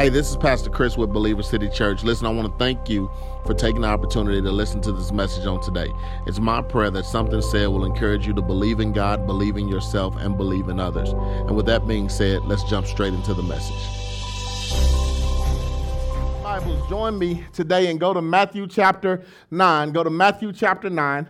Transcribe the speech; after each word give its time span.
Hey, 0.00 0.08
this 0.08 0.30
is 0.30 0.36
Pastor 0.38 0.70
Chris 0.70 0.96
with 0.96 1.12
Believer 1.12 1.42
City 1.42 1.68
Church. 1.68 2.02
Listen, 2.04 2.26
I 2.26 2.30
want 2.30 2.50
to 2.50 2.58
thank 2.58 2.88
you 2.88 3.10
for 3.44 3.52
taking 3.52 3.82
the 3.82 3.88
opportunity 3.88 4.40
to 4.40 4.50
listen 4.50 4.80
to 4.80 4.92
this 4.92 5.12
message 5.12 5.44
on 5.44 5.60
today. 5.60 5.92
It's 6.26 6.40
my 6.40 6.62
prayer 6.62 6.90
that 6.92 7.04
something 7.04 7.42
said 7.42 7.66
will 7.66 7.84
encourage 7.84 8.26
you 8.26 8.32
to 8.32 8.40
believe 8.40 8.80
in 8.80 8.94
God, 8.94 9.26
believe 9.26 9.58
in 9.58 9.68
yourself, 9.68 10.16
and 10.16 10.38
believe 10.38 10.70
in 10.70 10.80
others. 10.80 11.10
And 11.10 11.54
with 11.54 11.66
that 11.66 11.86
being 11.86 12.08
said, 12.08 12.46
let's 12.46 12.64
jump 12.64 12.86
straight 12.86 13.12
into 13.12 13.34
the 13.34 13.42
message. 13.42 13.76
Bibles, 16.42 16.88
join 16.88 17.18
me 17.18 17.44
today 17.52 17.90
and 17.90 18.00
go 18.00 18.14
to 18.14 18.22
Matthew 18.22 18.68
chapter 18.68 19.22
9. 19.50 19.92
Go 19.92 20.02
to 20.02 20.08
Matthew 20.08 20.54
chapter 20.54 20.88
9, 20.88 21.28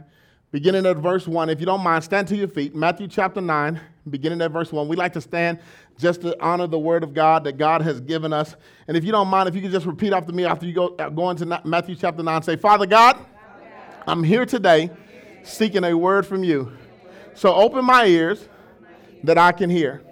beginning 0.53 0.87
at 0.87 0.99
verse 0.99 1.27
1. 1.27 1.51
If 1.51 1.59
you 1.59 1.67
don't 1.67 1.83
mind, 1.83 2.05
stand 2.05 2.29
to 2.29 2.37
your 2.37 2.47
feet. 2.47 2.77
Matthew 2.77 3.09
chapter 3.09 3.41
9, 3.41 3.81
beginning 4.09 4.41
at 4.41 4.53
verse 4.53 4.71
1. 4.71 4.87
We 4.87 4.95
like 4.95 5.15
to 5.15 5.21
stand 5.21 5.59
just 5.99 6.23
to 6.23 6.41
honor 6.43 6.67
the 6.67 6.79
word 6.79 7.03
of 7.05 7.15
God 7.15 7.45
that 7.45 7.59
God 7.59 7.83
has 7.83 8.01
given 8.01 8.33
us. 8.33 8.57
And 8.89 8.97
if 8.97 9.05
you 9.05 9.13
don't 9.13 9.29
mind, 9.29 9.49
if 9.49 9.55
you 9.55 9.61
could 9.61 9.71
just 9.71 9.87
repeat 9.87 10.13
after 10.13 10.33
me 10.33 10.45
after 10.45 10.67
you 10.67 10.73
go, 10.73 10.95
uh, 10.97 11.09
go 11.11 11.31
into 11.31 11.61
Matthew 11.65 11.95
chapter 11.95 12.23
9, 12.23 12.43
say, 12.43 12.57
Father 12.57 12.87
God, 12.87 13.19
I'm 14.07 14.25
here 14.25 14.47
today 14.47 14.91
seeking 15.43 15.85
a 15.85 15.95
word 15.97 16.27
from 16.27 16.43
you. 16.43 16.73
So 17.35 17.55
open 17.55 17.85
my 17.85 18.07
ears 18.07 18.49
that 19.25 19.39
I 19.39 19.53
can 19.53 19.71
hear. 19.71 20.03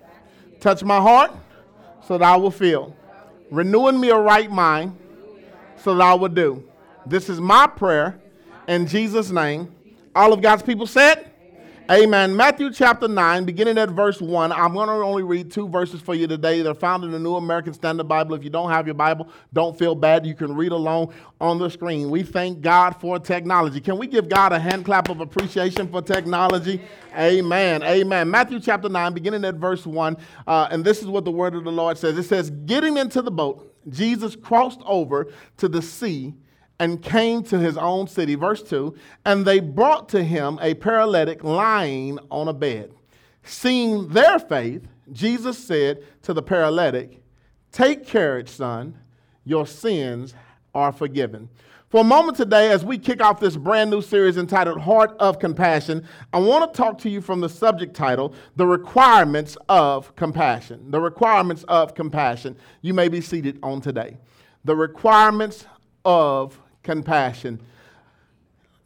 Touch 0.61 0.83
my 0.83 1.01
heart 1.01 1.33
so 2.07 2.19
that 2.19 2.25
I 2.25 2.37
will 2.37 2.51
feel. 2.51 2.95
Renewing 3.51 4.01
me 4.01 4.11
a 4.11 4.17
right 4.17 4.51
mind 4.51 4.97
so 5.77 5.95
that 5.95 6.03
I 6.03 6.15
will 6.15 6.29
do. 6.29 6.65
This 7.07 7.29
is 7.29 7.41
my 7.41 7.67
prayer 7.67 8.21
in 8.67 8.87
Jesus' 8.87 9.31
name. 9.31 9.75
All 10.15 10.33
of 10.33 10.43
God's 10.43 10.63
people 10.63 10.87
said, 10.87 11.28
Amen. 11.91 12.37
Matthew 12.37 12.71
chapter 12.71 13.09
9, 13.09 13.47
beginning 13.47 13.79
at 13.79 13.89
verse 13.89 14.21
1. 14.21 14.53
I'm 14.53 14.75
going 14.75 14.89
to 14.89 14.93
only 14.97 15.23
read 15.23 15.51
two 15.51 15.67
verses 15.67 16.03
for 16.03 16.15
you 16.15 16.27
today. 16.27 16.61
They're 16.61 16.75
found 16.75 17.03
in 17.03 17.13
the 17.13 17.19
New 17.19 17.37
American 17.37 17.73
Standard 17.73 18.07
Bible. 18.07 18.35
If 18.35 18.45
you 18.45 18.51
don't 18.51 18.69
have 18.69 18.87
your 18.87 18.93
Bible, 18.93 19.31
don't 19.55 19.79
feel 19.79 19.95
bad. 19.95 20.27
You 20.27 20.35
can 20.35 20.55
read 20.55 20.73
along 20.73 21.15
on 21.41 21.59
the 21.59 21.71
screen. 21.71 22.11
We 22.11 22.25
thank 22.25 22.61
God 22.61 23.01
for 23.01 23.19
technology. 23.19 23.81
Can 23.81 23.97
we 23.97 24.07
give 24.07 24.29
God 24.29 24.53
a 24.53 24.59
hand 24.59 24.85
clap 24.85 25.09
of 25.09 25.23
appreciation 25.23 25.89
for 25.89 26.03
technology? 26.03 26.83
Amen. 27.17 27.83
Amen. 27.83 28.31
Matthew 28.31 28.61
chapter 28.61 28.91
9, 28.91 29.15
beginning 29.15 29.47
at 29.47 29.55
verse 29.55 29.87
1. 29.87 30.19
Uh, 30.47 30.69
and 30.71 30.85
this 30.85 31.01
is 31.01 31.07
what 31.07 31.25
the 31.25 31.33
word 31.33 31.55
of 31.55 31.65
the 31.65 31.73
Lord 31.73 31.97
says 31.97 32.19
it 32.19 32.25
says, 32.25 32.51
Getting 32.51 32.99
into 32.99 33.23
the 33.23 33.31
boat, 33.31 33.75
Jesus 33.89 34.37
crossed 34.37 34.83
over 34.85 35.29
to 35.57 35.69
the 35.69 35.81
sea 35.81 36.35
and 36.79 37.03
came 37.03 37.43
to 37.45 37.59
his 37.59 37.77
own 37.77 38.07
city. 38.07 38.35
Verse 38.35 38.63
2 38.63 38.95
And 39.25 39.45
they 39.45 39.61
brought 39.61 40.09
to 40.11 40.23
him 40.23 40.59
a 40.63 40.75
paralytic 40.75 41.43
lying 41.45 42.19
on 42.31 42.49
a 42.49 42.53
bed. 42.53 42.93
Seeing 43.43 44.09
their 44.09 44.39
faith, 44.39 44.87
Jesus 45.13 45.59
said 45.59 46.05
to 46.23 46.35
the 46.35 46.43
paralytic, 46.43 47.23
Take 47.73 48.07
courage, 48.07 48.49
son, 48.49 48.99
your 49.45 49.67
sins 49.67 50.35
are 50.75 50.93
forgiven. 50.93 51.49
For 51.89 52.03
a 52.03 52.05
moment 52.05 52.37
today, 52.37 52.71
as 52.71 52.85
we 52.85 52.99
kick 52.99 53.23
off 53.23 53.41
this 53.41 53.57
brand 53.57 53.91
new 53.91 54.03
series 54.03 54.37
entitled 54.37 54.79
Heart 54.79 55.17
of 55.19 55.39
Compassion, 55.39 56.07
I 56.35 56.39
want 56.39 56.71
to 56.71 56.77
talk 56.77 56.99
to 56.99 57.09
you 57.09 57.23
from 57.23 57.41
the 57.41 57.49
subject 57.49 57.97
title, 57.97 58.35
The 58.57 58.67
Requirements 58.67 59.57
of 59.71 60.15
Compassion. 60.15 60.91
The 60.91 61.01
Requirements 61.01 61.65
of 61.67 61.95
Compassion. 61.95 62.57
You 62.83 62.93
may 62.93 63.09
be 63.09 63.23
seated 63.23 63.59
on 63.63 63.81
today. 63.81 64.19
The 64.67 64.77
Requirements 64.77 65.65
of 66.05 66.61
compassion. 66.89 67.61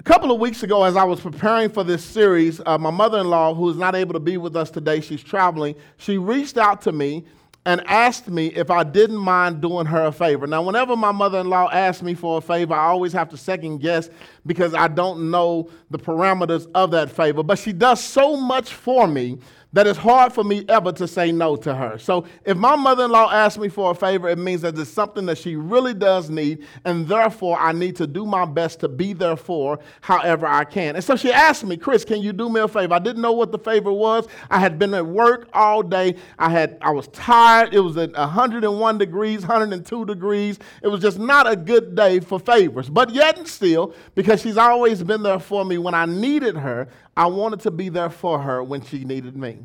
A 0.01 0.03
couple 0.03 0.33
of 0.33 0.41
weeks 0.41 0.65
ago, 0.65 0.83
as 0.83 0.97
I 0.97 1.05
was 1.05 1.21
preparing 1.21 1.71
for 1.71 1.85
this 1.85 2.05
series, 2.05 2.61
uh, 2.67 2.77
my 2.77 2.91
mother 2.91 3.21
in 3.21 3.31
law, 3.31 3.55
who 3.55 3.71
is 3.71 3.77
not 3.77 3.95
able 3.95 4.13
to 4.15 4.19
be 4.19 4.37
with 4.39 4.57
us 4.57 4.71
today, 4.71 5.01
she's 5.01 5.23
traveling, 5.23 5.77
she 5.99 6.19
reached 6.19 6.59
out 6.59 6.83
to 6.83 6.91
me 6.91 7.25
and 7.65 7.81
asked 7.87 8.27
me 8.27 8.49
if 8.49 8.73
I 8.73 8.83
didn't 8.83 9.19
mind 9.19 9.61
doing 9.61 9.87
her 9.87 10.07
a 10.07 10.11
favor. 10.11 10.49
Now, 10.49 10.63
whenever 10.63 10.97
my 10.97 11.13
mother 11.13 11.39
in 11.39 11.49
law 11.49 11.71
asks 11.71 12.03
me 12.03 12.15
for 12.15 12.39
a 12.39 12.41
favor, 12.41 12.75
I 12.75 12.87
always 12.87 13.13
have 13.13 13.29
to 13.29 13.37
second 13.37 13.79
guess 13.79 14.11
because 14.45 14.75
I 14.75 14.89
don't 14.89 15.31
know 15.31 15.71
the 15.93 15.99
parameters 16.01 16.67
of 16.75 16.91
that 16.91 17.09
favor. 17.09 17.45
But 17.45 17.61
she 17.61 17.73
does 17.73 18.03
so 18.03 18.37
much 18.37 18.75
for 18.75 19.07
me 19.07 19.39
that 19.73 19.87
it's 19.87 19.99
hard 19.99 20.33
for 20.33 20.45
me 20.45 20.65
ever 20.69 20.93
to 20.93 21.09
say 21.09 21.33
no 21.33 21.57
to 21.57 21.75
her. 21.75 21.99
So 21.99 22.25
if 22.45 22.57
my 22.57 22.77
mother 22.77 23.05
in 23.05 23.11
law 23.11 23.31
asks 23.31 23.59
me 23.59 23.69
for 23.69 23.91
a 23.91 23.95
favor, 23.95 24.29
it 24.29 24.39
means 24.39 24.61
that 24.63 24.79
it's 24.79 24.91
something 24.91 25.27
that 25.27 25.39
she 25.39 25.57
really 25.57 25.95
does 25.95 26.29
need, 26.29 26.67
and 26.85 27.09
therefore 27.09 27.59
I 27.59 27.73
need 27.73 27.97
to 27.97 28.07
do 28.07 28.27
my 28.27 28.45
best 28.45 28.81
to 28.81 28.89
be 28.89 29.13
there 29.13 29.37
for 29.37 29.79
however 30.01 30.47
I 30.47 30.65
can. 30.65 30.97
And 30.97 31.05
so 31.05 31.17
she 31.17 31.33
asked 31.33 31.65
me, 31.65 31.77
Chris, 31.77 32.05
can 32.05 32.21
you 32.21 32.33
do 32.33 32.49
me 32.49 32.61
a 32.61 32.69
favor? 32.69 32.95
I 32.95 32.99
didn't 32.99 33.23
know 33.23 33.33
what 33.33 33.51
the 33.53 33.59
favor 33.59 33.93
was. 33.93 34.29
I 34.51 34.59
had 34.59 34.79
been 34.79 34.93
at 34.95 35.07
work 35.07 35.49
all 35.55 35.83
day. 35.83 36.17
I 36.39 36.51
had 36.51 36.79
I 36.83 36.91
was 36.91 37.09
tired. 37.09 37.73
It 37.73 37.81
was 37.81 37.97
at 37.97 38.13
101 38.13 38.99
degrees, 38.99 39.41
102 39.41 40.05
degrees. 40.05 40.59
It 40.83 40.89
was 40.89 41.01
just 41.01 41.19
not 41.19 41.51
a 41.51 41.57
good 41.57 41.95
day 41.95 42.21
for 42.21 42.39
favors. 42.39 42.91
But 42.91 43.11
yet 43.11 43.39
and 43.39 43.49
still, 43.49 43.95
because 44.15 44.43
she's 44.43 44.57
always 44.57 45.03
been 45.03 45.23
there 45.23 45.39
for 45.39 45.65
me 45.65 45.79
when 45.79 45.95
I 45.95 46.05
needed 46.07 46.57
her, 46.57 46.89
I 47.17 47.27
wanted 47.27 47.61
to 47.61 47.71
be 47.71 47.89
there 47.89 48.11
for 48.11 48.41
her 48.41 48.63
when 48.63 48.83
she 48.83 49.05
needed 49.05 49.37
me. 49.37 49.59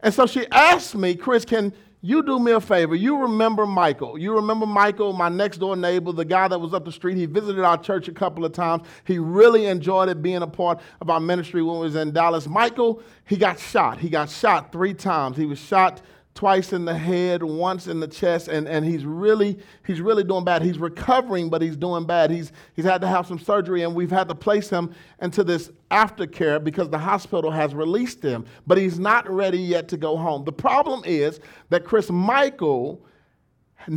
And 0.00 0.12
so 0.12 0.26
she 0.26 0.46
asked 0.50 0.94
me, 0.94 1.14
Chris, 1.14 1.44
can 1.44 1.72
you 2.00 2.22
do 2.22 2.38
me 2.38 2.52
a 2.52 2.60
favor? 2.60 2.94
You 2.94 3.18
remember 3.18 3.66
Michael. 3.66 4.18
You 4.18 4.34
remember 4.34 4.66
Michael, 4.66 5.12
my 5.12 5.28
next 5.28 5.58
door 5.58 5.76
neighbor, 5.76 6.12
the 6.12 6.24
guy 6.24 6.46
that 6.48 6.60
was 6.60 6.72
up 6.72 6.84
the 6.84 6.92
street. 6.92 7.16
He 7.16 7.26
visited 7.26 7.64
our 7.64 7.78
church 7.78 8.06
a 8.08 8.12
couple 8.12 8.44
of 8.44 8.52
times. 8.52 8.84
He 9.04 9.18
really 9.18 9.66
enjoyed 9.66 10.08
it 10.08 10.22
being 10.22 10.42
a 10.42 10.46
part 10.46 10.80
of 11.00 11.10
our 11.10 11.20
ministry 11.20 11.62
when 11.62 11.78
we 11.78 11.86
was 11.86 11.96
in 11.96 12.12
Dallas. 12.12 12.46
Michael, 12.46 13.02
he 13.24 13.36
got 13.36 13.58
shot. 13.58 13.98
He 13.98 14.08
got 14.08 14.30
shot 14.30 14.70
three 14.70 14.94
times. 14.94 15.36
He 15.36 15.46
was 15.46 15.58
shot 15.58 16.00
twice 16.36 16.72
in 16.72 16.84
the 16.84 16.96
head, 16.96 17.42
once 17.42 17.88
in 17.88 17.98
the 17.98 18.06
chest, 18.06 18.46
and, 18.46 18.68
and 18.68 18.84
he's 18.84 19.04
really 19.04 19.58
he's 19.86 20.00
really 20.00 20.22
doing 20.22 20.44
bad. 20.44 20.62
He's 20.62 20.78
recovering, 20.78 21.50
but 21.50 21.60
he's 21.62 21.76
doing 21.76 22.04
bad. 22.06 22.30
He's 22.30 22.52
he's 22.74 22.84
had 22.84 23.00
to 23.00 23.08
have 23.08 23.26
some 23.26 23.38
surgery, 23.38 23.82
and 23.82 23.94
we've 23.94 24.10
had 24.10 24.28
to 24.28 24.34
place 24.34 24.70
him 24.70 24.94
into 25.20 25.42
this 25.42 25.72
aftercare 25.90 26.62
because 26.62 26.90
the 26.90 26.98
hospital 26.98 27.50
has 27.50 27.74
released 27.74 28.22
him, 28.22 28.44
but 28.66 28.78
he's 28.78 29.00
not 29.00 29.28
ready 29.28 29.58
yet 29.58 29.88
to 29.88 29.96
go 29.96 30.16
home. 30.16 30.44
The 30.44 30.52
problem 30.52 31.02
is 31.04 31.40
that 31.70 31.84
Chris 31.84 32.10
Michael 32.10 33.04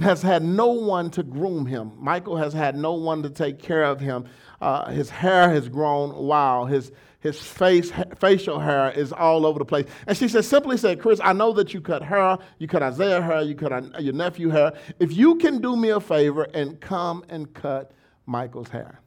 has 0.02 0.22
had 0.22 0.44
no 0.44 0.68
one 0.68 1.10
to 1.12 1.24
groom 1.24 1.66
him. 1.66 1.92
Michael 1.98 2.38
has 2.38 2.54
had 2.54 2.76
no 2.76 2.94
one 2.94 3.22
to 3.24 3.30
take 3.30 3.60
care 3.60 3.84
of 3.84 4.00
him. 4.00 4.26
Uh, 4.62 4.90
his 4.92 5.10
hair 5.10 5.50
has 5.50 5.68
grown 5.68 6.16
wild. 6.16 6.70
His 6.70 6.92
his 7.20 7.40
face, 7.42 7.92
facial 8.18 8.60
hair 8.60 8.92
is 8.92 9.12
all 9.12 9.46
over 9.46 9.60
the 9.60 9.66
place. 9.66 9.86
And 10.08 10.18
she 10.18 10.30
said, 10.30 10.46
simply 10.46 10.78
said, 10.78 11.02
Chris, 11.02 11.20
I 11.22 11.34
know 11.34 11.52
that 11.54 11.74
you 11.74 11.82
cut 11.82 12.02
hair, 12.02 12.38
you 12.60 12.68
cut 12.68 12.82
Isaiah 12.82 13.22
hair, 13.22 13.42
you 13.42 13.56
cut 13.56 13.74
uh, 13.74 14.00
your 14.00 14.14
nephew 14.14 14.50
hair. 14.50 14.74
If 15.00 15.16
you 15.16 15.36
can 15.36 15.60
do 15.60 15.76
me 15.76 15.90
a 15.90 16.00
favor 16.00 16.44
and 16.54 16.80
come 16.80 17.26
and 17.30 17.54
cut 17.54 17.92
Michael's 18.26 18.70
hair. 18.70 19.02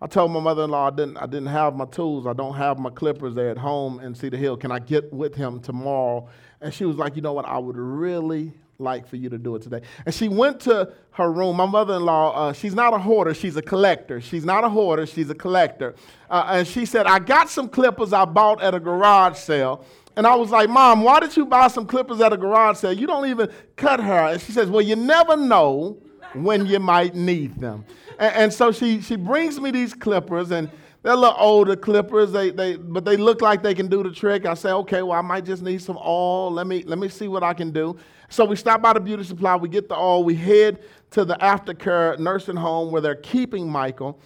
I 0.00 0.06
told 0.06 0.32
my 0.32 0.40
mother-in-law 0.40 0.88
I 0.88 0.90
didn't, 0.90 1.16
I 1.18 1.26
didn't 1.26 1.48
have 1.48 1.76
my 1.76 1.86
tools. 1.86 2.26
I 2.26 2.32
don't 2.32 2.54
have 2.54 2.78
my 2.78 2.90
clippers 2.90 3.34
there 3.34 3.50
at 3.50 3.58
home 3.58 4.00
in 4.00 4.14
Cedar 4.14 4.36
Hill. 4.36 4.56
Can 4.56 4.72
I 4.72 4.78
get 4.78 5.12
with 5.12 5.34
him 5.34 5.60
tomorrow? 5.60 6.28
And 6.60 6.72
she 6.72 6.84
was 6.84 6.96
like, 6.96 7.14
you 7.16 7.22
know 7.22 7.32
what? 7.34 7.46
I 7.46 7.58
would 7.58 7.76
really 7.76 8.54
like 8.78 9.06
for 9.06 9.16
you 9.16 9.28
to 9.28 9.38
do 9.38 9.54
it 9.56 9.62
today. 9.62 9.80
And 10.04 10.14
she 10.14 10.28
went 10.28 10.60
to 10.60 10.92
her 11.12 11.30
room. 11.30 11.56
My 11.56 11.66
mother 11.66 11.94
in 11.94 12.04
law, 12.04 12.48
uh, 12.48 12.52
she's 12.52 12.74
not 12.74 12.92
a 12.92 12.98
hoarder, 12.98 13.34
she's 13.34 13.56
a 13.56 13.62
collector. 13.62 14.20
She's 14.20 14.44
not 14.44 14.64
a 14.64 14.68
hoarder, 14.68 15.06
she's 15.06 15.30
a 15.30 15.34
collector. 15.34 15.94
Uh, 16.28 16.46
and 16.48 16.66
she 16.66 16.84
said, 16.86 17.06
I 17.06 17.18
got 17.18 17.48
some 17.48 17.68
clippers 17.68 18.12
I 18.12 18.24
bought 18.24 18.62
at 18.62 18.74
a 18.74 18.80
garage 18.80 19.36
sale. 19.38 19.84
And 20.16 20.26
I 20.26 20.34
was 20.36 20.50
like, 20.50 20.68
Mom, 20.70 21.02
why 21.02 21.20
did 21.20 21.36
you 21.36 21.44
buy 21.44 21.68
some 21.68 21.86
clippers 21.86 22.20
at 22.20 22.32
a 22.32 22.36
garage 22.36 22.78
sale? 22.78 22.92
You 22.92 23.06
don't 23.06 23.26
even 23.26 23.50
cut 23.76 24.00
hair. 24.00 24.28
And 24.28 24.40
she 24.40 24.52
says, 24.52 24.68
Well, 24.68 24.82
you 24.82 24.96
never 24.96 25.36
know 25.36 25.98
when 26.34 26.66
you 26.66 26.78
might 26.80 27.14
need 27.14 27.58
them. 27.60 27.84
And, 28.18 28.34
and 28.34 28.52
so 28.52 28.72
she, 28.72 29.00
she 29.00 29.16
brings 29.16 29.60
me 29.60 29.70
these 29.70 29.94
clippers, 29.94 30.50
and 30.50 30.70
they're 31.04 31.12
a 31.12 31.16
little 31.16 31.36
older 31.38 31.76
clippers, 31.76 32.32
they, 32.32 32.48
they, 32.48 32.76
but 32.76 33.04
they 33.04 33.18
look 33.18 33.42
like 33.42 33.62
they 33.62 33.74
can 33.74 33.88
do 33.88 34.02
the 34.02 34.10
trick. 34.10 34.46
I 34.46 34.54
say, 34.54 34.70
okay, 34.70 35.02
well, 35.02 35.18
I 35.18 35.20
might 35.20 35.44
just 35.44 35.62
need 35.62 35.82
some 35.82 35.98
oil. 35.98 36.50
Let 36.50 36.66
me, 36.66 36.82
let 36.84 36.98
me 36.98 37.10
see 37.10 37.28
what 37.28 37.42
I 37.42 37.52
can 37.52 37.72
do. 37.72 37.98
So 38.30 38.46
we 38.46 38.56
stop 38.56 38.80
by 38.80 38.94
the 38.94 39.00
beauty 39.00 39.22
supply, 39.22 39.54
we 39.54 39.68
get 39.68 39.90
the 39.90 39.96
oil, 39.96 40.24
we 40.24 40.34
head 40.34 40.82
to 41.10 41.26
the 41.26 41.34
aftercare 41.34 42.18
nursing 42.18 42.56
home 42.56 42.90
where 42.90 43.02
they're 43.02 43.16
keeping 43.16 43.68
Michael. 43.70 44.18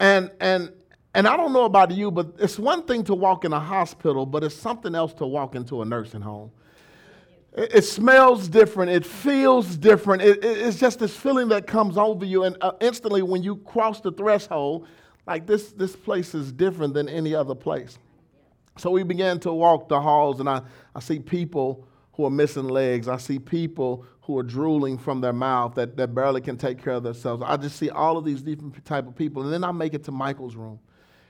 And, 0.00 0.30
and, 0.40 0.72
and 1.14 1.28
I 1.28 1.36
don't 1.36 1.52
know 1.52 1.66
about 1.66 1.90
you, 1.90 2.10
but 2.10 2.32
it's 2.38 2.58
one 2.58 2.84
thing 2.84 3.04
to 3.04 3.14
walk 3.14 3.44
in 3.44 3.52
a 3.52 3.60
hospital, 3.60 4.24
but 4.24 4.42
it's 4.42 4.56
something 4.56 4.94
else 4.94 5.12
to 5.14 5.26
walk 5.26 5.54
into 5.54 5.82
a 5.82 5.84
nursing 5.84 6.22
home. 6.22 6.50
It, 7.52 7.74
it 7.74 7.82
smells 7.82 8.48
different, 8.48 8.90
it 8.90 9.04
feels 9.04 9.76
different. 9.76 10.22
It, 10.22 10.42
it, 10.42 10.56
it's 10.56 10.78
just 10.78 11.00
this 11.00 11.14
feeling 11.14 11.48
that 11.48 11.66
comes 11.66 11.98
over 11.98 12.24
you, 12.24 12.44
and 12.44 12.56
uh, 12.62 12.72
instantly 12.80 13.20
when 13.20 13.42
you 13.42 13.56
cross 13.56 14.00
the 14.00 14.10
threshold, 14.10 14.86
like 15.26 15.46
this, 15.46 15.72
this 15.72 15.96
place 15.96 16.34
is 16.34 16.52
different 16.52 16.94
than 16.94 17.08
any 17.08 17.34
other 17.34 17.54
place. 17.54 17.98
So 18.76 18.90
we 18.90 19.02
began 19.02 19.38
to 19.40 19.52
walk 19.52 19.88
the 19.88 20.00
halls, 20.00 20.40
and 20.40 20.48
I, 20.48 20.62
I 20.94 21.00
see 21.00 21.18
people 21.18 21.86
who 22.14 22.24
are 22.24 22.30
missing 22.30 22.68
legs. 22.68 23.08
I 23.08 23.16
see 23.16 23.38
people 23.38 24.04
who 24.22 24.38
are 24.38 24.42
drooling 24.42 24.98
from 24.98 25.20
their 25.20 25.32
mouth 25.32 25.74
that, 25.74 25.96
that 25.96 26.14
barely 26.14 26.40
can 26.40 26.56
take 26.56 26.82
care 26.82 26.94
of 26.94 27.02
themselves. 27.02 27.42
I 27.46 27.56
just 27.56 27.76
see 27.76 27.90
all 27.90 28.16
of 28.16 28.24
these 28.24 28.42
different 28.42 28.84
type 28.84 29.06
of 29.06 29.14
people. 29.14 29.42
And 29.42 29.52
then 29.52 29.64
I 29.64 29.72
make 29.72 29.94
it 29.94 30.04
to 30.04 30.12
Michael's 30.12 30.56
room. 30.56 30.78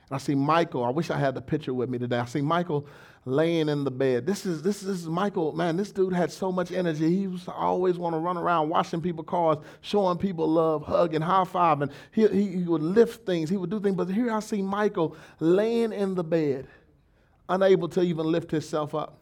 And 0.09 0.17
I 0.17 0.19
see 0.19 0.35
Michael. 0.35 0.85
I 0.85 0.91
wish 0.91 1.11
I 1.11 1.19
had 1.19 1.35
the 1.35 1.41
picture 1.41 1.75
with 1.75 1.89
me 1.89 1.99
today. 1.99 2.19
I 2.19 2.27
see 2.27 2.43
Michael 2.43 2.87
laying 3.25 3.69
in 3.69 3.85
the 3.85 3.91
bed. 3.91 4.27
This 4.27 4.45
is 4.45 4.63
this 4.63 4.83
is 4.83 5.07
Michael. 5.07 5.53
Man, 5.53 5.77
this 5.77 5.91
dude 5.93 6.13
had 6.13 6.31
so 6.31 6.53
much 6.53 6.73
energy. 6.73 7.09
He 7.09 7.23
used 7.23 7.47
to 7.47 7.53
always 7.53 7.99
want 7.99 8.15
to 8.15 8.19
run 8.19 8.37
around 8.37 8.69
washing 8.69 9.01
people 9.01 9.25
cars, 9.25 9.59
showing 9.81 10.19
people 10.19 10.49
love, 10.49 10.85
hugging, 10.85 11.23
high 11.23 11.45
fiving. 11.45 11.91
He, 12.13 12.27
he, 12.29 12.49
he 12.49 12.65
would 12.65 12.83
lift 12.83 13.27
things. 13.27 13.49
He 13.49 13.57
would 13.57 13.71
do 13.71 13.81
things. 13.81 13.97
But 13.97 14.09
here 14.09 14.31
I 14.31 14.41
see 14.41 14.63
Michael 14.63 15.17
laying 15.41 15.93
in 15.93 16.15
the 16.15 16.25
bed, 16.25 16.67
unable 17.49 17.89
to 17.91 18.03
even 18.03 18.27
lift 18.27 18.51
himself 18.51 18.95
up. 18.95 19.19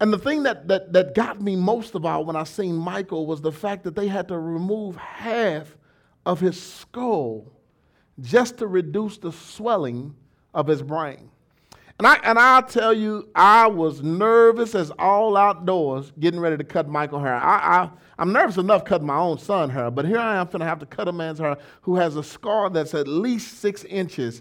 And 0.00 0.10
the 0.12 0.18
thing 0.18 0.44
that, 0.44 0.66
that, 0.68 0.94
that 0.94 1.14
got 1.14 1.42
me 1.42 1.56
most 1.56 1.94
of 1.94 2.06
all 2.06 2.24
when 2.24 2.34
I 2.34 2.44
seen 2.44 2.74
Michael 2.74 3.26
was 3.26 3.42
the 3.42 3.52
fact 3.52 3.84
that 3.84 3.94
they 3.94 4.08
had 4.08 4.28
to 4.28 4.38
remove 4.38 4.96
half 4.96 5.76
of 6.24 6.40
his 6.40 6.60
skull 6.60 7.52
just 8.18 8.58
to 8.58 8.66
reduce 8.66 9.18
the 9.18 9.30
swelling 9.30 10.14
of 10.54 10.66
his 10.66 10.82
brain. 10.82 11.30
And 12.00 12.06
I 12.06 12.14
and 12.24 12.38
I'll 12.38 12.62
tell 12.62 12.94
you, 12.94 13.28
I 13.34 13.66
was 13.66 14.02
nervous 14.02 14.74
as 14.74 14.90
all 14.98 15.36
outdoors 15.36 16.12
getting 16.18 16.40
ready 16.40 16.56
to 16.56 16.64
cut 16.64 16.88
Michael 16.88 17.20
hair. 17.20 17.34
I, 17.34 17.58
I 17.58 17.90
I'm 18.18 18.32
nervous 18.32 18.56
enough 18.56 18.86
cutting 18.86 19.06
my 19.06 19.18
own 19.18 19.36
son 19.36 19.68
hair, 19.68 19.90
but 19.90 20.06
here 20.06 20.16
I 20.16 20.36
am 20.36 20.46
finna 20.46 20.64
have 20.64 20.78
to 20.78 20.86
cut 20.86 21.08
a 21.08 21.12
man's 21.12 21.40
hair 21.40 21.58
who 21.82 21.96
has 21.96 22.16
a 22.16 22.22
scar 22.22 22.70
that's 22.70 22.94
at 22.94 23.06
least 23.06 23.58
six 23.58 23.84
inches 23.84 24.40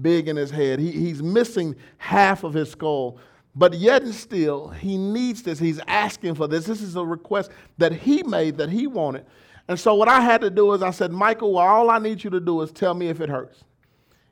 big 0.00 0.28
in 0.28 0.36
his 0.36 0.52
head. 0.52 0.78
He, 0.78 0.92
he's 0.92 1.20
missing 1.20 1.74
half 1.98 2.44
of 2.44 2.54
his 2.54 2.70
skull. 2.70 3.18
But 3.56 3.74
yet 3.74 4.02
and 4.02 4.14
still, 4.14 4.68
he 4.68 4.96
needs 4.96 5.42
this. 5.42 5.58
He's 5.58 5.80
asking 5.88 6.36
for 6.36 6.46
this. 6.46 6.64
This 6.64 6.80
is 6.80 6.94
a 6.94 7.04
request 7.04 7.50
that 7.78 7.90
he 7.90 8.22
made 8.22 8.56
that 8.58 8.70
he 8.70 8.86
wanted. 8.86 9.26
And 9.66 9.80
so 9.80 9.96
what 9.96 10.06
I 10.06 10.20
had 10.20 10.42
to 10.42 10.50
do 10.50 10.72
is 10.74 10.80
I 10.80 10.92
said, 10.92 11.10
Michael, 11.10 11.54
well, 11.54 11.66
all 11.66 11.90
I 11.90 11.98
need 11.98 12.22
you 12.22 12.30
to 12.30 12.38
do 12.38 12.60
is 12.60 12.70
tell 12.70 12.94
me 12.94 13.08
if 13.08 13.20
it 13.20 13.28
hurts. 13.28 13.64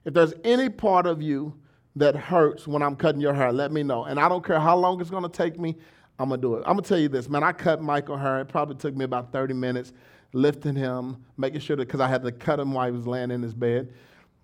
If 0.05 0.15
there's 0.15 0.35
any 0.45 0.69
part 0.69 1.07
of 1.07 1.21
you 1.21 1.55
that 1.99 2.15
hurts 2.15 2.67
when 2.67 2.83
I'm 2.83 2.97
cutting 2.97 3.21
your 3.21 3.35
hair, 3.35 3.53
let 3.53 3.73
me 3.73 3.83
know. 3.83 4.05
And 4.05 4.19
I 4.21 4.29
don't 4.29 4.45
care 4.45 4.61
how 4.61 4.77
long 4.77 5.01
it's 5.01 5.11
to 5.11 5.29
take 5.29 5.59
me, 5.59 5.77
I'm 6.19 6.31
to 6.31 6.37
do 6.37 6.55
it. 6.55 6.65
I'm 6.67 6.77
to 6.77 6.83
tell 6.83 6.99
you 6.99 7.09
this, 7.09 7.29
man. 7.29 7.43
I 7.43 7.53
cut 7.53 7.83
Michael 7.83 8.17
hair. 8.17 8.41
It 8.41 8.47
probably 8.47 8.77
took 8.77 8.97
me 8.97 9.05
about 9.05 9.33
30 9.33 9.55
minutes 9.55 9.93
lifting 10.33 10.75
him, 10.75 11.25
making 11.37 11.61
sure 11.61 11.77
that, 11.77 11.87
because 11.87 12.01
I 12.01 12.09
had 12.09 12.23
to 12.23 12.33
cut 12.33 12.61
him 12.61 12.73
while 12.73 12.87
he 12.87 12.93
was 12.93 13.07
laying 13.07 13.31
in 13.31 13.43
his 13.43 13.55
bed. 13.55 13.93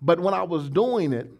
But 0.01 0.19
when 0.19 0.33
I 0.33 0.43
was 0.43 0.69
doing 0.69 1.13
it, 1.13 1.31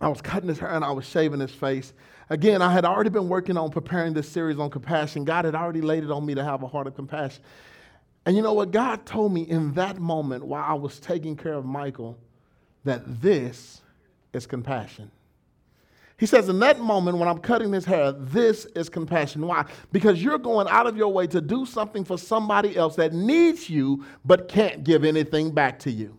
I 0.00 0.08
was 0.08 0.20
cutting 0.20 0.48
his 0.48 0.58
hair 0.58 0.70
and 0.70 0.84
I 0.84 0.90
was 0.92 1.04
shaving 1.06 1.40
his 1.40 1.50
face. 1.50 1.92
Again, 2.30 2.62
I 2.62 2.72
had 2.72 2.84
already 2.84 3.10
been 3.10 3.28
working 3.28 3.56
on 3.56 3.70
preparing 3.70 4.14
this 4.14 4.28
series 4.28 4.58
on 4.58 4.70
compassion. 4.70 5.24
God 5.24 5.44
had 5.44 5.54
already 5.54 5.80
laid 5.80 6.04
it 6.04 6.10
on 6.10 6.24
me 6.24 6.34
to 6.34 6.44
have 6.44 6.62
a 6.62 6.66
heart 6.66 6.86
of 6.86 6.94
compassion. 6.94 7.42
And 8.26 8.34
you 8.34 8.42
know 8.42 8.54
what? 8.54 8.70
God 8.70 9.04
told 9.04 9.32
me 9.32 9.42
in 9.42 9.74
that 9.74 9.98
moment 9.98 10.44
while 10.44 10.64
I 10.64 10.74
was 10.74 10.98
taking 10.98 11.36
care 11.36 11.54
of 11.54 11.66
Michael 11.66 12.18
that 12.84 13.20
this 13.20 13.82
is 14.32 14.46
compassion. 14.46 15.10
He 16.24 16.26
says, 16.26 16.48
in 16.48 16.58
that 16.60 16.80
moment 16.80 17.18
when 17.18 17.28
I'm 17.28 17.36
cutting 17.36 17.70
his 17.70 17.84
hair, 17.84 18.10
this 18.10 18.64
is 18.74 18.88
compassion. 18.88 19.46
Why? 19.46 19.66
Because 19.92 20.22
you're 20.22 20.38
going 20.38 20.66
out 20.68 20.86
of 20.86 20.96
your 20.96 21.12
way 21.12 21.26
to 21.26 21.38
do 21.38 21.66
something 21.66 22.02
for 22.02 22.16
somebody 22.16 22.78
else 22.78 22.96
that 22.96 23.12
needs 23.12 23.68
you 23.68 24.06
but 24.24 24.48
can't 24.48 24.84
give 24.84 25.04
anything 25.04 25.52
back 25.52 25.78
to 25.80 25.90
you. 25.90 26.16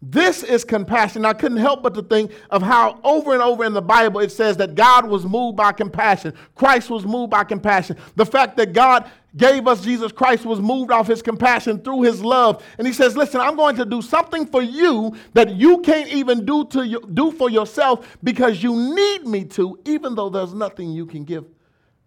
This 0.00 0.42
is 0.42 0.64
compassion. 0.64 1.26
I 1.26 1.34
couldn't 1.34 1.58
help 1.58 1.82
but 1.82 1.92
to 1.92 2.00
think 2.00 2.32
of 2.48 2.62
how 2.62 2.98
over 3.04 3.34
and 3.34 3.42
over 3.42 3.66
in 3.66 3.74
the 3.74 3.82
Bible 3.82 4.20
it 4.20 4.32
says 4.32 4.56
that 4.56 4.74
God 4.74 5.06
was 5.06 5.26
moved 5.26 5.58
by 5.58 5.72
compassion. 5.72 6.32
Christ 6.54 6.88
was 6.88 7.04
moved 7.04 7.30
by 7.30 7.44
compassion. 7.44 7.98
The 8.14 8.24
fact 8.24 8.56
that 8.56 8.72
God 8.72 9.10
gave 9.36 9.66
us 9.66 9.82
Jesus 9.82 10.12
Christ 10.12 10.44
was 10.44 10.60
moved 10.60 10.90
off 10.90 11.06
his 11.06 11.22
compassion 11.22 11.78
through 11.80 12.02
his 12.02 12.22
love. 12.22 12.64
And 12.78 12.86
he 12.86 12.92
says, 12.92 13.16
Listen, 13.16 13.40
I'm 13.40 13.56
going 13.56 13.76
to 13.76 13.84
do 13.84 14.00
something 14.02 14.46
for 14.46 14.62
you 14.62 15.14
that 15.34 15.54
you 15.54 15.80
can't 15.80 16.08
even 16.08 16.44
do, 16.44 16.64
to 16.66 16.86
you, 16.86 17.00
do 17.12 17.32
for 17.32 17.50
yourself 17.50 18.16
because 18.22 18.62
you 18.62 18.94
need 18.94 19.26
me 19.26 19.44
to, 19.44 19.78
even 19.84 20.14
though 20.14 20.30
there's 20.30 20.54
nothing 20.54 20.90
you 20.90 21.06
can 21.06 21.24
give 21.24 21.44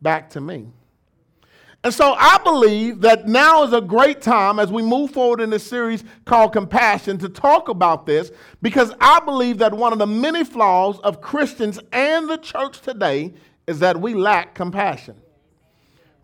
back 0.02 0.30
to 0.32 0.42
me. 0.42 0.68
And 1.82 1.94
so 1.94 2.14
I 2.18 2.38
believe 2.44 3.00
that 3.02 3.26
now 3.26 3.64
is 3.64 3.72
a 3.72 3.80
great 3.80 4.22
time 4.22 4.60
as 4.60 4.70
we 4.70 4.82
move 4.82 5.12
forward 5.12 5.40
in 5.40 5.50
this 5.50 5.66
series 5.66 6.04
called 6.26 6.52
Compassion 6.52 7.18
to 7.20 7.30
talk 7.30 7.70
about 7.70 8.06
this 8.06 8.32
because 8.62 8.94
I 9.00 9.22
believe 9.22 9.60
that 9.60 9.74
one 9.74 9.94
of 9.94 10.00
the 10.00 10.08
many 10.08 10.44
flaws 10.44 11.00
of 11.00 11.22
Christians 11.22 11.80
and 11.94 12.30
the 12.30 12.38
church 12.38 12.82
today 12.82 13.34
is 13.66 13.80
that 13.80 14.02
we 14.02 14.14
lack 14.14 14.56
compassion. 14.56 15.16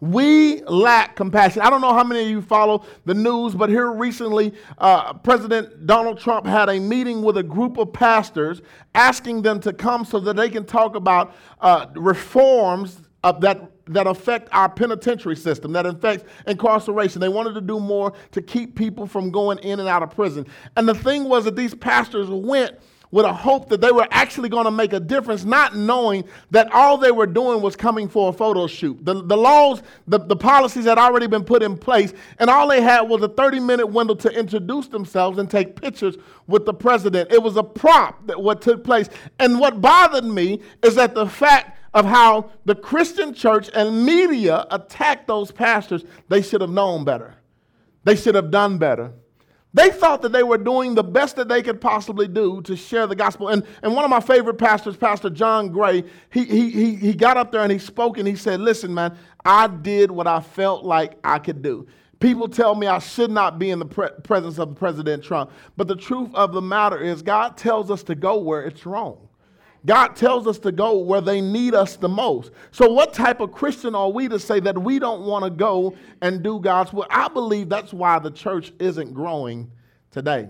We 0.06 0.62
lack 0.64 1.16
compassion. 1.16 1.62
I 1.62 1.70
don't 1.70 1.82
know 1.82 1.94
how 1.94 2.04
many 2.04 2.24
of 2.24 2.30
you 2.30 2.42
follow 2.42 2.86
the 3.06 3.14
news, 3.14 3.56
but 3.56 3.70
here 3.70 3.92
recently, 3.92 4.54
uh, 4.78 5.14
President 5.14 5.88
Donald 5.88 6.20
Trump 6.20 6.46
had 6.46 6.70
a 6.70 6.80
meeting 6.80 7.22
with 7.22 7.38
a 7.38 7.44
group 7.44 7.78
of 7.78 7.92
pastors 7.92 8.62
asking 8.94 9.42
them 9.42 9.60
to 9.62 9.74
come 9.74 10.06
so 10.06 10.20
that 10.20 10.36
they 10.36 10.50
can 10.50 10.66
talk 10.66 10.96
about 10.96 11.36
uh, 11.60 11.88
reforms 11.96 13.02
that 13.24 13.72
that 13.88 14.08
affect 14.08 14.50
our 14.52 14.68
penitentiary 14.68 15.36
system, 15.36 15.72
that 15.72 15.86
affects 15.86 16.26
incarceration. 16.48 17.22
They 17.22 17.30
wanted 17.30 17.54
to 17.54 17.62
do 17.62 17.80
more 17.80 18.14
to 18.32 18.42
keep 18.42 18.76
people 18.76 19.06
from 19.06 19.32
going 19.32 19.60
in 19.60 19.80
and 19.80 19.88
out 19.88 20.04
of 20.04 20.12
prison. 20.12 20.48
And 20.76 20.88
the 20.88 20.96
thing 20.96 21.26
was 21.26 21.46
that 21.46 21.56
these 21.56 21.76
pastors 21.76 22.28
went 22.30 22.76
with 23.16 23.26
a 23.26 23.34
hope 23.34 23.70
that 23.70 23.80
they 23.80 23.94
were 23.94 24.06
actually 24.12 24.50
going 24.50 24.66
to 24.66 24.72
make 24.72 24.92
a 24.92 25.00
difference, 25.00 25.46
not 25.46 25.74
knowing 25.74 26.22
that 26.52 26.70
all 26.74 26.98
they 26.98 27.12
were 27.12 27.26
doing 27.26 27.62
was 27.62 27.74
coming 27.74 28.10
for 28.10 28.28
a 28.28 28.34
photo 28.34 28.68
shoot. 28.68 29.06
The, 29.06 29.24
the 29.24 29.38
laws, 29.38 29.82
the, 30.06 30.20
the 30.20 30.36
policies 30.36 30.84
had 30.84 30.98
already 30.98 31.26
been 31.26 31.46
put 31.46 31.64
in 31.64 31.78
place, 31.78 32.12
and 32.40 32.50
all 32.50 32.68
they 32.68 32.82
had 32.82 33.04
was 33.04 33.22
a 33.22 33.30
30 33.30 33.62
minute 33.62 33.88
window 33.88 34.16
to 34.16 34.30
introduce 34.30 34.90
themselves 34.90 35.40
and 35.40 35.50
take 35.50 35.80
pictures 35.82 36.18
with 36.48 36.66
the 36.66 36.74
president. 36.74 37.32
It 37.32 37.42
was 37.42 37.56
a 37.56 37.64
prop 37.64 38.28
that 38.28 38.42
what 38.42 38.62
took 38.62 38.84
place. 38.84 39.08
And 39.40 39.62
what 39.62 39.80
bothered 39.80 40.26
me 40.26 40.60
is 40.84 40.96
that 40.96 41.16
the 41.16 41.26
fact 41.26 41.80
of 41.94 42.04
how 42.04 42.52
the 42.66 42.76
Christian 42.76 43.34
church 43.34 43.70
and 43.74 44.06
media 44.06 44.68
attacked 44.72 45.26
those 45.26 45.52
pastors, 45.52 46.04
they 46.28 46.42
should 46.42 46.60
have 46.60 46.70
known 46.70 47.06
better. 47.06 47.36
They 48.04 48.18
should 48.18 48.36
have 48.36 48.52
done 48.52 48.78
better. 48.78 49.14
They 49.76 49.90
thought 49.90 50.22
that 50.22 50.32
they 50.32 50.42
were 50.42 50.58
doing 50.58 50.96
the 50.96 51.04
best 51.04 51.36
that 51.36 51.50
they 51.50 51.62
could 51.62 51.82
possibly 51.82 52.30
do 52.30 52.62
to 52.62 52.78
share 52.78 53.08
the 53.08 53.16
gospel. 53.16 53.50
And, 53.50 53.68
and 53.84 53.94
one 53.94 54.06
of 54.06 54.10
my 54.10 54.22
favorite 54.22 54.58
pastors, 54.58 54.96
Pastor 54.96 55.30
John 55.30 55.68
Gray, 55.68 56.06
he, 56.30 56.46
he, 56.46 56.70
he, 56.70 56.96
he 56.96 57.14
got 57.14 57.36
up 57.36 57.52
there 57.52 57.62
and 57.62 57.70
he 57.70 57.78
spoke 57.78 58.18
and 58.18 58.26
he 58.26 58.38
said, 58.38 58.62
Listen, 58.62 58.94
man, 58.94 59.18
I 59.44 59.68
did 59.68 60.12
what 60.12 60.28
I 60.28 60.40
felt 60.40 60.86
like 60.86 61.20
I 61.26 61.40
could 61.40 61.62
do. 61.62 61.86
People 62.22 62.48
tell 62.48 62.74
me 62.74 62.88
I 62.88 63.00
should 63.00 63.30
not 63.30 63.60
be 63.60 63.70
in 63.70 63.80
the 63.80 63.86
pre- 63.86 64.08
presence 64.24 64.60
of 64.60 64.76
President 64.76 65.22
Trump. 65.22 65.52
But 65.76 65.90
the 65.90 65.98
truth 65.98 66.34
of 66.36 66.54
the 66.54 66.62
matter 66.62 66.98
is, 66.98 67.22
God 67.22 67.58
tells 67.58 67.92
us 67.92 68.02
to 68.04 68.16
go 68.16 68.38
where 68.38 68.64
it's 68.64 68.86
wrong. 68.86 69.25
God 69.86 70.16
tells 70.16 70.48
us 70.48 70.58
to 70.60 70.72
go 70.72 70.98
where 70.98 71.22
they 71.22 71.42
need 71.42 71.76
us 71.76 71.96
the 71.96 72.10
most. 72.10 72.52
So, 72.72 72.92
what 72.92 73.14
type 73.14 73.40
of 73.40 73.52
Christian 73.52 73.94
are 73.94 74.10
we 74.10 74.28
to 74.28 74.40
say 74.40 74.60
that 74.62 74.78
we 74.78 75.00
don't 75.00 75.26
want 75.26 75.44
to 75.44 75.52
go 75.52 75.96
and 76.22 76.42
do 76.42 76.60
God's 76.60 76.92
will? 76.92 77.06
I 77.10 77.28
believe 77.28 77.70
that's 77.70 77.94
why 77.94 78.20
the 78.20 78.32
church 78.32 78.74
isn't 78.80 79.14
growing 79.14 79.72
today. 80.12 80.50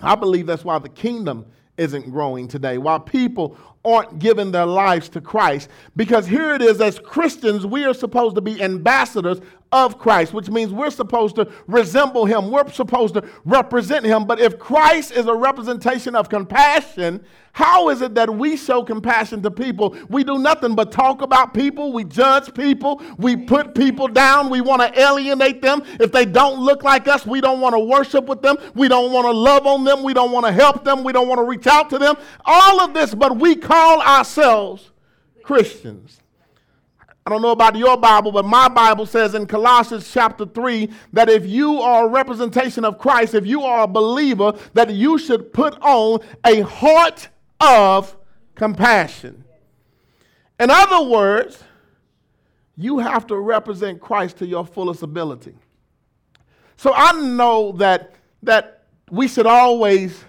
I 0.00 0.14
believe 0.14 0.46
that's 0.46 0.64
why 0.64 0.78
the 0.78 0.88
kingdom 0.88 1.46
isn't 1.78 2.10
growing 2.10 2.48
today, 2.48 2.76
why 2.76 2.98
people 2.98 3.56
aren't 3.84 4.18
giving 4.18 4.52
their 4.52 4.66
lives 4.66 5.08
to 5.10 5.20
Christ. 5.20 5.68
Because 5.96 6.26
here 6.26 6.54
it 6.54 6.62
is, 6.62 6.80
as 6.80 6.98
Christians, 6.98 7.64
we 7.64 7.84
are 7.84 7.94
supposed 7.94 8.34
to 8.34 8.40
be 8.40 8.62
ambassadors 8.62 9.40
of 9.72 9.98
Christ, 9.98 10.34
which 10.34 10.50
means 10.50 10.72
we're 10.72 10.90
supposed 10.90 11.36
to 11.36 11.50
resemble 11.66 12.26
him. 12.26 12.50
We're 12.50 12.68
supposed 12.70 13.14
to 13.14 13.28
represent 13.44 14.04
him. 14.04 14.26
But 14.26 14.40
if 14.40 14.58
Christ 14.58 15.12
is 15.12 15.26
a 15.26 15.34
representation 15.34 16.16
of 16.16 16.28
compassion, 16.28 17.24
how 17.52 17.88
is 17.88 18.00
it 18.00 18.14
that 18.14 18.32
we 18.32 18.56
show 18.56 18.82
compassion 18.82 19.42
to 19.42 19.50
people? 19.50 19.96
We 20.08 20.22
do 20.22 20.38
nothing 20.38 20.74
but 20.74 20.92
talk 20.92 21.20
about 21.20 21.52
people, 21.52 21.92
we 21.92 22.04
judge 22.04 22.54
people, 22.54 23.02
we 23.18 23.36
put 23.36 23.74
people 23.74 24.06
down, 24.06 24.50
we 24.50 24.60
want 24.60 24.82
to 24.82 25.00
alienate 25.00 25.60
them. 25.60 25.82
If 25.98 26.12
they 26.12 26.24
don't 26.24 26.60
look 26.60 26.84
like 26.84 27.08
us, 27.08 27.26
we 27.26 27.40
don't 27.40 27.60
want 27.60 27.74
to 27.74 27.80
worship 27.80 28.26
with 28.26 28.40
them, 28.40 28.56
we 28.74 28.86
don't 28.86 29.12
want 29.12 29.26
to 29.26 29.32
love 29.32 29.66
on 29.66 29.84
them, 29.84 30.02
we 30.02 30.14
don't 30.14 30.30
want 30.30 30.46
to 30.46 30.52
help 30.52 30.84
them, 30.84 31.02
we 31.02 31.12
don't 31.12 31.28
want 31.28 31.38
to 31.38 31.44
reach 31.44 31.66
out 31.66 31.90
to 31.90 31.98
them. 31.98 32.14
All 32.44 32.80
of 32.80 32.94
this, 32.94 33.14
but 33.14 33.36
we 33.36 33.56
call 33.70 34.02
ourselves 34.02 34.90
Christians. 35.44 36.20
I 37.24 37.30
don't 37.30 37.40
know 37.40 37.52
about 37.52 37.76
your 37.76 37.96
Bible, 37.96 38.32
but 38.32 38.44
my 38.44 38.66
Bible 38.66 39.06
says 39.06 39.36
in 39.36 39.46
Colossians 39.46 40.10
chapter 40.12 40.44
3 40.44 40.90
that 41.12 41.28
if 41.28 41.46
you 41.46 41.80
are 41.80 42.06
a 42.06 42.08
representation 42.08 42.84
of 42.84 42.98
Christ, 42.98 43.34
if 43.34 43.46
you 43.46 43.62
are 43.62 43.84
a 43.84 43.86
believer, 43.86 44.54
that 44.74 44.90
you 44.90 45.18
should 45.18 45.52
put 45.52 45.80
on 45.82 46.18
a 46.44 46.62
heart 46.62 47.28
of 47.60 48.16
compassion. 48.56 49.44
In 50.58 50.68
other 50.70 51.08
words, 51.08 51.62
you 52.76 52.98
have 52.98 53.24
to 53.28 53.36
represent 53.36 54.00
Christ 54.00 54.38
to 54.38 54.46
your 54.46 54.66
fullest 54.66 55.04
ability. 55.04 55.54
So 56.76 56.92
I 56.92 57.12
know 57.12 57.72
that, 57.72 58.14
that 58.42 58.82
we 59.10 59.28
should 59.28 59.46
always 59.46 60.24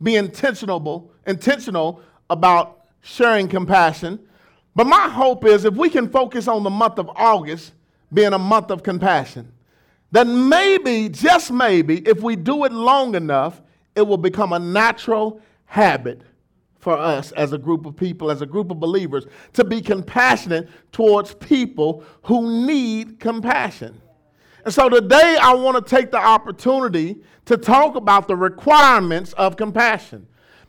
be 0.00 0.14
intentional, 0.14 1.10
intentional 1.26 2.02
about 2.28 2.86
sharing 3.02 3.48
compassion 3.48 4.20
but 4.76 4.86
my 4.86 5.08
hope 5.08 5.46
is 5.46 5.64
if 5.64 5.74
we 5.74 5.88
can 5.88 6.10
focus 6.10 6.46
on 6.46 6.62
the 6.62 6.70
month 6.70 6.98
of 6.98 7.10
August 7.16 7.72
being 8.12 8.34
a 8.34 8.38
month 8.38 8.70
of 8.70 8.82
compassion, 8.82 9.50
then 10.12 10.50
maybe, 10.50 11.08
just 11.08 11.50
maybe, 11.50 12.06
if 12.06 12.20
we 12.20 12.36
do 12.36 12.64
it 12.64 12.72
long 12.72 13.14
enough, 13.14 13.62
it 13.94 14.02
will 14.02 14.18
become 14.18 14.52
a 14.52 14.58
natural 14.58 15.40
habit 15.64 16.20
for 16.78 16.96
us 16.96 17.32
as 17.32 17.54
a 17.54 17.58
group 17.58 17.86
of 17.86 17.96
people, 17.96 18.30
as 18.30 18.42
a 18.42 18.46
group 18.46 18.70
of 18.70 18.78
believers, 18.78 19.24
to 19.54 19.64
be 19.64 19.80
compassionate 19.80 20.68
towards 20.92 21.34
people 21.34 22.04
who 22.22 22.66
need 22.66 23.18
compassion. 23.18 23.98
And 24.66 24.74
so 24.74 24.90
today 24.90 25.38
I 25.40 25.54
want 25.54 25.84
to 25.84 25.96
take 25.96 26.10
the 26.10 26.18
opportunity 26.18 27.16
to 27.46 27.56
talk 27.56 27.96
about 27.96 28.28
the 28.28 28.36
requirements 28.36 29.32
of 29.32 29.56
compassion. 29.56 30.26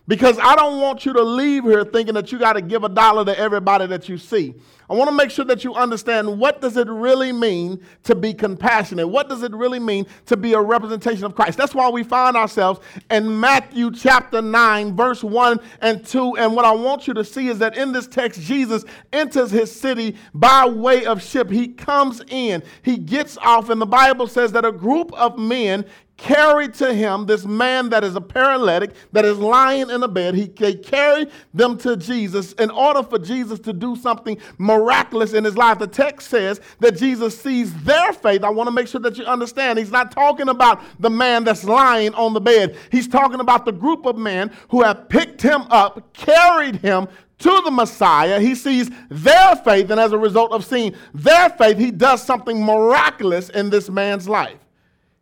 Because 0.08 0.38
I 0.38 0.56
don't 0.56 0.80
want 0.80 1.04
you 1.04 1.12
to 1.12 1.22
leave 1.22 1.64
here 1.64 1.84
thinking 1.84 2.14
that 2.14 2.32
you 2.32 2.38
got 2.38 2.54
to 2.54 2.62
give 2.62 2.82
a 2.82 2.88
dollar 2.88 3.26
to 3.26 3.38
everybody 3.38 3.86
that 3.86 4.08
you 4.08 4.16
see. 4.16 4.54
I 4.90 4.94
want 4.94 5.10
to 5.10 5.14
make 5.14 5.30
sure 5.30 5.44
that 5.44 5.64
you 5.64 5.74
understand 5.74 6.38
what 6.38 6.62
does 6.62 6.78
it 6.78 6.88
really 6.88 7.30
mean 7.30 7.84
to 8.04 8.14
be 8.14 8.32
compassionate? 8.32 9.06
What 9.06 9.28
does 9.28 9.42
it 9.42 9.52
really 9.52 9.78
mean 9.78 10.06
to 10.24 10.36
be 10.38 10.54
a 10.54 10.60
representation 10.60 11.24
of 11.24 11.34
Christ? 11.34 11.58
That's 11.58 11.74
why 11.74 11.90
we 11.90 12.02
find 12.02 12.38
ourselves 12.38 12.80
in 13.10 13.38
Matthew 13.38 13.90
chapter 13.90 14.40
9 14.40 14.96
verse 14.96 15.22
1 15.22 15.60
and 15.82 16.06
2 16.06 16.38
and 16.38 16.56
what 16.56 16.64
I 16.64 16.72
want 16.72 17.06
you 17.06 17.12
to 17.12 17.24
see 17.24 17.48
is 17.48 17.58
that 17.58 17.76
in 17.76 17.92
this 17.92 18.06
text 18.06 18.40
Jesus 18.40 18.86
enters 19.12 19.50
his 19.50 19.70
city 19.70 20.16
by 20.32 20.66
way 20.66 21.04
of 21.04 21.22
ship. 21.22 21.50
He 21.50 21.68
comes 21.68 22.22
in, 22.28 22.62
he 22.80 22.96
gets 22.96 23.36
off 23.36 23.68
and 23.68 23.82
the 23.82 23.86
Bible 23.86 24.26
says 24.26 24.52
that 24.52 24.64
a 24.64 24.72
group 24.72 25.12
of 25.12 25.38
men 25.38 25.84
carried 26.18 26.74
to 26.74 26.92
him 26.92 27.24
this 27.24 27.46
man 27.46 27.88
that 27.88 28.04
is 28.04 28.16
a 28.16 28.20
paralytic, 28.20 28.90
that 29.12 29.24
is 29.24 29.38
lying 29.38 29.88
in 29.88 30.02
a 30.02 30.08
bed. 30.08 30.34
He, 30.34 30.46
they 30.48 30.74
carry 30.74 31.26
them 31.54 31.78
to 31.78 31.96
Jesus 31.96 32.52
in 32.54 32.70
order 32.70 33.02
for 33.02 33.18
Jesus 33.18 33.58
to 33.60 33.72
do 33.72 33.96
something 33.96 34.36
miraculous 34.58 35.32
in 35.32 35.44
his 35.44 35.56
life. 35.56 35.78
The 35.78 35.86
text 35.86 36.28
says 36.28 36.60
that 36.80 36.98
Jesus 36.98 37.40
sees 37.40 37.72
their 37.84 38.12
faith. 38.12 38.42
I 38.42 38.50
want 38.50 38.66
to 38.66 38.72
make 38.72 38.88
sure 38.88 39.00
that 39.00 39.16
you 39.16 39.24
understand. 39.24 39.78
He's 39.78 39.92
not 39.92 40.10
talking 40.10 40.48
about 40.48 40.82
the 40.98 41.08
man 41.08 41.44
that's 41.44 41.64
lying 41.64 42.12
on 42.14 42.34
the 42.34 42.40
bed, 42.40 42.76
he's 42.90 43.08
talking 43.08 43.40
about 43.40 43.64
the 43.64 43.72
group 43.72 44.04
of 44.04 44.18
men 44.18 44.50
who 44.70 44.82
have 44.82 45.08
picked 45.08 45.40
him 45.40 45.62
up, 45.70 46.12
carried 46.12 46.76
him 46.76 47.06
to 47.38 47.60
the 47.64 47.70
Messiah. 47.70 48.40
He 48.40 48.56
sees 48.56 48.90
their 49.08 49.54
faith, 49.56 49.90
and 49.90 50.00
as 50.00 50.12
a 50.12 50.18
result 50.18 50.50
of 50.50 50.64
seeing 50.64 50.94
their 51.14 51.48
faith, 51.50 51.78
he 51.78 51.92
does 51.92 52.22
something 52.22 52.64
miraculous 52.64 53.48
in 53.50 53.70
this 53.70 53.88
man's 53.88 54.28
life. 54.28 54.58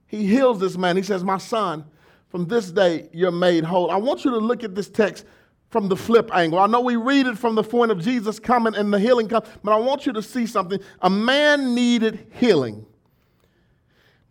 He 0.07 0.27
heals 0.27 0.61
this 0.61 0.77
man. 0.77 0.97
He 0.97 1.03
says, 1.03 1.25
My 1.25 1.39
son, 1.39 1.85
from 2.29 2.47
this 2.47 2.71
day 2.71 3.09
you're 3.13 3.31
made 3.31 3.65
whole. 3.65 3.91
I 3.91 3.97
want 3.97 4.25
you 4.25 4.31
to 4.33 4.39
look 4.39 4.65
at 4.65 4.75
this 4.75 4.89
text 4.89 5.25
from 5.71 5.89
the 5.89 5.97
flip 5.97 6.31
angle. 6.33 6.59
I 6.59 6.67
know 6.67 6.81
we 6.81 6.97
read 6.97 7.27
it 7.27 7.37
from 7.37 7.55
the 7.55 7.63
point 7.63 7.91
of 7.91 8.03
Jesus 8.03 8.39
coming 8.39 8.75
and 8.75 8.93
the 8.93 8.99
healing 8.99 9.29
coming, 9.29 9.49
but 9.63 9.73
I 9.73 9.77
want 9.79 10.07
you 10.07 10.13
to 10.13 10.23
see 10.23 10.47
something. 10.47 10.81
A 11.03 11.11
man 11.11 11.75
needed 11.75 12.27
healing, 12.35 12.87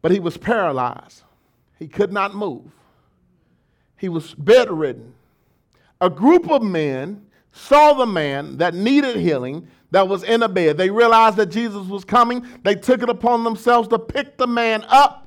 but 0.02 0.12
he 0.12 0.20
was 0.20 0.38
paralyzed. 0.38 1.24
He 1.78 1.88
could 1.88 2.14
not 2.14 2.36
move. 2.36 2.64
He 3.98 4.10
was 4.10 4.34
bedridden. 4.34 5.14
A 6.00 6.10
group 6.10 6.50
of 6.50 6.62
men 6.62 7.26
saw 7.52 7.94
the 7.94 8.06
man 8.06 8.58
that 8.58 8.74
needed 8.74 9.16
healing 9.18 9.68
that 9.92 10.08
was 10.08 10.24
in 10.24 10.44
a 10.44 10.50
bed. 10.50 10.78
They 10.78 10.90
realized 10.90 11.38
that 11.38 11.48
Jesus 11.48 11.88
was 11.88 12.04
coming. 12.04 12.46
They 12.64 12.76
took 12.76 13.02
it 13.02 13.10
upon 13.10 13.44
themselves 13.44 13.88
to 13.90 14.00
pick 14.00 14.38
the 14.38 14.48
man 14.48 14.86
up 14.90 15.25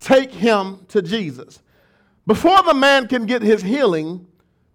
take 0.00 0.32
him 0.32 0.84
to 0.88 1.02
Jesus. 1.02 1.60
Before 2.26 2.62
the 2.62 2.74
man 2.74 3.06
can 3.08 3.26
get 3.26 3.42
his 3.42 3.62
healing, 3.62 4.26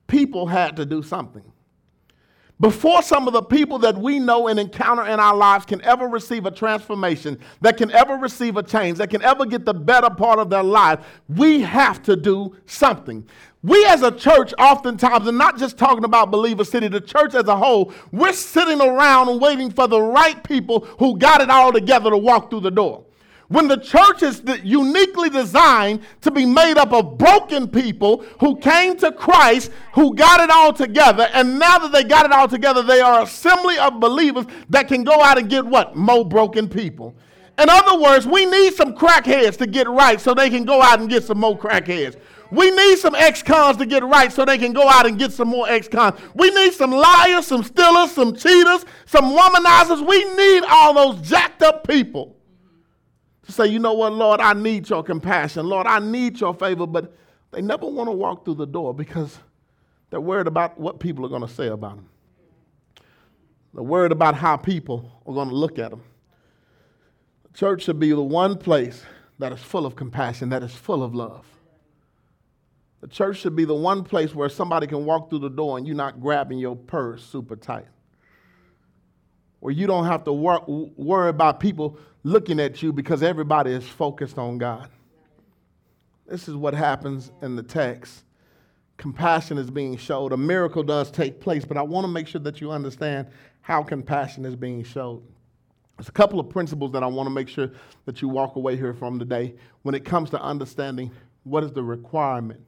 people 0.07 0.47
had 0.47 0.75
to 0.77 0.85
do 0.85 1.01
something. 1.01 1.43
Before 2.61 3.01
some 3.01 3.25
of 3.25 3.31
the 3.31 3.41
people 3.41 3.79
that 3.79 3.97
we 3.97 4.19
know 4.19 4.49
and 4.49 4.59
encounter 4.59 5.05
in 5.05 5.17
our 5.17 5.33
lives 5.33 5.65
can 5.65 5.81
ever 5.81 6.07
receive 6.07 6.45
a 6.45 6.51
transformation, 6.51 7.39
that 7.61 7.77
can 7.77 7.89
ever 7.91 8.15
receive 8.15 8.57
a 8.57 8.63
change, 8.63 8.97
that 8.97 9.09
can 9.09 9.21
ever 9.21 9.45
get 9.45 9.63
the 9.63 9.73
better 9.73 10.09
part 10.09 10.39
of 10.39 10.49
their 10.49 10.63
life, 10.63 10.99
we 11.29 11.61
have 11.61 12.03
to 12.03 12.17
do 12.17 12.53
something. 12.65 13.25
We 13.63 13.85
as 13.85 14.03
a 14.03 14.11
church, 14.11 14.53
oftentimes, 14.59 15.25
and 15.25 15.37
not 15.37 15.57
just 15.57 15.77
talking 15.77 16.03
about 16.03 16.31
Believer 16.31 16.65
City, 16.65 16.89
the 16.89 16.99
church 16.99 17.33
as 17.33 17.47
a 17.47 17.55
whole, 17.55 17.93
we're 18.11 18.33
sitting 18.33 18.81
around 18.81 19.39
waiting 19.39 19.71
for 19.71 19.87
the 19.87 20.01
right 20.01 20.43
people 20.43 20.81
who 20.99 21.17
got 21.17 21.39
it 21.39 21.49
all 21.49 21.71
together 21.71 22.09
to 22.09 22.17
walk 22.17 22.49
through 22.49 22.61
the 22.61 22.71
door. 22.71 23.05
When 23.49 23.67
the 23.67 23.77
church 23.77 24.21
is 24.21 24.43
uniquely 24.63 25.31
designed 25.31 26.01
to 26.21 26.29
be 26.29 26.45
made 26.45 26.77
up 26.77 26.93
of 26.93 27.17
broken 27.17 27.67
people 27.67 28.23
who 28.39 28.55
came 28.57 28.95
to 28.97 29.11
Christ, 29.11 29.71
who 29.95 30.13
got 30.13 30.39
it 30.39 30.51
all 30.51 30.71
together, 30.71 31.27
and 31.33 31.57
now 31.57 31.79
that 31.79 31.91
they 31.91 32.03
got 32.03 32.27
it 32.27 32.31
all 32.31 32.47
together, 32.47 32.83
they 32.83 33.01
are 33.01 33.23
assembly 33.23 33.79
of 33.79 33.99
believers 33.99 34.45
that 34.69 34.87
can 34.87 35.03
go 35.03 35.23
out 35.23 35.39
and 35.39 35.49
get 35.49 35.65
what? 35.65 35.95
More 35.95 36.23
broken 36.23 36.69
people. 36.69 37.15
In 37.57 37.69
other 37.69 37.99
words, 37.99 38.27
we 38.27 38.45
need 38.45 38.75
some 38.75 38.93
crackheads 38.93 39.57
to 39.57 39.65
get 39.65 39.89
right 39.89 40.21
so 40.21 40.35
they 40.35 40.51
can 40.51 40.63
go 40.63 40.79
out 40.79 40.99
and 40.99 41.09
get 41.09 41.23
some 41.23 41.39
more 41.39 41.57
crackheads. 41.57 42.17
We 42.51 42.69
need 42.69 42.99
some 42.99 43.15
ex-cons 43.15 43.77
to 43.77 43.87
get 43.87 44.03
right 44.03 44.31
so 44.31 44.45
they 44.45 44.59
can 44.59 44.73
go 44.73 44.87
out 44.87 45.07
and 45.07 45.17
get 45.17 45.33
some 45.33 45.47
more 45.47 45.67
ex-cons. 45.67 46.19
We 46.35 46.51
need 46.51 46.73
some 46.73 46.91
liars, 46.91 47.47
some 47.47 47.63
stealers, 47.63 48.11
some 48.11 48.35
cheaters, 48.35 48.85
some 49.07 49.35
womanizers. 49.35 50.07
We 50.07 50.23
need 50.35 50.63
all 50.69 50.93
those 50.93 51.27
jacked 51.27 51.63
up 51.63 51.87
people 51.87 52.38
to 53.49 53.55
say, 53.55 53.67
you 53.67 53.79
know 53.79 53.93
what, 53.93 54.13
Lord, 54.13 54.39
I 54.39 54.53
need 54.53 54.89
your 54.89 55.03
compassion. 55.03 55.67
Lord, 55.67 55.87
I 55.87 55.99
need 55.99 56.39
your 56.39 56.53
favor. 56.53 56.87
But 56.87 57.13
they 57.51 57.61
never 57.61 57.87
want 57.87 58.07
to 58.07 58.11
walk 58.11 58.45
through 58.45 58.55
the 58.55 58.67
door 58.67 58.93
because 58.93 59.39
they're 60.09 60.21
worried 60.21 60.47
about 60.47 60.79
what 60.79 60.99
people 60.99 61.25
are 61.25 61.29
going 61.29 61.41
to 61.41 61.47
say 61.47 61.67
about 61.67 61.95
them. 61.95 62.09
They're 63.73 63.83
worried 63.83 64.11
about 64.11 64.35
how 64.35 64.57
people 64.57 65.21
are 65.25 65.33
going 65.33 65.49
to 65.49 65.55
look 65.55 65.79
at 65.79 65.91
them. 65.91 66.03
The 67.51 67.57
church 67.57 67.83
should 67.83 67.99
be 67.99 68.11
the 68.11 68.21
one 68.21 68.57
place 68.57 69.03
that 69.39 69.51
is 69.51 69.59
full 69.59 69.85
of 69.85 69.95
compassion, 69.95 70.49
that 70.49 70.63
is 70.63 70.73
full 70.73 71.03
of 71.03 71.15
love. 71.15 71.45
The 73.01 73.07
church 73.07 73.37
should 73.37 73.55
be 73.55 73.65
the 73.65 73.75
one 73.75 74.03
place 74.03 74.35
where 74.35 74.49
somebody 74.49 74.85
can 74.85 75.05
walk 75.05 75.29
through 75.29 75.39
the 75.39 75.49
door 75.49 75.77
and 75.77 75.87
you're 75.87 75.95
not 75.95 76.19
grabbing 76.19 76.59
your 76.59 76.75
purse 76.75 77.23
super 77.23 77.55
tight. 77.55 77.87
Where 79.59 79.73
you 79.73 79.87
don't 79.87 80.05
have 80.05 80.23
to 80.25 80.33
wor- 80.33 80.63
worry 80.67 81.29
about 81.29 81.59
people 81.59 81.97
looking 82.23 82.59
at 82.59 82.81
you 82.81 82.91
because 82.91 83.23
everybody 83.23 83.71
is 83.71 83.87
focused 83.87 84.37
on 84.37 84.57
God. 84.57 84.89
This 86.27 86.47
is 86.47 86.55
what 86.55 86.73
happens 86.73 87.31
in 87.41 87.55
the 87.55 87.63
text. 87.63 88.23
Compassion 88.97 89.57
is 89.57 89.71
being 89.71 89.97
showed. 89.97 90.33
A 90.33 90.37
miracle 90.37 90.83
does 90.83 91.09
take 91.09 91.39
place, 91.39 91.65
but 91.65 91.77
I 91.77 91.81
want 91.81 92.03
to 92.03 92.11
make 92.11 92.27
sure 92.27 92.41
that 92.41 92.61
you 92.61 92.71
understand 92.71 93.27
how 93.61 93.81
compassion 93.81 94.45
is 94.45 94.55
being 94.55 94.83
showed. 94.83 95.23
There's 95.97 96.09
a 96.09 96.13
couple 96.13 96.39
of 96.39 96.49
principles 96.49 96.91
that 96.93 97.03
I 97.03 97.07
want 97.07 97.27
to 97.27 97.31
make 97.31 97.49
sure 97.49 97.71
that 98.05 98.21
you 98.21 98.29
walk 98.29 98.55
away 98.55 98.75
here 98.75 98.93
from 98.93 99.19
today 99.19 99.55
when 99.81 99.95
it 99.95 100.05
comes 100.05 100.29
to 100.31 100.41
understanding 100.41 101.11
what 101.43 101.63
is 101.63 101.71
the 101.71 101.83
requirement 101.83 102.61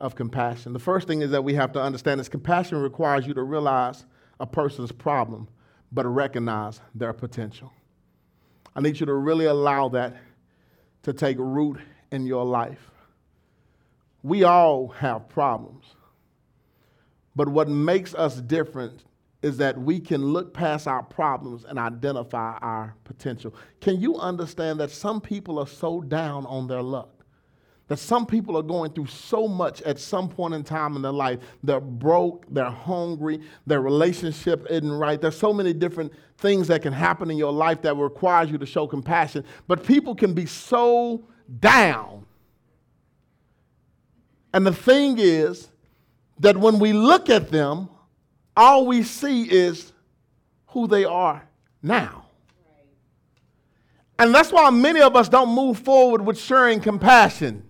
of 0.00 0.14
compassion. 0.14 0.72
The 0.72 0.78
first 0.78 1.08
thing 1.08 1.22
is 1.22 1.30
that 1.30 1.42
we 1.42 1.54
have 1.54 1.72
to 1.72 1.82
understand 1.82 2.20
is 2.20 2.28
compassion 2.28 2.78
requires 2.78 3.26
you 3.26 3.34
to 3.34 3.42
realize 3.42 4.04
a 4.40 4.46
person's 4.46 4.92
problem, 4.92 5.48
but 5.90 6.06
recognize 6.06 6.80
their 6.94 7.12
potential. 7.12 7.72
I 8.74 8.80
need 8.80 8.98
you 8.98 9.06
to 9.06 9.14
really 9.14 9.46
allow 9.46 9.88
that 9.90 10.16
to 11.02 11.12
take 11.12 11.36
root 11.38 11.78
in 12.10 12.26
your 12.26 12.44
life. 12.44 12.90
We 14.22 14.44
all 14.44 14.88
have 14.88 15.28
problems. 15.28 15.84
But 17.36 17.48
what 17.48 17.68
makes 17.68 18.14
us 18.14 18.40
different 18.40 19.04
is 19.42 19.58
that 19.58 19.76
we 19.78 20.00
can 20.00 20.24
look 20.24 20.54
past 20.54 20.88
our 20.88 21.02
problems 21.02 21.64
and 21.64 21.78
identify 21.78 22.56
our 22.58 22.94
potential. 23.04 23.54
Can 23.80 24.00
you 24.00 24.16
understand 24.16 24.80
that 24.80 24.90
some 24.90 25.20
people 25.20 25.58
are 25.58 25.66
so 25.66 26.00
down 26.00 26.46
on 26.46 26.66
their 26.66 26.82
luck? 26.82 27.13
That 27.88 27.98
some 27.98 28.24
people 28.24 28.56
are 28.56 28.62
going 28.62 28.92
through 28.92 29.06
so 29.06 29.46
much 29.46 29.82
at 29.82 29.98
some 29.98 30.28
point 30.28 30.54
in 30.54 30.64
time 30.64 30.96
in 30.96 31.02
their 31.02 31.12
life. 31.12 31.38
They're 31.62 31.80
broke, 31.80 32.46
they're 32.48 32.64
hungry, 32.70 33.40
their 33.66 33.82
relationship 33.82 34.66
isn't 34.70 34.90
right. 34.90 35.20
There's 35.20 35.36
so 35.36 35.52
many 35.52 35.74
different 35.74 36.12
things 36.38 36.66
that 36.68 36.80
can 36.80 36.94
happen 36.94 37.30
in 37.30 37.36
your 37.36 37.52
life 37.52 37.82
that 37.82 37.94
requires 37.94 38.50
you 38.50 38.56
to 38.58 38.66
show 38.66 38.86
compassion. 38.86 39.44
But 39.66 39.84
people 39.84 40.14
can 40.14 40.32
be 40.32 40.46
so 40.46 41.24
down. 41.60 42.24
And 44.54 44.66
the 44.66 44.72
thing 44.72 45.16
is 45.18 45.68
that 46.38 46.56
when 46.56 46.78
we 46.78 46.92
look 46.92 47.28
at 47.28 47.50
them, 47.50 47.90
all 48.56 48.86
we 48.86 49.02
see 49.02 49.42
is 49.42 49.92
who 50.68 50.86
they 50.86 51.04
are 51.04 51.46
now. 51.82 52.26
And 54.18 54.34
that's 54.34 54.52
why 54.52 54.70
many 54.70 55.00
of 55.00 55.16
us 55.16 55.28
don't 55.28 55.54
move 55.54 55.80
forward 55.80 56.24
with 56.24 56.38
sharing 56.38 56.80
compassion 56.80 57.68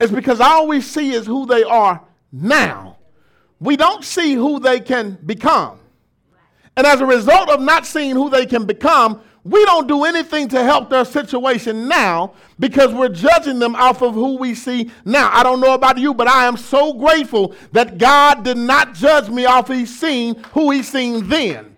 is 0.00 0.10
because 0.10 0.40
all 0.40 0.66
we 0.66 0.80
see 0.80 1.12
is 1.12 1.26
who 1.26 1.46
they 1.46 1.64
are 1.64 2.02
now. 2.32 2.96
We 3.60 3.76
don't 3.76 4.04
see 4.04 4.34
who 4.34 4.60
they 4.60 4.80
can 4.80 5.18
become. 5.26 5.78
And 6.76 6.86
as 6.86 7.00
a 7.00 7.06
result 7.06 7.48
of 7.48 7.60
not 7.60 7.86
seeing 7.86 8.14
who 8.14 8.30
they 8.30 8.46
can 8.46 8.64
become, 8.64 9.20
we 9.42 9.64
don't 9.64 9.88
do 9.88 10.04
anything 10.04 10.46
to 10.48 10.62
help 10.62 10.90
their 10.90 11.04
situation 11.04 11.88
now 11.88 12.34
because 12.60 12.92
we're 12.92 13.08
judging 13.08 13.58
them 13.58 13.74
off 13.74 14.02
of 14.02 14.14
who 14.14 14.36
we 14.36 14.54
see 14.54 14.90
now. 15.04 15.30
I 15.32 15.42
don't 15.42 15.60
know 15.60 15.74
about 15.74 15.98
you, 15.98 16.12
but 16.12 16.28
I 16.28 16.46
am 16.46 16.56
so 16.56 16.92
grateful 16.92 17.54
that 17.72 17.98
God 17.98 18.44
did 18.44 18.58
not 18.58 18.94
judge 18.94 19.28
me 19.30 19.46
off 19.46 19.70
of 19.70 19.88
seeing 19.88 20.34
who 20.52 20.70
he 20.70 20.82
seen 20.82 21.28
then. 21.28 21.77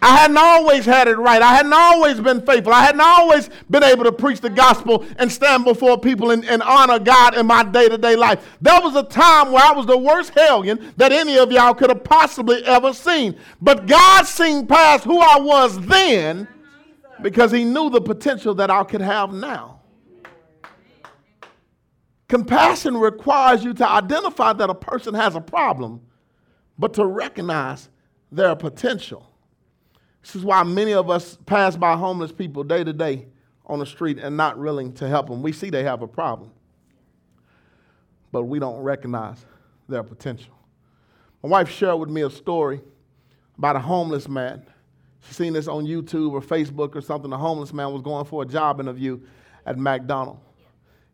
I 0.00 0.16
hadn't 0.16 0.36
always 0.38 0.84
had 0.84 1.08
it 1.08 1.18
right. 1.18 1.42
I 1.42 1.54
hadn't 1.54 1.72
always 1.72 2.20
been 2.20 2.44
faithful. 2.46 2.72
I 2.72 2.84
hadn't 2.84 3.00
always 3.00 3.50
been 3.68 3.82
able 3.82 4.04
to 4.04 4.12
preach 4.12 4.40
the 4.40 4.50
gospel 4.50 5.04
and 5.18 5.30
stand 5.30 5.64
before 5.64 5.98
people 5.98 6.30
and, 6.30 6.44
and 6.44 6.62
honor 6.62 6.98
God 6.98 7.36
in 7.36 7.46
my 7.46 7.64
day 7.64 7.88
to 7.88 7.98
day 7.98 8.14
life. 8.14 8.56
There 8.60 8.80
was 8.80 8.94
a 8.94 9.02
time 9.02 9.50
where 9.50 9.64
I 9.64 9.72
was 9.72 9.86
the 9.86 9.98
worst 9.98 10.30
hellion 10.30 10.92
that 10.96 11.10
any 11.10 11.36
of 11.38 11.50
y'all 11.50 11.74
could 11.74 11.90
have 11.90 12.04
possibly 12.04 12.64
ever 12.64 12.92
seen. 12.92 13.36
But 13.60 13.86
God 13.86 14.24
seen 14.26 14.66
past 14.66 15.04
who 15.04 15.20
I 15.20 15.38
was 15.40 15.80
then 15.86 16.46
because 17.20 17.50
He 17.50 17.64
knew 17.64 17.90
the 17.90 18.00
potential 18.00 18.54
that 18.54 18.70
I 18.70 18.84
could 18.84 19.00
have 19.00 19.32
now. 19.32 19.80
Compassion 22.28 22.96
requires 22.96 23.64
you 23.64 23.72
to 23.74 23.88
identify 23.88 24.52
that 24.52 24.68
a 24.68 24.74
person 24.74 25.14
has 25.14 25.34
a 25.34 25.40
problem, 25.40 26.02
but 26.78 26.92
to 26.94 27.06
recognize 27.06 27.88
their 28.30 28.54
potential. 28.54 29.27
This 30.22 30.36
is 30.36 30.44
why 30.44 30.62
many 30.62 30.92
of 30.92 31.10
us 31.10 31.38
pass 31.46 31.76
by 31.76 31.96
homeless 31.96 32.32
people 32.32 32.64
day 32.64 32.84
to 32.84 32.92
day 32.92 33.26
on 33.66 33.78
the 33.78 33.86
street 33.86 34.18
and 34.18 34.36
not 34.36 34.58
willing 34.58 34.92
to 34.94 35.08
help 35.08 35.28
them. 35.28 35.42
We 35.42 35.52
see 35.52 35.70
they 35.70 35.84
have 35.84 36.02
a 36.02 36.08
problem, 36.08 36.50
but 38.32 38.44
we 38.44 38.58
don't 38.58 38.80
recognize 38.80 39.44
their 39.88 40.02
potential. 40.02 40.54
My 41.42 41.48
wife 41.48 41.70
shared 41.70 41.98
with 41.98 42.08
me 42.08 42.22
a 42.22 42.30
story 42.30 42.80
about 43.56 43.76
a 43.76 43.80
homeless 43.80 44.28
man. 44.28 44.64
She's 45.20 45.36
seen 45.36 45.52
this 45.52 45.68
on 45.68 45.84
YouTube 45.84 46.32
or 46.32 46.40
Facebook 46.40 46.96
or 46.96 47.00
something. 47.00 47.32
A 47.32 47.38
homeless 47.38 47.72
man 47.72 47.92
was 47.92 48.02
going 48.02 48.24
for 48.24 48.42
a 48.42 48.46
job 48.46 48.80
interview 48.80 49.20
at 49.66 49.78
McDonald's. 49.78 50.40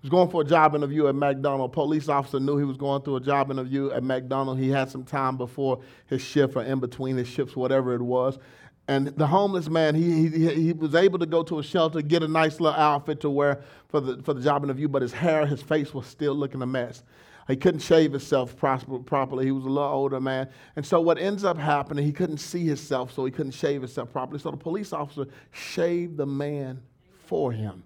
He 0.00 0.08
was 0.08 0.10
going 0.10 0.28
for 0.28 0.42
a 0.42 0.44
job 0.44 0.74
interview 0.74 1.06
at 1.06 1.14
McDonald's. 1.14 1.72
Police 1.72 2.10
officer 2.10 2.38
knew 2.38 2.58
he 2.58 2.64
was 2.64 2.76
going 2.76 3.02
through 3.02 3.16
a 3.16 3.20
job 3.20 3.50
interview 3.50 3.90
at 3.90 4.02
McDonald's. 4.02 4.60
He 4.60 4.68
had 4.68 4.90
some 4.90 5.04
time 5.04 5.38
before 5.38 5.80
his 6.06 6.20
shift 6.20 6.56
or 6.56 6.62
in 6.62 6.78
between 6.78 7.16
his 7.16 7.26
shifts, 7.26 7.56
whatever 7.56 7.94
it 7.94 8.02
was. 8.02 8.38
And 8.86 9.08
the 9.08 9.26
homeless 9.26 9.70
man, 9.70 9.94
he, 9.94 10.28
he, 10.28 10.54
he 10.54 10.72
was 10.72 10.94
able 10.94 11.18
to 11.18 11.26
go 11.26 11.42
to 11.44 11.58
a 11.58 11.62
shelter, 11.62 12.02
get 12.02 12.22
a 12.22 12.28
nice 12.28 12.60
little 12.60 12.78
outfit 12.78 13.20
to 13.20 13.30
wear 13.30 13.62
for 13.88 14.00
the, 14.00 14.22
for 14.22 14.34
the 14.34 14.42
job 14.42 14.62
interview, 14.62 14.88
but 14.88 15.00
his 15.00 15.12
hair, 15.12 15.46
his 15.46 15.62
face 15.62 15.94
was 15.94 16.06
still 16.06 16.34
looking 16.34 16.60
a 16.60 16.66
mess. 16.66 17.02
He 17.48 17.56
couldn't 17.56 17.80
shave 17.80 18.12
himself 18.12 18.56
properly. 18.56 19.44
He 19.44 19.52
was 19.52 19.64
a 19.64 19.68
little 19.68 19.90
older 19.90 20.20
man. 20.20 20.48
And 20.76 20.84
so 20.84 21.00
what 21.00 21.18
ends 21.18 21.44
up 21.44 21.58
happening, 21.58 22.04
he 22.04 22.12
couldn't 22.12 22.38
see 22.38 22.66
himself, 22.66 23.12
so 23.12 23.24
he 23.24 23.30
couldn't 23.30 23.52
shave 23.52 23.82
himself 23.82 24.10
properly. 24.12 24.38
So 24.38 24.50
the 24.50 24.56
police 24.56 24.92
officer 24.92 25.26
shaved 25.50 26.16
the 26.16 26.26
man 26.26 26.82
for 27.26 27.52
him. 27.52 27.84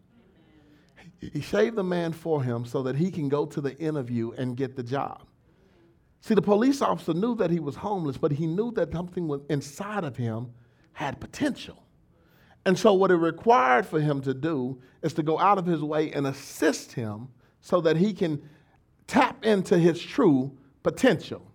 He 1.20 1.40
shaved 1.40 1.74
the 1.74 1.84
man 1.84 2.12
for 2.12 2.42
him 2.42 2.64
so 2.64 2.82
that 2.84 2.94
he 2.94 3.10
can 3.10 3.28
go 3.28 3.46
to 3.46 3.60
the 3.60 3.76
interview 3.78 4.30
and 4.32 4.56
get 4.56 4.76
the 4.76 4.84
job. 4.84 5.22
See, 6.20 6.34
the 6.34 6.42
police 6.42 6.80
officer 6.80 7.14
knew 7.14 7.34
that 7.36 7.50
he 7.50 7.58
was 7.58 7.74
homeless, 7.74 8.16
but 8.16 8.30
he 8.30 8.46
knew 8.46 8.70
that 8.72 8.92
something 8.92 9.26
was 9.26 9.40
inside 9.48 10.04
of 10.04 10.16
him 10.16 10.52
had 10.98 11.20
potential. 11.20 11.80
And 12.66 12.76
so, 12.76 12.92
what 12.92 13.12
it 13.12 13.16
required 13.18 13.86
for 13.86 14.00
him 14.00 14.20
to 14.22 14.34
do 14.34 14.82
is 15.00 15.12
to 15.12 15.22
go 15.22 15.38
out 15.38 15.56
of 15.56 15.64
his 15.64 15.80
way 15.80 16.10
and 16.10 16.26
assist 16.26 16.90
him 16.90 17.28
so 17.60 17.80
that 17.82 17.96
he 17.96 18.12
can 18.12 18.42
tap 19.06 19.46
into 19.46 19.78
his 19.78 20.02
true 20.02 20.50
potential. 20.82 21.52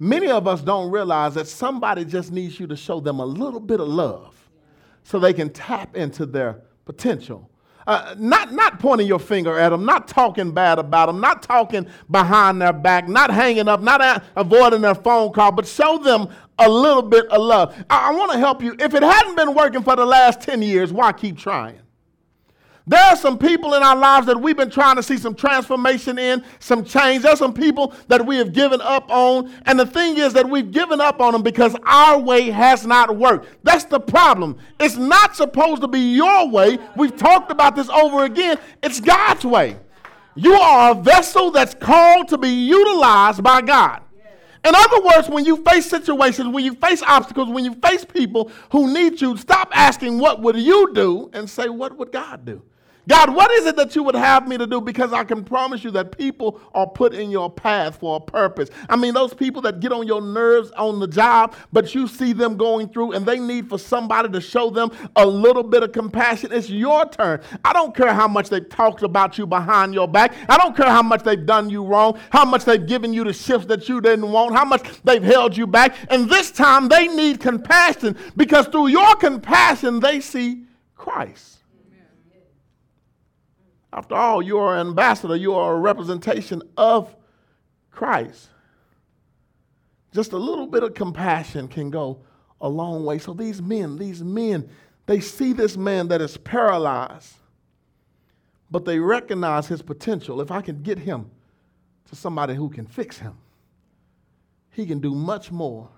Many 0.00 0.26
of 0.26 0.48
us 0.48 0.62
don't 0.62 0.90
realize 0.90 1.34
that 1.34 1.46
somebody 1.46 2.04
just 2.04 2.32
needs 2.32 2.58
you 2.58 2.66
to 2.66 2.76
show 2.76 2.98
them 2.98 3.20
a 3.20 3.24
little 3.24 3.60
bit 3.60 3.78
of 3.78 3.86
love 3.86 4.34
so 5.04 5.20
they 5.20 5.32
can 5.32 5.50
tap 5.50 5.94
into 5.94 6.26
their 6.26 6.60
potential. 6.86 7.48
Uh, 7.86 8.14
not, 8.18 8.52
not 8.52 8.80
pointing 8.80 9.06
your 9.06 9.18
finger 9.20 9.56
at 9.58 9.68
them, 9.68 9.84
not 9.84 10.08
talking 10.08 10.50
bad 10.50 10.78
about 10.78 11.06
them, 11.06 11.20
not 11.20 11.42
talking 11.42 11.86
behind 12.10 12.60
their 12.60 12.72
back, 12.72 13.08
not 13.08 13.30
hanging 13.30 13.68
up, 13.68 13.80
not 13.80 14.00
a- 14.00 14.20
avoiding 14.34 14.80
their 14.80 14.94
phone 14.94 15.32
call, 15.32 15.52
but 15.52 15.66
show 15.66 15.96
them 15.98 16.28
a 16.58 16.68
little 16.68 17.02
bit 17.02 17.26
of 17.26 17.40
love. 17.40 17.76
I, 17.88 18.10
I 18.10 18.14
want 18.14 18.32
to 18.32 18.38
help 18.38 18.60
you. 18.62 18.74
If 18.78 18.94
it 18.94 19.02
hadn't 19.02 19.36
been 19.36 19.54
working 19.54 19.82
for 19.82 19.94
the 19.94 20.04
last 20.06 20.40
10 20.40 20.62
years, 20.62 20.92
why 20.92 21.12
keep 21.12 21.38
trying? 21.38 21.78
There 22.88 23.02
are 23.02 23.16
some 23.16 23.36
people 23.36 23.74
in 23.74 23.82
our 23.82 23.96
lives 23.96 24.28
that 24.28 24.40
we've 24.40 24.56
been 24.56 24.70
trying 24.70 24.94
to 24.94 25.02
see 25.02 25.16
some 25.16 25.34
transformation 25.34 26.20
in, 26.20 26.44
some 26.60 26.84
change. 26.84 27.24
There's 27.24 27.40
some 27.40 27.52
people 27.52 27.92
that 28.06 28.24
we 28.24 28.36
have 28.36 28.52
given 28.52 28.80
up 28.80 29.10
on. 29.10 29.52
And 29.66 29.78
the 29.78 29.86
thing 29.86 30.18
is 30.18 30.32
that 30.34 30.48
we've 30.48 30.70
given 30.70 31.00
up 31.00 31.20
on 31.20 31.32
them 31.32 31.42
because 31.42 31.74
our 31.84 32.20
way 32.20 32.48
has 32.50 32.86
not 32.86 33.16
worked. 33.16 33.48
That's 33.64 33.84
the 33.84 33.98
problem. 33.98 34.56
It's 34.78 34.96
not 34.96 35.34
supposed 35.34 35.82
to 35.82 35.88
be 35.88 36.14
your 36.14 36.48
way. 36.48 36.78
We've 36.96 37.16
talked 37.16 37.50
about 37.50 37.74
this 37.74 37.88
over 37.88 38.24
again. 38.24 38.56
It's 38.84 39.00
God's 39.00 39.44
way. 39.44 39.78
You 40.36 40.52
are 40.52 40.92
a 40.92 40.94
vessel 40.94 41.50
that's 41.50 41.74
called 41.74 42.28
to 42.28 42.38
be 42.38 42.50
utilized 42.50 43.42
by 43.42 43.62
God. 43.62 44.02
In 44.64 44.74
other 44.74 45.00
words, 45.00 45.28
when 45.28 45.44
you 45.44 45.56
face 45.64 45.86
situations, 45.86 46.48
when 46.48 46.64
you 46.64 46.74
face 46.74 47.02
obstacles, 47.02 47.48
when 47.48 47.64
you 47.64 47.74
face 47.74 48.04
people 48.04 48.50
who 48.70 48.92
need 48.92 49.20
you, 49.20 49.36
stop 49.36 49.70
asking, 49.72 50.18
What 50.18 50.40
would 50.42 50.56
you 50.56 50.92
do? 50.92 51.30
and 51.32 51.50
say, 51.50 51.68
What 51.68 51.96
would 51.96 52.12
God 52.12 52.44
do? 52.44 52.62
God, 53.08 53.34
what 53.34 53.52
is 53.52 53.66
it 53.66 53.76
that 53.76 53.94
you 53.94 54.02
would 54.02 54.16
have 54.16 54.48
me 54.48 54.58
to 54.58 54.66
do? 54.66 54.80
Because 54.80 55.12
I 55.12 55.22
can 55.22 55.44
promise 55.44 55.84
you 55.84 55.92
that 55.92 56.16
people 56.18 56.60
are 56.74 56.88
put 56.88 57.14
in 57.14 57.30
your 57.30 57.48
path 57.48 58.00
for 58.00 58.16
a 58.16 58.20
purpose. 58.20 58.68
I 58.88 58.96
mean, 58.96 59.14
those 59.14 59.32
people 59.32 59.62
that 59.62 59.78
get 59.78 59.92
on 59.92 60.08
your 60.08 60.20
nerves 60.20 60.72
on 60.72 60.98
the 60.98 61.06
job, 61.06 61.54
but 61.72 61.94
you 61.94 62.08
see 62.08 62.32
them 62.32 62.56
going 62.56 62.88
through 62.88 63.12
and 63.12 63.24
they 63.24 63.38
need 63.38 63.68
for 63.68 63.78
somebody 63.78 64.28
to 64.30 64.40
show 64.40 64.70
them 64.70 64.90
a 65.14 65.24
little 65.24 65.62
bit 65.62 65.84
of 65.84 65.92
compassion. 65.92 66.50
It's 66.52 66.68
your 66.68 67.08
turn. 67.08 67.40
I 67.64 67.72
don't 67.72 67.94
care 67.94 68.12
how 68.12 68.26
much 68.26 68.48
they've 68.48 68.68
talked 68.68 69.02
about 69.02 69.38
you 69.38 69.46
behind 69.46 69.94
your 69.94 70.08
back. 70.08 70.34
I 70.48 70.58
don't 70.58 70.76
care 70.76 70.90
how 70.90 71.02
much 71.02 71.22
they've 71.22 71.46
done 71.46 71.70
you 71.70 71.84
wrong, 71.84 72.18
how 72.30 72.44
much 72.44 72.64
they've 72.64 72.84
given 72.84 73.12
you 73.12 73.22
the 73.22 73.32
shifts 73.32 73.68
that 73.68 73.88
you 73.88 74.00
didn't 74.00 74.32
want, 74.32 74.56
how 74.56 74.64
much 74.64 74.82
they've 75.04 75.22
held 75.22 75.56
you 75.56 75.68
back. 75.68 75.94
And 76.10 76.28
this 76.28 76.50
time 76.50 76.88
they 76.88 77.06
need 77.06 77.38
compassion 77.38 78.16
because 78.36 78.66
through 78.66 78.88
your 78.88 79.14
compassion, 79.14 80.00
they 80.00 80.20
see 80.20 80.64
Christ. 80.96 81.56
After 83.96 84.14
all, 84.14 84.42
you 84.42 84.58
are 84.58 84.76
an 84.76 84.88
ambassador, 84.88 85.34
you 85.34 85.54
are 85.54 85.74
a 85.74 85.80
representation 85.80 86.62
of 86.76 87.16
Christ. 87.90 88.50
Just 90.12 90.32
a 90.32 90.36
little 90.38 90.66
bit 90.66 90.82
of 90.82 90.92
compassion 90.92 91.66
can 91.66 91.88
go 91.90 92.20
a 92.60 92.68
long 92.68 93.06
way. 93.06 93.18
So 93.18 93.32
these 93.32 93.62
men, 93.62 93.96
these 93.96 94.22
men, 94.22 94.68
they 95.06 95.20
see 95.20 95.54
this 95.54 95.78
man 95.78 96.08
that 96.08 96.20
is 96.20 96.36
paralyzed, 96.36 97.36
but 98.70 98.84
they 98.84 98.98
recognize 98.98 99.66
his 99.66 99.80
potential. 99.80 100.42
If 100.42 100.50
I 100.50 100.60
can 100.60 100.82
get 100.82 100.98
him 100.98 101.30
to 102.10 102.16
somebody 102.16 102.54
who 102.54 102.68
can 102.68 102.86
fix 102.86 103.18
him, 103.18 103.38
he 104.72 104.84
can 104.84 105.00
do 105.00 105.14
much 105.14 105.50
more 105.50 105.88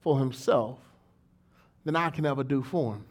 for 0.00 0.18
himself 0.18 0.78
than 1.84 1.96
I 1.96 2.10
can 2.10 2.26
ever 2.26 2.44
do 2.44 2.62
for 2.62 2.94
him. 2.94 3.04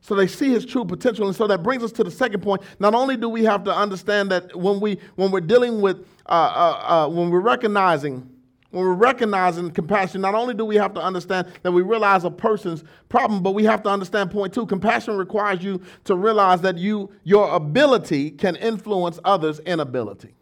So 0.00 0.14
they 0.14 0.26
see 0.26 0.50
his 0.50 0.64
true 0.64 0.84
potential. 0.84 1.26
And 1.26 1.36
so 1.36 1.46
that 1.46 1.62
brings 1.62 1.82
us 1.82 1.92
to 1.92 2.04
the 2.04 2.10
second 2.10 2.42
point. 2.42 2.62
Not 2.78 2.94
only 2.94 3.16
do 3.16 3.28
we 3.28 3.44
have 3.44 3.64
to 3.64 3.74
understand 3.74 4.30
that 4.30 4.54
when, 4.56 4.80
we, 4.80 4.98
when 5.16 5.30
we're 5.30 5.40
dealing 5.40 5.80
with, 5.80 6.06
uh, 6.26 6.30
uh, 6.30 7.06
uh, 7.06 7.08
when 7.08 7.30
we're 7.30 7.40
recognizing, 7.40 8.28
when 8.70 8.84
we're 8.84 8.92
recognizing 8.92 9.70
compassion, 9.70 10.20
not 10.20 10.34
only 10.34 10.54
do 10.54 10.64
we 10.64 10.76
have 10.76 10.94
to 10.94 11.00
understand 11.00 11.48
that 11.62 11.72
we 11.72 11.82
realize 11.82 12.24
a 12.24 12.30
person's 12.30 12.84
problem, 13.08 13.42
but 13.42 13.52
we 13.52 13.64
have 13.64 13.82
to 13.82 13.88
understand 13.88 14.30
point 14.30 14.54
two. 14.54 14.66
Compassion 14.66 15.16
requires 15.16 15.62
you 15.64 15.80
to 16.04 16.14
realize 16.14 16.60
that 16.60 16.78
you, 16.78 17.10
your 17.24 17.54
ability 17.54 18.30
can 18.30 18.56
influence 18.56 19.18
others' 19.24 19.58
inability. 19.60 20.34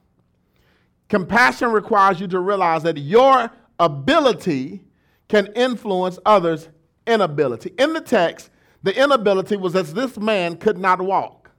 Compassion 1.08 1.70
requires 1.70 2.20
you 2.20 2.26
to 2.26 2.40
realize 2.40 2.82
that 2.82 2.98
your 2.98 3.50
ability 3.78 4.82
can 5.28 5.46
influence 5.54 6.18
others' 6.26 6.68
inability. 7.06 7.72
In 7.78 7.92
the 7.92 8.00
text, 8.00 8.50
the 8.86 9.02
inability 9.02 9.56
was 9.56 9.72
that 9.72 9.86
this 9.86 10.16
man 10.16 10.56
could 10.56 10.78
not 10.78 11.00
walk. 11.00 11.50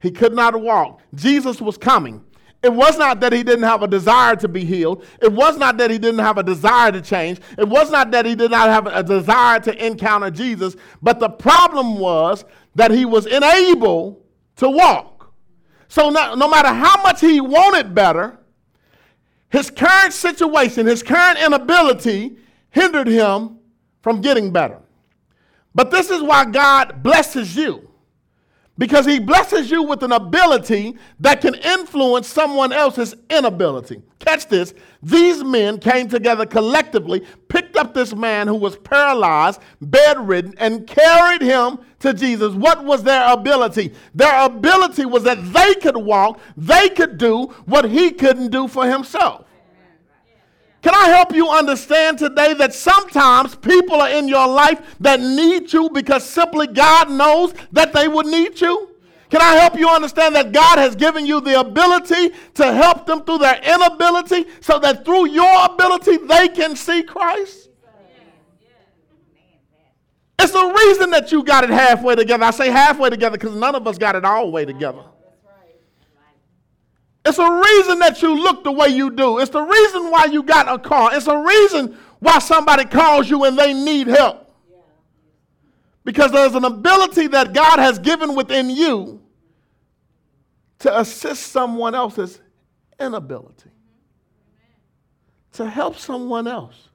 He 0.00 0.10
could 0.10 0.34
not 0.34 0.60
walk. 0.60 1.00
Jesus 1.14 1.62
was 1.62 1.78
coming. 1.78 2.22
It 2.62 2.72
was 2.72 2.98
not 2.98 3.20
that 3.20 3.32
he 3.32 3.42
didn't 3.42 3.64
have 3.64 3.82
a 3.82 3.88
desire 3.88 4.36
to 4.36 4.48
be 4.48 4.62
healed. 4.62 5.04
It 5.22 5.32
was 5.32 5.56
not 5.56 5.78
that 5.78 5.90
he 5.90 5.98
didn't 5.98 6.20
have 6.20 6.36
a 6.36 6.42
desire 6.42 6.92
to 6.92 7.00
change. 7.00 7.40
It 7.56 7.66
was 7.66 7.90
not 7.90 8.10
that 8.10 8.26
he 8.26 8.34
did 8.34 8.50
not 8.50 8.68
have 8.68 8.86
a 8.86 9.02
desire 9.02 9.60
to 9.60 9.84
encounter 9.86 10.30
Jesus. 10.30 10.76
But 11.00 11.20
the 11.20 11.30
problem 11.30 11.98
was 11.98 12.44
that 12.74 12.90
he 12.90 13.06
was 13.06 13.24
unable 13.24 14.22
to 14.56 14.68
walk. 14.68 15.32
So 15.88 16.10
no, 16.10 16.34
no 16.34 16.48
matter 16.48 16.68
how 16.68 17.02
much 17.02 17.22
he 17.22 17.40
wanted 17.40 17.94
better, 17.94 18.38
his 19.48 19.70
current 19.70 20.12
situation, 20.12 20.86
his 20.86 21.02
current 21.02 21.38
inability 21.38 22.36
hindered 22.70 23.08
him 23.08 23.58
from 24.02 24.20
getting 24.20 24.52
better. 24.52 24.81
But 25.74 25.90
this 25.90 26.10
is 26.10 26.22
why 26.22 26.44
God 26.44 27.02
blesses 27.02 27.56
you. 27.56 27.88
Because 28.78 29.04
he 29.04 29.18
blesses 29.20 29.70
you 29.70 29.82
with 29.82 30.02
an 30.02 30.12
ability 30.12 30.96
that 31.20 31.42
can 31.42 31.54
influence 31.54 32.26
someone 32.26 32.72
else's 32.72 33.14
inability. 33.28 34.02
Catch 34.18 34.48
this. 34.48 34.72
These 35.02 35.44
men 35.44 35.78
came 35.78 36.08
together 36.08 36.46
collectively, 36.46 37.24
picked 37.48 37.76
up 37.76 37.92
this 37.92 38.14
man 38.14 38.48
who 38.48 38.54
was 38.54 38.76
paralyzed, 38.76 39.60
bedridden, 39.82 40.54
and 40.56 40.86
carried 40.86 41.42
him 41.42 41.80
to 42.00 42.14
Jesus. 42.14 42.54
What 42.54 42.84
was 42.84 43.02
their 43.02 43.30
ability? 43.30 43.92
Their 44.14 44.46
ability 44.46 45.04
was 45.04 45.24
that 45.24 45.52
they 45.52 45.74
could 45.74 45.96
walk, 45.96 46.40
they 46.56 46.88
could 46.88 47.18
do 47.18 47.46
what 47.66 47.90
he 47.90 48.10
couldn't 48.10 48.50
do 48.50 48.68
for 48.68 48.86
himself. 48.86 49.44
Can 50.82 50.94
I 50.96 51.06
help 51.10 51.32
you 51.32 51.48
understand 51.48 52.18
today 52.18 52.54
that 52.54 52.74
sometimes 52.74 53.54
people 53.54 54.00
are 54.00 54.10
in 54.10 54.26
your 54.26 54.48
life 54.48 54.96
that 54.98 55.20
need 55.20 55.72
you 55.72 55.88
because 55.90 56.24
simply 56.24 56.66
God 56.66 57.08
knows 57.08 57.54
that 57.70 57.92
they 57.92 58.08
would 58.08 58.26
need 58.26 58.60
you? 58.60 58.88
Can 59.30 59.40
I 59.40 59.54
help 59.54 59.78
you 59.78 59.88
understand 59.88 60.34
that 60.34 60.52
God 60.52 60.78
has 60.78 60.96
given 60.96 61.24
you 61.24 61.40
the 61.40 61.60
ability 61.60 62.32
to 62.54 62.72
help 62.72 63.06
them 63.06 63.24
through 63.24 63.38
their 63.38 63.60
inability 63.62 64.44
so 64.60 64.80
that 64.80 65.04
through 65.04 65.28
your 65.28 65.66
ability 65.66 66.18
they 66.18 66.48
can 66.48 66.74
see 66.74 67.04
Christ? 67.04 67.70
It's 70.38 70.52
the 70.52 70.66
reason 70.66 71.10
that 71.10 71.30
you 71.30 71.44
got 71.44 71.62
it 71.62 71.70
halfway 71.70 72.16
together. 72.16 72.42
I 72.42 72.50
say 72.50 72.70
halfway 72.70 73.08
together 73.08 73.38
because 73.38 73.54
none 73.54 73.76
of 73.76 73.86
us 73.86 73.96
got 73.98 74.16
it 74.16 74.24
all 74.24 74.50
way 74.50 74.64
together. 74.64 75.04
It's 77.24 77.38
a 77.38 77.50
reason 77.50 78.00
that 78.00 78.20
you 78.20 78.34
look 78.34 78.64
the 78.64 78.72
way 78.72 78.88
you 78.88 79.10
do. 79.10 79.38
It's 79.38 79.50
the 79.50 79.62
reason 79.62 80.10
why 80.10 80.24
you 80.26 80.42
got 80.42 80.68
a 80.68 80.78
car. 80.78 81.10
It's 81.14 81.28
a 81.28 81.38
reason 81.38 81.96
why 82.18 82.38
somebody 82.40 82.84
calls 82.84 83.30
you 83.30 83.44
and 83.44 83.56
they 83.56 83.72
need 83.72 84.08
help. 84.08 84.50
Because 86.04 86.32
there's 86.32 86.54
an 86.56 86.64
ability 86.64 87.28
that 87.28 87.52
God 87.52 87.78
has 87.78 88.00
given 88.00 88.34
within 88.34 88.68
you 88.68 89.20
to 90.80 90.98
assist 90.98 91.52
someone 91.52 91.94
else's 91.94 92.40
inability, 92.98 93.70
to 95.52 95.68
help 95.68 95.96
someone 95.96 96.48
else 96.48 96.88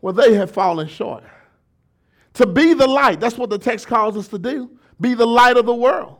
where 0.00 0.14
they 0.14 0.32
have 0.32 0.50
fallen 0.50 0.88
short, 0.88 1.24
to 2.32 2.46
be 2.46 2.72
the 2.72 2.86
light. 2.86 3.20
That's 3.20 3.36
what 3.36 3.50
the 3.50 3.58
text 3.58 3.86
calls 3.86 4.16
us 4.16 4.28
to 4.28 4.38
do 4.38 4.70
be 5.00 5.14
the 5.14 5.26
light 5.26 5.56
of 5.56 5.66
the 5.66 5.74
world. 5.74 6.18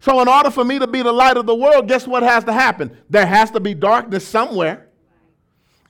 So, 0.00 0.20
in 0.20 0.28
order 0.28 0.50
for 0.50 0.64
me 0.64 0.78
to 0.78 0.86
be 0.86 1.02
the 1.02 1.12
light 1.12 1.36
of 1.36 1.46
the 1.46 1.54
world, 1.54 1.88
guess 1.88 2.06
what 2.06 2.22
has 2.22 2.44
to 2.44 2.52
happen? 2.52 2.96
There 3.10 3.26
has 3.26 3.50
to 3.52 3.60
be 3.60 3.74
darkness 3.74 4.26
somewhere. 4.26 4.86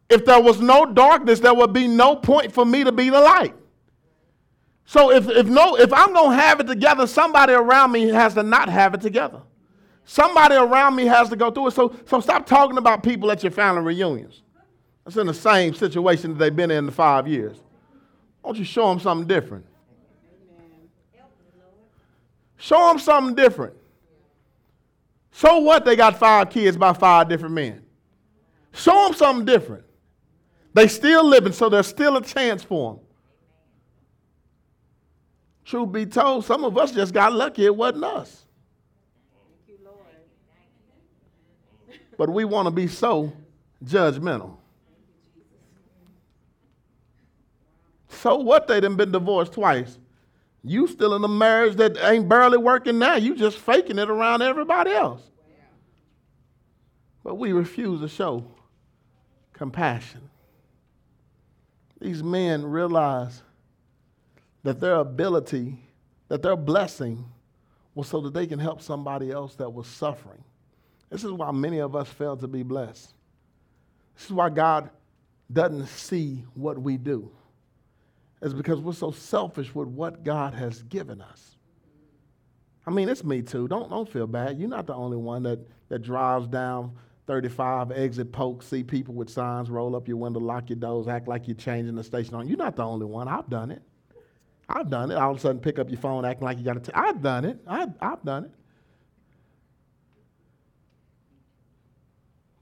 If 0.09 0.25
there 0.25 0.41
was 0.41 0.61
no 0.61 0.87
darkness, 0.87 1.41
there 1.41 1.53
would 1.53 1.75
be 1.75 1.87
no 1.87 2.17
point 2.17 2.53
for 2.53 2.65
me 2.65 2.85
to 2.85 2.93
be 2.93 3.11
the 3.11 3.21
light. 3.21 3.55
So 4.87 5.11
if, 5.11 5.29
if 5.29 5.47
no 5.47 5.77
if 5.77 5.93
I'm 5.93 6.15
gonna 6.15 6.35
have 6.35 6.61
it 6.61 6.67
together, 6.67 7.07
somebody 7.07 7.53
around 7.53 7.93
me 7.93 8.09
has 8.09 8.33
to 8.35 8.43
not 8.43 8.71
have 8.71 8.95
it 8.95 9.03
together. 9.03 9.43
Somebody 10.07 10.55
around 10.55 10.97
me 10.97 11.05
has 11.05 11.29
to 11.29 11.37
go 11.37 11.51
through 11.51 11.67
it. 11.67 11.73
So, 11.73 11.95
so 12.07 12.21
stop 12.21 12.47
talking 12.47 12.79
about 12.79 13.03
people 13.03 13.31
at 13.31 13.43
your 13.43 13.53
family 13.53 13.83
reunions. 13.83 14.41
That's 15.05 15.19
in 15.19 15.27
the 15.27 15.35
same 15.35 15.75
situation 15.75 16.33
that 16.33 16.39
they've 16.39 16.57
been 16.57 16.71
in 16.71 16.87
the 16.87 16.93
five 16.93 17.29
years. 17.29 17.59
Why 18.41 18.49
don't 18.49 18.59
you 18.59 18.65
show 18.65 18.89
them 18.89 19.01
something 19.01 19.29
different? 19.29 19.67
Show 22.57 22.89
them 22.89 22.99
something 22.99 23.35
different. 23.35 23.78
So 25.39 25.59
what? 25.59 25.85
They 25.85 25.95
got 25.95 26.19
five 26.19 26.51
kids 26.51 26.77
by 26.77 26.93
five 26.93 27.29
different 27.29 27.55
men. 27.55 27.81
Show 28.73 29.05
them 29.05 29.15
something 29.15 29.45
different. 29.45 29.85
They 30.75 30.89
still 30.89 31.25
living, 31.25 31.53
so 31.53 31.69
there's 31.69 31.87
still 31.87 32.17
a 32.17 32.23
chance 32.25 32.65
for 32.65 32.95
them. 32.95 33.05
Truth 35.65 35.93
be 35.93 36.07
told, 36.07 36.45
some 36.45 36.65
of 36.65 36.77
us 36.77 36.91
just 36.91 37.15
got 37.15 37.33
lucky. 37.33 37.67
It 37.67 37.77
wasn't 37.77 38.03
us. 38.03 38.47
But 42.17 42.31
we 42.31 42.45
want 42.45 42.67
to 42.67 42.73
be 42.73 42.89
so 42.89 43.33
judgmental. 43.85 44.57
So 48.09 48.39
what? 48.39 48.67
They 48.67 48.81
done 48.81 48.97
been 48.97 49.13
divorced 49.13 49.53
twice. 49.53 50.01
You 50.69 50.87
still 50.87 51.15
in 51.15 51.25
a 51.25 51.29
marriage 51.29 51.77
that 51.77 51.97
ain't 52.03 52.29
barely 52.29 52.59
working 52.59 52.99
now. 52.99 53.17
You 53.17 53.35
just 53.35 53.59
faking 53.59 53.99
it 53.99 54.11
around 54.11 54.43
everybody 54.43 54.91
else. 54.91 55.23
But 57.25 57.37
we 57.37 57.53
refuse 57.53 58.01
to 58.01 58.09
show 58.09 58.45
compassion. 59.53 60.29
These 62.01 62.23
men 62.23 62.65
realize 62.65 63.43
that 64.63 64.81
their 64.81 64.97
ability, 64.97 65.79
that 66.29 66.43
their 66.43 66.57
blessing 66.57 67.25
was 67.95 68.07
so 68.07 68.21
that 68.21 68.35
they 68.35 68.47
can 68.47 68.59
help 68.59 68.81
somebody 68.81 69.31
else 69.31 69.55
that 69.57 69.71
was 69.71 69.87
suffering. 69.87 70.45
This 71.11 71.25
is 71.25 71.33
why 71.33 71.51
many 71.51 71.79
of 71.79 71.97
us 71.97 72.09
fail 72.09 72.37
to 72.37 72.47
be 72.47 72.63
blessed. 72.63 73.13
This 74.15 74.27
is 74.27 74.33
why 74.33 74.51
God 74.51 74.91
doesn't 75.51 75.87
see 75.87 76.45
what 76.55 76.79
we 76.79 76.97
do 76.97 77.31
is 78.43 78.55
because 78.55 78.81
we're 78.81 78.93
so 78.93 79.11
selfish 79.11 79.75
with 79.75 79.89
what 79.89 80.25
God 80.25 80.55
has 80.55 80.83
given 80.85 81.21
us. 81.21 81.57
I 82.87 82.91
mean, 82.91 83.09
it's 83.09 83.25
me 83.25 83.43
too. 83.43 83.69
Don't, 83.69 83.91
don't 83.91 84.09
feel 84.09 84.27
bad. 84.27 84.59
You're 84.59 84.69
not 84.69 84.87
the 84.87 84.95
only 84.95 85.17
one 85.17 85.43
that, 85.43 85.59
that 85.89 86.01
drives 86.01 86.47
down 86.47 86.93
35, 87.27 87.93
exit 87.93 88.33
Polk, 88.33 88.63
see 88.63 88.83
people 88.83 89.13
with 89.15 89.29
signs, 89.29 89.69
roll 89.69 89.95
up 89.95 90.09
your 90.09 90.17
window, 90.17 90.41
lock 90.41 90.71
your 90.71 90.79
doors, 90.79 91.09
act 91.09 91.29
like 91.29 91.47
you're 91.47 91.55
changing 91.55 91.95
the 91.95 92.03
station 92.03 92.35
on. 92.35 92.49
You're 92.49 92.57
not 92.57 92.75
the 92.75 92.85
only 92.85 93.05
one. 93.05 93.29
I've 93.29 93.51
done 93.51 93.71
it. 93.71 93.83
I've 94.67 94.89
done 94.89 95.11
it. 95.11 95.17
All 95.17 95.33
of 95.33 95.37
a 95.37 95.41
sudden, 95.41 95.61
pick 95.61 95.79
up 95.79 95.91
your 95.91 96.01
phone, 96.01 96.25
acting 96.25 96.47
like 96.47 96.59
you 96.59 96.65
got 96.65 96.83
to. 96.83 96.99
I've 96.99 97.21
done 97.21 97.45
it. 97.45 97.59
I, 97.67 97.87
I've 98.01 98.23
done 98.25 98.45
it. 98.47 98.51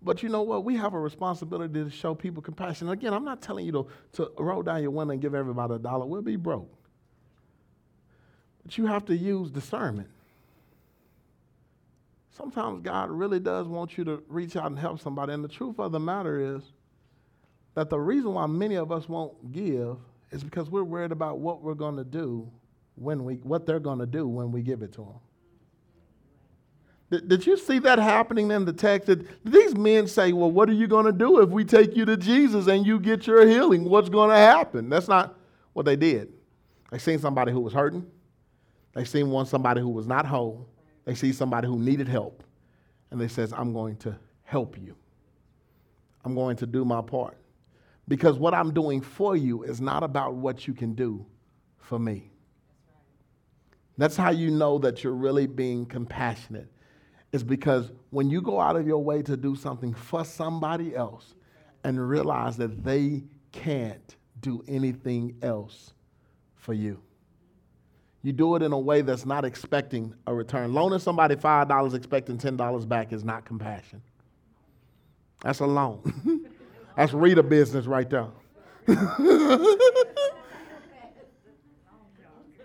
But 0.07 0.23
you 0.23 0.29
know 0.29 0.42
what? 0.42 0.62
We 0.62 0.77
have 0.77 0.95
a 0.95 1.01
responsibility 1.01 1.83
to 1.83 1.90
show 1.90 2.14
people 2.14 2.40
compassion. 2.40 2.88
Again, 2.90 3.12
I'm 3.12 3.25
not 3.25 3.42
telling 3.42 3.66
you 3.66 3.73
to, 3.73 3.88
to 4.12 4.31
roll 4.38 4.62
down 4.62 4.81
your 4.81 4.92
window 4.92 5.12
and 5.12 5.21
give 5.21 5.35
everybody 5.35 5.75
a 5.75 5.79
dollar. 5.81 6.07
We'll 6.07 6.23
be 6.23 6.37
broke. 6.37 6.73
But 8.62 8.79
you 8.79 8.87
have 8.87 9.05
to 9.07 9.16
use 9.16 9.51
discernment. 9.51 10.09
Sometimes 12.31 12.83
God 12.83 13.11
really 13.11 13.40
does 13.40 13.66
want 13.66 13.99
you 13.99 14.05
to 14.05 14.23
reach 14.29 14.55
out 14.55 14.66
and 14.66 14.79
help 14.79 15.01
somebody. 15.01 15.33
And 15.33 15.42
the 15.42 15.49
truth 15.49 15.81
of 15.81 15.90
the 15.90 15.99
matter 15.99 16.55
is 16.57 16.62
that 17.75 17.90
the 17.90 17.99
reason 17.99 18.33
why 18.33 18.47
many 18.47 18.77
of 18.77 18.92
us 18.92 19.09
won't 19.09 19.51
give 19.51 19.97
is 20.31 20.45
because 20.45 20.71
we're 20.71 20.85
worried 20.85 21.11
about 21.11 21.40
what 21.40 21.62
we're 21.62 21.75
going 21.75 21.97
to 21.97 22.05
do 22.05 22.49
when 22.95 23.25
we, 23.25 23.35
what 23.37 23.66
they're 23.66 23.81
going 23.81 23.99
to 23.99 24.07
do 24.07 24.29
when 24.29 24.53
we 24.53 24.62
give 24.62 24.83
it 24.83 24.92
to 24.92 25.01
them. 25.01 25.19
Did, 27.11 27.29
did 27.29 27.47
you 27.47 27.57
see 27.57 27.79
that 27.81 27.99
happening 27.99 28.51
in 28.51 28.64
the 28.64 28.73
text? 28.73 29.07
Did, 29.07 29.29
these 29.45 29.75
men 29.77 30.09
say, 30.09 30.33
Well, 30.33 30.51
what 30.51 30.69
are 30.69 30.75
you 30.75 30.87
going 30.87 31.07
to 31.07 31.12
do 31.12 31.40
if 31.40 31.51
we 31.51 31.64
take 31.64 31.97
you 31.97 32.05
to 32.05 32.16
Jesus 32.16 32.66
and 32.66 32.87
you 32.87 32.99
get 32.99 33.27
your 33.27 33.47
healing? 33.47 33.85
What's 33.85 34.09
going 34.09 34.31
to 34.31 34.37
happen? 34.37 34.88
That's 34.88 35.09
not 35.09 35.38
what 35.73 35.87
they 35.87 35.97
did. 35.97 36.33
They 36.90 36.99
seen 36.99 37.19
somebody 37.19 37.53
who 37.53 37.61
was 37.61 37.73
hurting, 37.73 38.07
they 38.95 39.05
seen 39.05 39.31
one 39.31 39.47
somebody 39.47 39.81
who 39.81 39.88
was 39.88 40.07
not 40.07 40.27
whole, 40.27 40.69
they 41.05 41.14
see 41.14 41.33
somebody 41.33 41.69
who 41.69 41.79
needed 41.79 42.09
help, 42.09 42.42
and 43.11 43.21
they 43.21 43.29
says, 43.29 43.53
I'm 43.53 43.73
going 43.73 43.97
to 43.99 44.16
help 44.42 44.79
you. 44.79 44.97
I'm 46.25 46.35
going 46.35 46.57
to 46.57 46.66
do 46.66 46.85
my 46.85 47.03
part. 47.03 47.37
Because 48.09 48.37
what 48.37 48.55
I'm 48.55 48.73
doing 48.73 49.01
for 49.01 49.37
you 49.37 49.64
is 49.64 49.81
not 49.81 50.03
about 50.03 50.35
what 50.35 50.66
you 50.66 50.75
can 50.75 50.95
do 50.95 51.27
for 51.79 51.99
me. 51.99 52.31
That's 53.99 54.16
how 54.16 54.31
you 54.31 54.51
know 54.51 54.79
that 54.79 55.03
you're 55.03 55.12
really 55.12 55.47
being 55.47 55.87
compassionate 55.87 56.69
is 57.37 57.44
because 57.44 57.92
when 58.11 58.31
you 58.31 58.40
go 58.40 58.59
out 58.59 58.77
of 58.77 58.87
your 58.87 59.05
way 59.05 59.22
to 59.22 59.37
do 59.37 59.55
something 59.55 59.92
for 59.92 60.25
somebody 60.25 60.96
else 60.96 61.35
and 61.85 62.09
realize 62.09 62.57
that 62.57 62.83
they 62.83 63.22
can't 63.53 64.16
do 64.40 64.64
anything 64.66 65.37
else 65.42 65.92
for 66.55 66.72
you. 66.72 66.99
You 68.22 68.33
do 68.33 68.57
it 68.57 68.62
in 68.62 68.72
a 68.72 68.79
way 68.79 69.03
that's 69.03 69.27
not 69.27 69.44
expecting 69.44 70.14
a 70.27 70.35
return. 70.35 70.72
Loaning 70.72 70.99
somebody 70.99 71.37
$5 71.37 71.94
expecting 71.94 72.38
$10 72.38 72.88
back 72.88 73.12
is 73.12 73.22
not 73.22 73.44
compassion. 73.44 74.01
That's 75.42 75.61
a 75.61 75.66
loan. 75.66 76.46
that's 76.96 77.12
reader 77.12 77.42
business 77.42 77.85
right 77.85 78.09
there. 78.09 78.29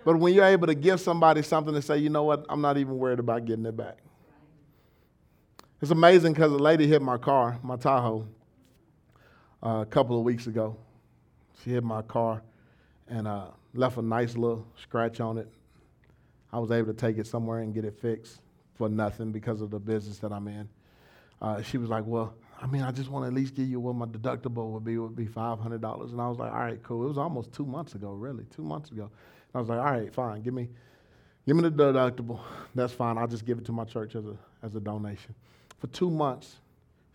but 0.05 0.15
when 0.17 0.33
you're 0.33 0.45
able 0.45 0.67
to 0.67 0.75
give 0.75 1.01
somebody 1.01 1.41
something 1.41 1.75
and 1.75 1.83
say, 1.83 1.97
you 1.97 2.09
know 2.09 2.23
what, 2.23 2.45
I'm 2.47 2.61
not 2.61 2.77
even 2.77 2.97
worried 2.97 3.19
about 3.19 3.43
getting 3.45 3.65
it 3.65 3.75
back. 3.75 3.97
It's 5.81 5.89
amazing 5.89 6.33
because 6.33 6.51
a 6.51 6.57
lady 6.57 6.85
hit 6.85 7.01
my 7.01 7.17
car, 7.17 7.57
my 7.63 7.75
Tahoe, 7.75 8.27
uh, 9.63 9.79
a 9.81 9.85
couple 9.87 10.15
of 10.15 10.23
weeks 10.23 10.45
ago. 10.45 10.77
She 11.63 11.71
hit 11.71 11.83
my 11.83 12.03
car 12.03 12.43
and 13.07 13.27
uh, 13.27 13.47
left 13.73 13.97
a 13.97 14.03
nice 14.03 14.37
little 14.37 14.67
scratch 14.79 15.19
on 15.19 15.39
it. 15.39 15.49
I 16.53 16.59
was 16.59 16.69
able 16.69 16.93
to 16.93 16.93
take 16.93 17.17
it 17.17 17.25
somewhere 17.25 17.61
and 17.61 17.73
get 17.73 17.83
it 17.83 17.99
fixed 17.99 18.41
for 18.75 18.89
nothing 18.89 19.31
because 19.31 19.61
of 19.61 19.71
the 19.71 19.79
business 19.79 20.19
that 20.19 20.31
I'm 20.31 20.47
in. 20.47 20.69
Uh, 21.41 21.63
she 21.63 21.79
was 21.79 21.89
like, 21.89 22.05
"Well, 22.05 22.35
I 22.61 22.67
mean, 22.67 22.83
I 22.83 22.91
just 22.91 23.09
want 23.09 23.23
to 23.23 23.27
at 23.27 23.33
least 23.33 23.55
give 23.55 23.67
you 23.67 23.79
what 23.79 23.95
my 23.95 24.05
deductible 24.05 24.69
would 24.73 24.85
be. 24.85 24.99
Would 24.99 25.15
be 25.15 25.25
five 25.25 25.59
hundred 25.59 25.81
dollars." 25.81 26.11
And 26.11 26.21
I 26.21 26.29
was 26.29 26.37
like, 26.37 26.51
"All 26.51 26.59
right, 26.59 26.81
cool." 26.83 27.05
It 27.05 27.07
was 27.07 27.17
almost 27.17 27.53
two 27.53 27.65
months 27.65 27.95
ago, 27.95 28.11
really, 28.11 28.45
two 28.55 28.61
months 28.61 28.91
ago. 28.91 29.05
And 29.05 29.55
I 29.55 29.59
was 29.59 29.69
like, 29.69 29.79
"All 29.79 29.85
right, 29.85 30.13
fine. 30.13 30.43
Give 30.43 30.53
me, 30.53 30.69
give 31.47 31.55
me 31.55 31.63
the 31.63 31.71
deductible. 31.71 32.39
That's 32.75 32.93
fine. 32.93 33.17
I'll 33.17 33.27
just 33.27 33.45
give 33.45 33.57
it 33.57 33.65
to 33.65 33.71
my 33.71 33.85
church 33.85 34.15
as 34.15 34.27
a 34.27 34.37
as 34.61 34.75
a 34.75 34.79
donation." 34.79 35.33
For 35.81 35.87
two 35.87 36.11
months, 36.11 36.57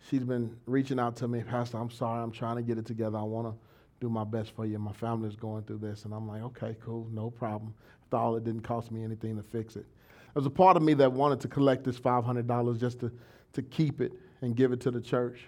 she's 0.09 0.23
been 0.23 0.55
reaching 0.65 0.99
out 0.99 1.15
to 1.17 1.27
me, 1.27 1.41
Pastor, 1.41 1.77
I'm 1.77 1.89
sorry, 1.89 2.21
I'm 2.21 2.31
trying 2.31 2.57
to 2.57 2.61
get 2.61 2.77
it 2.77 2.85
together. 2.85 3.17
I 3.17 3.23
want 3.23 3.47
to 3.47 3.53
do 4.01 4.09
my 4.09 4.25
best 4.25 4.51
for 4.51 4.65
you. 4.65 4.77
My 4.77 4.91
family's 4.91 5.37
going 5.37 5.63
through 5.63 5.77
this. 5.79 6.03
And 6.03 6.13
I'm 6.13 6.27
like, 6.27 6.41
okay, 6.43 6.75
cool, 6.83 7.07
no 7.11 7.29
problem. 7.29 7.73
After 8.03 8.17
all, 8.17 8.35
it 8.35 8.43
didn't 8.43 8.61
cost 8.61 8.91
me 8.91 9.03
anything 9.05 9.37
to 9.37 9.43
fix 9.43 9.77
it. 9.77 9.85
There 10.33 10.41
was 10.41 10.45
a 10.45 10.51
part 10.51 10.75
of 10.75 10.83
me 10.83 10.93
that 10.95 11.11
wanted 11.11 11.39
to 11.41 11.47
collect 11.47 11.85
this 11.85 11.97
$500 11.97 12.79
just 12.79 12.99
to, 12.99 13.11
to 13.53 13.61
keep 13.61 14.01
it 14.01 14.11
and 14.41 14.55
give 14.55 14.73
it 14.73 14.81
to 14.81 14.91
the 14.91 15.01
church. 15.01 15.45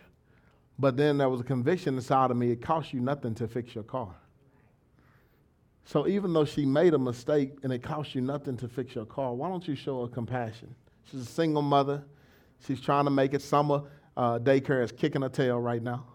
But 0.80 0.96
then 0.96 1.18
there 1.18 1.28
was 1.28 1.42
a 1.42 1.44
conviction 1.44 1.96
inside 1.96 2.32
of 2.32 2.38
me 2.38 2.52
it 2.52 2.62
costs 2.62 2.94
you 2.94 3.02
nothing 3.02 3.36
to 3.36 3.48
fix 3.50 3.76
your 3.76 3.84
car. 3.84 4.16
So 5.84 6.08
even 6.08 6.32
though 6.32 6.46
she 6.46 6.66
made 6.66 6.94
a 6.94 7.00
mistake 7.00 7.58
and 7.64 7.74
it 7.74 7.84
costs 7.84 8.16
you 8.16 8.22
nothing 8.22 8.56
to 8.58 8.70
fix 8.70 8.96
your 8.96 9.06
car, 9.06 9.34
why 9.34 9.50
don't 9.50 9.68
you 9.68 9.76
show 9.76 10.06
her 10.06 10.08
compassion? 10.08 10.74
She's 11.04 11.22
a 11.22 11.26
single 11.26 11.62
mother. 11.62 12.04
She's 12.66 12.82
trying 12.82 13.06
to 13.06 13.12
make 13.12 13.34
it. 13.34 13.42
Summer 13.42 13.84
uh, 14.18 14.40
daycare 14.40 14.84
is 14.84 14.92
kicking 14.92 15.22
her 15.22 15.30
tail 15.30 15.60
right 15.60 15.82
now. 15.82 16.06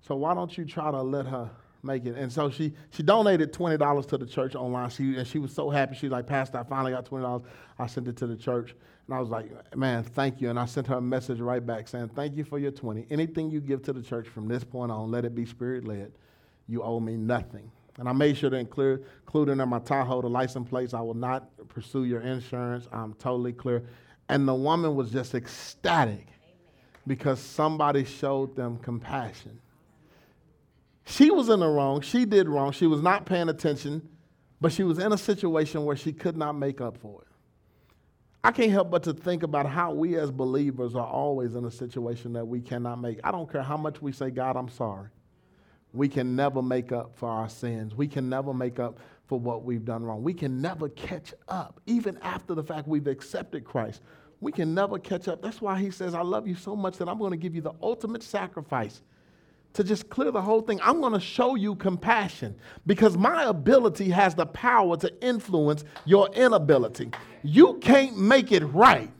So 0.00 0.14
why 0.14 0.34
don't 0.34 0.56
you 0.56 0.64
try 0.64 0.90
to 0.90 1.02
let 1.02 1.26
her 1.26 1.50
make 1.82 2.06
it? 2.06 2.16
And 2.16 2.32
so 2.32 2.50
she 2.50 2.72
she 2.90 3.02
donated 3.02 3.52
twenty 3.52 3.76
dollars 3.76 4.06
to 4.06 4.18
the 4.18 4.26
church 4.26 4.54
online. 4.54 4.90
She 4.90 5.16
and 5.16 5.26
she 5.26 5.38
was 5.38 5.52
so 5.52 5.68
happy. 5.70 5.96
She's 5.96 6.10
like, 6.10 6.26
Pastor, 6.26 6.58
I 6.58 6.64
finally 6.64 6.92
got 6.92 7.06
twenty 7.06 7.24
dollars. 7.24 7.42
I 7.78 7.86
sent 7.86 8.08
it 8.08 8.16
to 8.18 8.26
the 8.26 8.36
church, 8.36 8.74
and 9.06 9.14
I 9.14 9.20
was 9.20 9.28
like, 9.28 9.50
Man, 9.76 10.04
thank 10.04 10.40
you. 10.40 10.50
And 10.50 10.58
I 10.58 10.66
sent 10.66 10.86
her 10.86 10.96
a 10.96 11.00
message 11.00 11.40
right 11.40 11.64
back 11.64 11.88
saying, 11.88 12.10
Thank 12.14 12.36
you 12.36 12.44
for 12.44 12.58
your 12.58 12.70
twenty. 12.70 13.06
Anything 13.10 13.50
you 13.50 13.60
give 13.60 13.82
to 13.82 13.92
the 13.92 14.02
church 14.02 14.28
from 14.28 14.48
this 14.48 14.64
point 14.64 14.92
on, 14.92 15.10
let 15.10 15.24
it 15.24 15.34
be 15.34 15.44
spirit 15.44 15.86
led. 15.86 16.12
You 16.68 16.82
owe 16.82 17.00
me 17.00 17.16
nothing. 17.16 17.70
And 17.98 18.08
I 18.08 18.12
made 18.12 18.36
sure 18.36 18.50
to 18.50 18.56
include, 18.56 19.04
include 19.20 19.48
in 19.48 19.68
my 19.68 19.78
Tahoe 19.78 20.20
the 20.20 20.28
license 20.28 20.68
plates. 20.68 20.92
I 20.92 21.00
will 21.00 21.14
not 21.14 21.48
pursue 21.68 22.04
your 22.04 22.20
insurance. 22.20 22.86
I'm 22.92 23.14
totally 23.14 23.52
clear. 23.52 23.84
And 24.28 24.46
the 24.46 24.54
woman 24.54 24.94
was 24.94 25.10
just 25.10 25.34
ecstatic 25.34 26.26
because 27.06 27.38
somebody 27.40 28.04
showed 28.04 28.56
them 28.56 28.78
compassion. 28.78 29.60
She 31.04 31.30
was 31.30 31.48
in 31.48 31.60
the 31.60 31.68
wrong. 31.68 32.00
She 32.00 32.24
did 32.24 32.48
wrong. 32.48 32.72
She 32.72 32.86
was 32.86 33.00
not 33.00 33.26
paying 33.26 33.48
attention, 33.48 34.08
but 34.60 34.72
she 34.72 34.82
was 34.82 34.98
in 34.98 35.12
a 35.12 35.18
situation 35.18 35.84
where 35.84 35.94
she 35.94 36.12
could 36.12 36.36
not 36.36 36.54
make 36.54 36.80
up 36.80 36.96
for 36.98 37.22
it. 37.22 37.28
I 38.42 38.50
can't 38.50 38.70
help 38.70 38.90
but 38.90 39.04
to 39.04 39.12
think 39.12 39.42
about 39.42 39.66
how 39.66 39.92
we 39.92 40.16
as 40.16 40.30
believers 40.30 40.94
are 40.94 41.06
always 41.06 41.54
in 41.54 41.64
a 41.64 41.70
situation 41.70 42.32
that 42.32 42.46
we 42.46 42.60
cannot 42.60 43.00
make. 43.00 43.20
I 43.22 43.30
don't 43.30 43.50
care 43.50 43.62
how 43.62 43.76
much 43.76 44.02
we 44.02 44.12
say, 44.12 44.30
God, 44.30 44.56
I'm 44.56 44.68
sorry 44.68 45.08
we 45.96 46.08
can 46.08 46.36
never 46.36 46.62
make 46.62 46.92
up 46.92 47.16
for 47.16 47.28
our 47.28 47.48
sins. 47.48 47.94
We 47.94 48.06
can 48.06 48.28
never 48.28 48.52
make 48.52 48.78
up 48.78 48.98
for 49.26 49.38
what 49.38 49.64
we've 49.64 49.84
done 49.84 50.04
wrong. 50.04 50.22
We 50.22 50.34
can 50.34 50.60
never 50.60 50.88
catch 50.90 51.34
up, 51.48 51.80
even 51.86 52.18
after 52.22 52.54
the 52.54 52.62
fact 52.62 52.86
we've 52.86 53.06
accepted 53.06 53.64
Christ. 53.64 54.02
We 54.40 54.52
can 54.52 54.74
never 54.74 54.98
catch 54.98 55.28
up. 55.28 55.42
That's 55.42 55.60
why 55.60 55.78
he 55.78 55.90
says, 55.90 56.14
I 56.14 56.22
love 56.22 56.46
you 56.46 56.54
so 56.54 56.76
much 56.76 56.98
that 56.98 57.08
I'm 57.08 57.18
going 57.18 57.32
to 57.32 57.36
give 57.36 57.54
you 57.54 57.62
the 57.62 57.72
ultimate 57.82 58.22
sacrifice 58.22 59.02
to 59.72 59.84
just 59.84 60.08
clear 60.08 60.30
the 60.30 60.40
whole 60.40 60.62
thing. 60.62 60.80
I'm 60.82 61.00
going 61.00 61.12
to 61.12 61.20
show 61.20 61.54
you 61.54 61.74
compassion 61.74 62.54
because 62.86 63.16
my 63.16 63.44
ability 63.44 64.10
has 64.10 64.34
the 64.34 64.46
power 64.46 64.96
to 64.98 65.22
influence 65.22 65.84
your 66.04 66.28
inability. 66.32 67.10
You 67.42 67.74
can't 67.80 68.16
make 68.18 68.52
it 68.52 68.62
right 68.64 69.10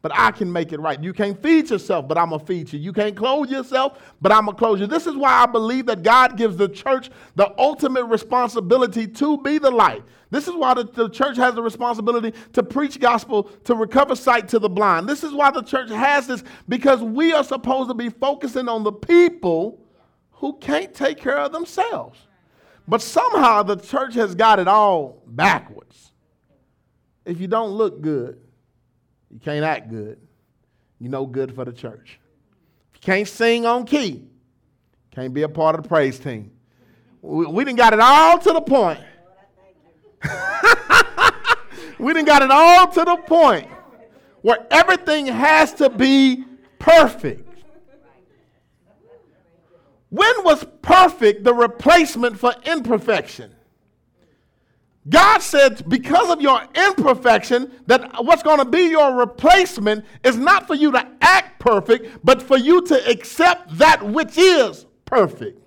but 0.00 0.12
I 0.14 0.30
can 0.30 0.52
make 0.52 0.72
it 0.72 0.80
right. 0.80 1.02
You 1.02 1.12
can't 1.12 1.40
feed 1.42 1.70
yourself, 1.70 2.06
but 2.06 2.16
I'm 2.16 2.30
going 2.30 2.40
to 2.40 2.46
feed 2.46 2.72
you. 2.72 2.78
You 2.78 2.92
can't 2.92 3.16
clothe 3.16 3.50
yourself, 3.50 3.98
but 4.20 4.30
I'm 4.30 4.44
going 4.44 4.54
to 4.54 4.58
clothe 4.58 4.80
you. 4.80 4.86
This 4.86 5.06
is 5.06 5.16
why 5.16 5.30
I 5.30 5.46
believe 5.46 5.86
that 5.86 6.02
God 6.02 6.36
gives 6.36 6.56
the 6.56 6.68
church 6.68 7.10
the 7.34 7.52
ultimate 7.58 8.04
responsibility 8.04 9.08
to 9.08 9.38
be 9.38 9.58
the 9.58 9.70
light. 9.70 10.04
This 10.30 10.46
is 10.46 10.54
why 10.54 10.74
the, 10.74 10.84
the, 10.84 11.08
church 11.08 11.36
has 11.38 11.54
the 11.54 11.62
responsibility 11.62 12.32
to 12.52 12.62
preach 12.62 13.00
gospel, 13.00 13.44
to 13.64 13.74
recover 13.74 14.14
sight 14.14 14.46
to 14.48 14.58
the 14.58 14.68
blind. 14.68 15.08
This 15.08 15.24
is 15.24 15.32
why 15.32 15.50
the 15.50 15.62
church 15.62 15.90
has 15.90 16.26
this, 16.26 16.44
because 16.68 17.00
we 17.00 17.32
are 17.32 17.42
supposed 17.42 17.88
to 17.88 17.94
be 17.94 18.10
focusing 18.10 18.68
on 18.68 18.84
the 18.84 18.92
people 18.92 19.84
who 20.32 20.56
can't 20.58 20.94
take 20.94 21.18
care 21.18 21.38
of 21.38 21.50
themselves. 21.50 22.18
But 22.86 23.02
somehow 23.02 23.62
the 23.64 23.76
church 23.76 24.14
has 24.14 24.34
got 24.34 24.58
it 24.58 24.68
all 24.68 25.22
backwards. 25.26 26.12
If 27.24 27.40
you 27.40 27.48
don't 27.48 27.70
look 27.70 28.00
good, 28.00 28.40
you 29.30 29.40
can't 29.40 29.64
act 29.64 29.90
good. 29.90 30.18
You're 30.98 31.10
no 31.10 31.26
good 31.26 31.54
for 31.54 31.64
the 31.64 31.72
church. 31.72 32.18
If 32.92 32.96
you 32.96 33.00
can't 33.00 33.28
sing 33.28 33.66
on 33.66 33.84
key, 33.84 34.24
can't 35.10 35.32
be 35.32 35.42
a 35.42 35.48
part 35.48 35.76
of 35.76 35.82
the 35.82 35.88
praise 35.88 36.18
team. 36.18 36.50
We, 37.22 37.46
we 37.46 37.64
didn't 37.64 37.78
got 37.78 37.92
it 37.92 38.00
all 38.00 38.38
to 38.38 38.52
the 38.52 38.60
point. 38.60 39.00
we 41.98 42.12
didn't 42.12 42.26
got 42.26 42.42
it 42.42 42.50
all 42.50 42.88
to 42.88 43.04
the 43.04 43.16
point 43.26 43.68
where 44.42 44.66
everything 44.70 45.26
has 45.26 45.74
to 45.74 45.90
be 45.90 46.44
perfect. 46.78 47.44
When 50.10 50.44
was 50.44 50.64
perfect 50.80 51.44
the 51.44 51.52
replacement 51.52 52.38
for 52.38 52.54
imperfection? 52.64 53.54
God 55.08 55.38
said, 55.38 55.88
because 55.88 56.30
of 56.30 56.40
your 56.42 56.60
imperfection, 56.74 57.72
that 57.86 58.24
what's 58.24 58.42
going 58.42 58.58
to 58.58 58.64
be 58.64 58.90
your 58.90 59.14
replacement 59.14 60.04
is 60.22 60.36
not 60.36 60.66
for 60.66 60.74
you 60.74 60.92
to 60.92 61.06
act 61.20 61.60
perfect, 61.60 62.18
but 62.24 62.42
for 62.42 62.58
you 62.58 62.82
to 62.86 63.10
accept 63.10 63.78
that 63.78 64.02
which 64.06 64.36
is 64.36 64.86
perfect. 65.04 65.62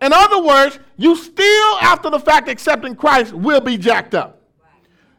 In 0.00 0.12
other 0.12 0.42
words, 0.42 0.78
you 0.96 1.16
still, 1.16 1.76
after 1.80 2.10
the 2.10 2.18
fact, 2.18 2.48
accepting 2.48 2.94
Christ, 2.94 3.32
will 3.32 3.60
be 3.60 3.76
jacked 3.76 4.14
up. 4.14 4.42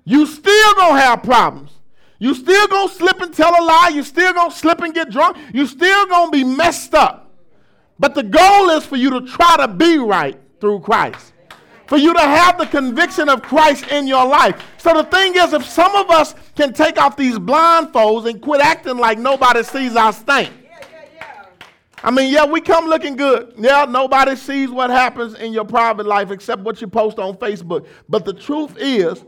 You 0.03 0.25
still 0.25 0.73
gonna 0.75 0.99
have 0.99 1.23
problems. 1.23 1.71
You 2.19 2.33
still 2.33 2.67
gonna 2.67 2.89
slip 2.89 3.19
and 3.21 3.33
tell 3.33 3.51
a 3.51 3.63
lie. 3.63 3.91
You 3.93 4.03
still 4.03 4.33
gonna 4.33 4.51
slip 4.51 4.81
and 4.81 4.93
get 4.93 5.11
drunk. 5.11 5.37
You 5.53 5.67
still 5.67 6.07
gonna 6.07 6.31
be 6.31 6.43
messed 6.43 6.95
up. 6.95 7.31
But 7.99 8.15
the 8.15 8.23
goal 8.23 8.69
is 8.71 8.85
for 8.85 8.95
you 8.95 9.09
to 9.11 9.21
try 9.21 9.57
to 9.57 9.67
be 9.67 9.97
right 9.97 10.39
through 10.59 10.79
Christ 10.79 11.33
for 11.87 11.97
you 11.97 12.13
to 12.13 12.19
have 12.19 12.57
the 12.57 12.65
conviction 12.65 13.29
of 13.29 13.41
Christ 13.41 13.87
in 13.87 14.07
your 14.07 14.25
life. 14.25 14.61
So 14.77 14.93
the 14.93 15.03
thing 15.03 15.35
is, 15.35 15.53
if 15.53 15.65
some 15.65 15.95
of 15.95 16.09
us 16.09 16.35
can 16.55 16.73
take 16.73 17.01
off 17.01 17.17
these 17.17 17.39
blindfolds 17.39 18.29
and 18.29 18.41
quit 18.41 18.61
acting 18.61 18.97
like 18.97 19.17
nobody 19.17 19.63
sees 19.63 19.95
our 19.95 20.13
stink. 20.13 20.51
I 22.03 22.11
mean, 22.11 22.31
yeah, 22.31 22.45
we 22.45 22.61
come 22.61 22.85
looking 22.85 23.15
good. 23.15 23.53
Yeah, 23.57 23.85
nobody 23.89 24.35
sees 24.35 24.69
what 24.69 24.89
happens 24.89 25.33
in 25.33 25.51
your 25.51 25.65
private 25.65 26.05
life 26.05 26.29
except 26.29 26.61
what 26.61 26.79
you 26.79 26.87
post 26.87 27.17
on 27.17 27.35
Facebook. 27.37 27.87
But 28.07 28.23
the 28.23 28.33
truth 28.33 28.75
is, 28.77 29.25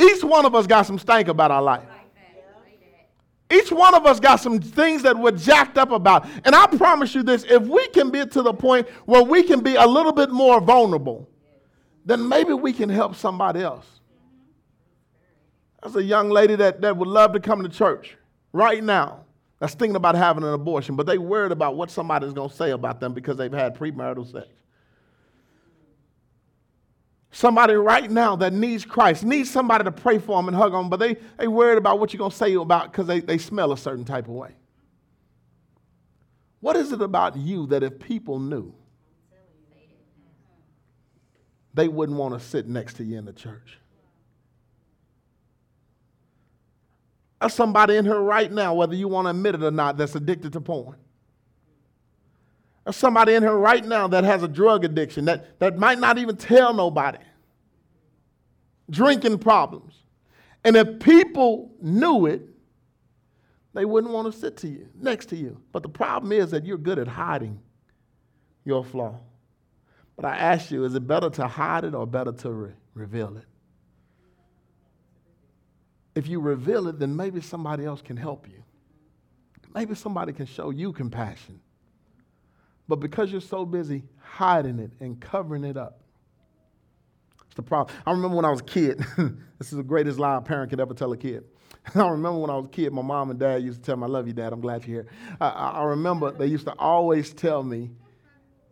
each 0.00 0.24
one 0.24 0.44
of 0.44 0.54
us 0.54 0.66
got 0.66 0.84
some 0.84 0.98
stank 0.98 1.28
about 1.28 1.52
our 1.52 1.62
life. 1.62 1.84
Each 3.52 3.70
one 3.70 3.94
of 3.94 4.06
us 4.06 4.18
got 4.18 4.36
some 4.36 4.60
things 4.60 5.02
that 5.02 5.18
we're 5.18 5.32
jacked 5.32 5.76
up 5.76 5.90
about. 5.90 6.26
And 6.44 6.54
I 6.54 6.66
promise 6.68 7.14
you 7.14 7.22
this 7.22 7.44
if 7.44 7.62
we 7.62 7.86
can 7.88 8.10
be 8.10 8.24
to 8.24 8.42
the 8.42 8.54
point 8.54 8.88
where 9.04 9.22
we 9.22 9.42
can 9.42 9.60
be 9.60 9.74
a 9.74 9.86
little 9.86 10.12
bit 10.12 10.30
more 10.30 10.60
vulnerable, 10.60 11.28
then 12.04 12.26
maybe 12.26 12.54
we 12.54 12.72
can 12.72 12.88
help 12.88 13.14
somebody 13.14 13.60
else. 13.60 13.86
There's 15.82 15.96
a 15.96 16.02
young 16.02 16.30
lady 16.30 16.54
that, 16.56 16.80
that 16.80 16.96
would 16.96 17.08
love 17.08 17.32
to 17.32 17.40
come 17.40 17.62
to 17.62 17.68
church 17.68 18.16
right 18.52 18.82
now 18.82 19.24
that's 19.58 19.74
thinking 19.74 19.96
about 19.96 20.14
having 20.14 20.44
an 20.44 20.54
abortion, 20.54 20.96
but 20.96 21.06
they 21.06 21.18
worried 21.18 21.52
about 21.52 21.76
what 21.76 21.90
somebody's 21.90 22.32
going 22.32 22.48
to 22.48 22.56
say 22.56 22.70
about 22.70 23.00
them 23.00 23.12
because 23.12 23.36
they've 23.36 23.52
had 23.52 23.76
premarital 23.76 24.30
sex. 24.30 24.48
Somebody 27.34 27.72
right 27.72 28.10
now 28.10 28.36
that 28.36 28.52
needs 28.52 28.84
Christ, 28.84 29.24
needs 29.24 29.50
somebody 29.50 29.84
to 29.84 29.90
pray 29.90 30.18
for 30.18 30.36
them 30.36 30.48
and 30.48 30.56
hug 30.56 30.72
them, 30.72 30.90
but 30.90 31.00
they, 31.00 31.16
they 31.38 31.48
worried 31.48 31.78
about 31.78 31.98
what 31.98 32.12
you're 32.12 32.18
going 32.18 32.30
to 32.30 32.36
say 32.36 32.52
about 32.54 32.92
because 32.92 33.06
they, 33.06 33.20
they 33.20 33.38
smell 33.38 33.72
a 33.72 33.78
certain 33.78 34.04
type 34.04 34.26
of 34.26 34.34
way. 34.34 34.50
What 36.60 36.76
is 36.76 36.92
it 36.92 37.00
about 37.00 37.36
you 37.36 37.66
that 37.68 37.82
if 37.82 37.98
people 37.98 38.38
knew, 38.38 38.74
they 41.72 41.88
wouldn't 41.88 42.18
want 42.18 42.38
to 42.38 42.40
sit 42.40 42.68
next 42.68 42.98
to 42.98 43.04
you 43.04 43.18
in 43.18 43.24
the 43.24 43.32
church? 43.32 43.78
There's 47.40 47.54
somebody 47.54 47.96
in 47.96 48.04
here 48.04 48.20
right 48.20 48.52
now, 48.52 48.74
whether 48.74 48.94
you 48.94 49.08
want 49.08 49.24
to 49.24 49.30
admit 49.30 49.54
it 49.54 49.62
or 49.62 49.70
not, 49.70 49.96
that's 49.96 50.14
addicted 50.14 50.52
to 50.52 50.60
porn. 50.60 50.96
There's 52.84 52.96
somebody 52.96 53.34
in 53.34 53.42
here 53.42 53.56
right 53.56 53.84
now 53.84 54.08
that 54.08 54.24
has 54.24 54.42
a 54.42 54.48
drug 54.48 54.84
addiction 54.84 55.26
that, 55.26 55.58
that 55.60 55.78
might 55.78 55.98
not 55.98 56.18
even 56.18 56.36
tell 56.36 56.74
nobody. 56.74 57.18
Drinking 58.90 59.38
problems. 59.38 59.94
And 60.64 60.76
if 60.76 60.98
people 61.00 61.72
knew 61.80 62.26
it, 62.26 62.42
they 63.74 63.84
wouldn't 63.84 64.12
want 64.12 64.32
to 64.32 64.38
sit 64.38 64.56
to 64.58 64.68
you, 64.68 64.88
next 64.94 65.26
to 65.26 65.36
you. 65.36 65.60
But 65.72 65.82
the 65.82 65.88
problem 65.88 66.32
is 66.32 66.50
that 66.50 66.64
you're 66.66 66.78
good 66.78 66.98
at 66.98 67.08
hiding 67.08 67.60
your 68.64 68.84
flaw. 68.84 69.18
But 70.16 70.24
I 70.26 70.36
ask 70.36 70.70
you, 70.70 70.84
is 70.84 70.94
it 70.94 71.06
better 71.06 71.30
to 71.30 71.46
hide 71.46 71.84
it 71.84 71.94
or 71.94 72.06
better 72.06 72.32
to 72.32 72.50
re- 72.50 72.72
reveal 72.94 73.36
it? 73.36 73.44
If 76.14 76.28
you 76.28 76.40
reveal 76.40 76.88
it, 76.88 76.98
then 76.98 77.16
maybe 77.16 77.40
somebody 77.40 77.86
else 77.86 78.02
can 78.02 78.18
help 78.18 78.46
you. 78.46 78.62
Maybe 79.74 79.94
somebody 79.94 80.34
can 80.34 80.44
show 80.44 80.68
you 80.68 80.92
compassion. 80.92 81.60
But 82.88 82.96
because 82.96 83.30
you're 83.30 83.40
so 83.40 83.64
busy 83.64 84.02
hiding 84.18 84.78
it 84.78 84.90
and 85.00 85.20
covering 85.20 85.64
it 85.64 85.76
up, 85.76 86.00
it's 87.46 87.54
the 87.54 87.62
problem. 87.62 87.94
I 88.06 88.10
remember 88.10 88.36
when 88.36 88.44
I 88.44 88.50
was 88.50 88.60
a 88.60 88.64
kid, 88.64 88.98
this 89.58 89.70
is 89.70 89.76
the 89.76 89.82
greatest 89.82 90.18
lie 90.18 90.36
a 90.36 90.40
parent 90.40 90.70
could 90.70 90.80
ever 90.80 90.94
tell 90.94 91.12
a 91.12 91.16
kid. 91.16 91.44
I 91.94 92.08
remember 92.08 92.38
when 92.38 92.50
I 92.50 92.56
was 92.56 92.66
a 92.66 92.68
kid, 92.68 92.92
my 92.92 93.02
mom 93.02 93.30
and 93.30 93.38
dad 93.38 93.62
used 93.62 93.80
to 93.80 93.86
tell 93.86 93.96
me, 93.96 94.04
I 94.04 94.06
love 94.06 94.26
you, 94.26 94.32
dad, 94.32 94.52
I'm 94.52 94.60
glad 94.60 94.86
you're 94.86 95.02
here. 95.02 95.12
I, 95.40 95.48
I 95.48 95.84
remember 95.84 96.30
they 96.32 96.46
used 96.46 96.66
to 96.66 96.74
always 96.78 97.32
tell 97.32 97.62
me, 97.62 97.90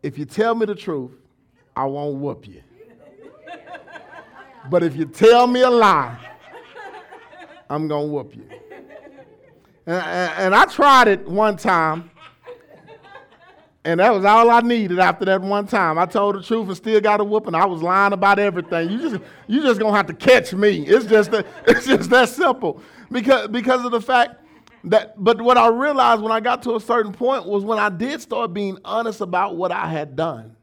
if 0.03 0.19
you 0.19 0.25
tell 0.25 0.55
me 0.55 0.67
the 0.67 0.75
truth, 0.75 1.13
I 1.77 1.85
won't 1.85 2.17
whoop 2.17 2.47
you. 2.49 2.63
But 4.69 4.83
if 4.83 4.95
you 4.97 5.07
tell 5.07 5.47
me 5.47 5.63
a 5.63 5.71
lie, 5.71 6.19
I'm 7.69 7.89
going 7.89 8.09
to 8.09 8.13
whoop 8.13 8.37
you. 8.37 8.45
And, 9.87 9.97
and, 9.97 10.33
and 10.39 10.55
I 10.55 10.67
tried 10.67 11.09
it 11.09 11.27
one 11.27 11.57
time 11.57 12.10
And 13.85 13.99
that 14.01 14.13
was 14.13 14.25
all 14.27 14.51
I 14.51 14.61
needed 14.61 14.99
after 14.99 15.25
that 15.25 15.41
one 15.41 15.67
time. 15.67 15.99
I 15.99 16.05
told 16.05 16.35
the 16.35 16.43
truth 16.43 16.69
and 16.69 16.77
still 16.77 17.01
got 17.01 17.21
a 17.21 17.25
whooping. 17.25 17.55
I 17.55 17.65
was 17.65 17.83
lying 17.83 18.13
about 18.13 18.39
everything. 18.39 18.91
You 18.91 18.99
just 18.99 19.23
you 19.47 19.63
just 19.63 19.81
gonna 19.81 19.97
have 19.97 20.07
to 20.09 20.15
catch 20.15 20.53
me. 20.53 20.87
It's 20.87 21.07
just 21.07 21.31
that, 21.31 21.47
it's 21.67 21.87
just 21.87 22.11
that 22.11 22.29
simple. 22.29 22.83
Because 23.11 23.49
because 23.49 23.85
of 23.85 23.91
the 23.91 24.01
fact 24.01 24.37
that 24.85 25.23
but 25.23 25.41
what 25.41 25.57
I 25.57 25.69
realized 25.69 26.21
when 26.21 26.33
I 26.33 26.41
got 26.41 26.63
to 26.65 26.77
a 26.77 26.81
certain 26.81 27.13
point 27.13 27.47
was 27.47 27.65
when 27.65 27.79
I 27.79 27.89
did 27.89 28.21
start 28.21 28.53
being 28.53 28.79
honest 28.85 29.23
about 29.23 29.57
what 29.57 29.73
I 29.73 29.87
had 29.87 30.15
done. 30.15 30.57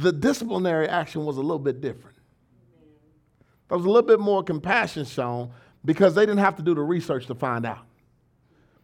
The 0.00 0.12
disciplinary 0.12 0.88
action 0.88 1.26
was 1.26 1.36
a 1.36 1.42
little 1.42 1.58
bit 1.58 1.82
different. 1.82 2.16
There 3.68 3.76
was 3.76 3.84
a 3.84 3.90
little 3.90 4.08
bit 4.08 4.20
more 4.20 4.42
compassion 4.42 5.04
shown 5.04 5.50
because 5.84 6.14
they 6.14 6.22
didn't 6.22 6.38
have 6.38 6.56
to 6.56 6.62
do 6.62 6.74
the 6.74 6.80
research 6.80 7.26
to 7.26 7.34
find 7.34 7.66
out. 7.66 7.84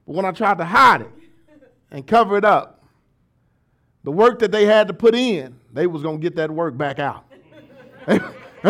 But 0.06 0.16
when 0.16 0.26
I 0.26 0.32
tried 0.32 0.58
to 0.58 0.64
hide 0.64 1.00
it, 1.00 1.10
and 1.90 2.06
cover 2.06 2.36
it 2.36 2.44
up. 2.44 2.84
The 4.04 4.10
work 4.10 4.38
that 4.38 4.50
they 4.52 4.64
had 4.64 4.88
to 4.88 4.94
put 4.94 5.14
in, 5.14 5.58
they 5.72 5.86
was 5.86 6.02
going 6.02 6.18
to 6.18 6.22
get 6.22 6.36
that 6.36 6.50
work 6.50 6.76
back 6.76 6.98
out. 6.98 7.24
they 8.06 8.18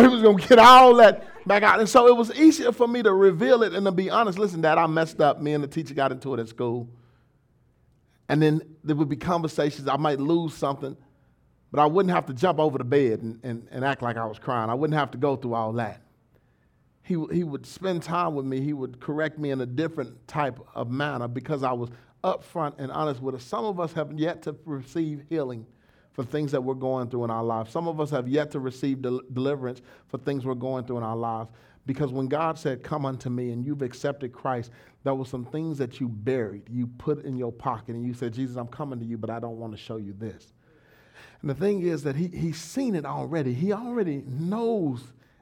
was 0.07 0.21
going 0.21 0.37
to 0.37 0.47
get 0.47 0.59
all 0.59 0.95
that 0.95 1.25
back 1.47 1.63
out. 1.63 1.79
And 1.79 1.87
so 1.87 2.07
it 2.07 2.15
was 2.15 2.33
easier 2.35 2.71
for 2.71 2.87
me 2.87 3.01
to 3.03 3.13
reveal 3.13 3.63
it 3.63 3.73
and 3.73 3.85
to 3.85 3.91
be 3.91 4.09
honest. 4.09 4.37
Listen, 4.37 4.61
Dad, 4.61 4.77
I 4.77 4.87
messed 4.87 5.21
up. 5.21 5.41
Me 5.41 5.53
and 5.53 5.63
the 5.63 5.67
teacher 5.67 5.93
got 5.93 6.11
into 6.11 6.33
it 6.33 6.39
at 6.39 6.49
school. 6.49 6.89
And 8.27 8.41
then 8.41 8.61
there 8.83 8.95
would 8.95 9.09
be 9.09 9.17
conversations. 9.17 9.87
I 9.87 9.97
might 9.97 10.19
lose 10.19 10.53
something, 10.53 10.95
but 11.71 11.81
I 11.81 11.85
wouldn't 11.85 12.13
have 12.13 12.25
to 12.27 12.33
jump 12.33 12.59
over 12.59 12.77
the 12.77 12.83
bed 12.83 13.21
and, 13.21 13.39
and, 13.43 13.67
and 13.71 13.83
act 13.83 14.01
like 14.01 14.17
I 14.17 14.25
was 14.25 14.39
crying. 14.39 14.69
I 14.69 14.73
wouldn't 14.73 14.97
have 14.97 15.11
to 15.11 15.17
go 15.17 15.35
through 15.35 15.53
all 15.53 15.73
that. 15.73 16.01
He, 17.03 17.15
he 17.31 17.43
would 17.43 17.65
spend 17.65 18.03
time 18.03 18.35
with 18.35 18.45
me. 18.45 18.61
He 18.61 18.73
would 18.73 19.01
correct 19.01 19.37
me 19.37 19.51
in 19.51 19.59
a 19.59 19.65
different 19.65 20.27
type 20.27 20.59
of 20.73 20.89
manner 20.89 21.27
because 21.27 21.63
I 21.63 21.73
was 21.73 21.89
upfront 22.23 22.75
and 22.77 22.91
honest 22.91 23.21
with 23.21 23.35
us. 23.35 23.43
Some 23.43 23.65
of 23.65 23.79
us 23.79 23.93
have 23.93 24.11
yet 24.13 24.41
to 24.43 24.55
receive 24.65 25.23
healing 25.29 25.65
for 26.13 26.23
things 26.23 26.51
that 26.51 26.61
we're 26.61 26.73
going 26.73 27.09
through 27.09 27.23
in 27.23 27.31
our 27.31 27.43
lives. 27.43 27.71
Some 27.71 27.87
of 27.87 27.99
us 27.99 28.09
have 28.09 28.27
yet 28.27 28.51
to 28.51 28.59
receive 28.59 29.01
del- 29.01 29.21
deliverance 29.33 29.81
for 30.07 30.17
things 30.17 30.45
we're 30.45 30.53
going 30.55 30.85
through 30.85 30.97
in 30.97 31.03
our 31.03 31.15
lives. 31.15 31.49
Because 31.85 32.11
when 32.11 32.27
God 32.27 32.59
said, 32.59 32.83
Come 32.83 33.05
unto 33.05 33.29
me, 33.29 33.51
and 33.51 33.65
you've 33.65 33.81
accepted 33.81 34.33
Christ, 34.33 34.71
there 35.03 35.15
were 35.15 35.25
some 35.25 35.45
things 35.45 35.77
that 35.79 35.99
you 35.99 36.07
buried, 36.07 36.63
you 36.69 36.85
put 36.85 37.23
in 37.25 37.37
your 37.37 37.51
pocket, 37.51 37.95
and 37.95 38.05
you 38.05 38.13
said, 38.13 38.33
Jesus, 38.33 38.55
I'm 38.55 38.67
coming 38.67 38.99
to 38.99 39.05
you, 39.05 39.17
but 39.17 39.29
I 39.29 39.39
don't 39.39 39.57
want 39.57 39.73
to 39.73 39.77
show 39.77 39.97
you 39.97 40.13
this. 40.13 40.53
And 41.41 41.49
the 41.49 41.55
thing 41.55 41.81
is 41.81 42.03
that 42.03 42.15
he, 42.15 42.27
He's 42.27 42.59
seen 42.59 42.93
it 42.93 43.05
already. 43.05 43.53
He 43.53 43.73
already 43.73 44.23
knows 44.27 45.01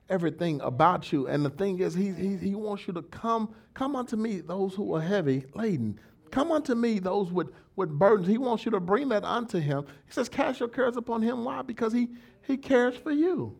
everything 0.10 0.62
about 0.62 1.12
you. 1.12 1.28
And 1.28 1.46
the 1.46 1.50
thing 1.50 1.80
is, 1.80 1.94
he, 1.94 2.12
he, 2.12 2.38
he 2.38 2.56
wants 2.56 2.88
you 2.88 2.94
to 2.94 3.02
come, 3.02 3.54
come 3.74 3.96
unto 3.96 4.16
me, 4.16 4.40
those 4.40 4.74
who 4.74 4.96
are 4.96 5.02
heavy 5.02 5.46
laden, 5.54 6.00
Come 6.32 6.52
unto 6.52 6.76
me, 6.76 7.00
those 7.00 7.32
with, 7.32 7.52
with 7.76 7.90
burdens. 7.90 8.28
He 8.28 8.38
wants 8.38 8.66
you 8.66 8.72
to 8.72 8.80
bring 8.80 9.10
that 9.10 9.24
unto 9.24 9.60
him. 9.60 9.86
He 10.06 10.12
says, 10.12 10.30
Cast 10.30 10.60
your 10.60 10.70
cares 10.70 10.98
upon 10.98 11.22
him. 11.22 11.44
Why? 11.44 11.62
Because 11.62 11.94
he, 11.94 12.10
he 12.48 12.58
cares 12.58 12.96
for 12.96 13.12
you. 13.12 13.58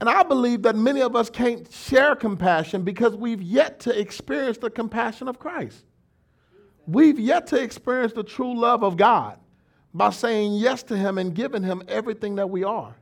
And 0.00 0.08
I 0.08 0.22
believe 0.22 0.62
that 0.62 0.76
many 0.76 1.02
of 1.02 1.16
us 1.16 1.28
can't 1.28 1.70
share 1.72 2.14
compassion 2.14 2.82
because 2.82 3.16
we've 3.16 3.42
yet 3.42 3.80
to 3.80 3.98
experience 3.98 4.58
the 4.58 4.70
compassion 4.70 5.26
of 5.26 5.38
Christ. 5.38 5.84
We've 6.86 7.18
yet 7.18 7.48
to 7.48 7.60
experience 7.60 8.12
the 8.12 8.22
true 8.22 8.58
love 8.58 8.84
of 8.84 8.96
God 8.96 9.38
by 9.92 10.10
saying 10.10 10.54
yes 10.54 10.82
to 10.84 10.96
him 10.96 11.18
and 11.18 11.34
giving 11.34 11.62
him 11.62 11.82
everything 11.88 12.36
that 12.36 12.48
we 12.48 12.62
are. 12.62 12.94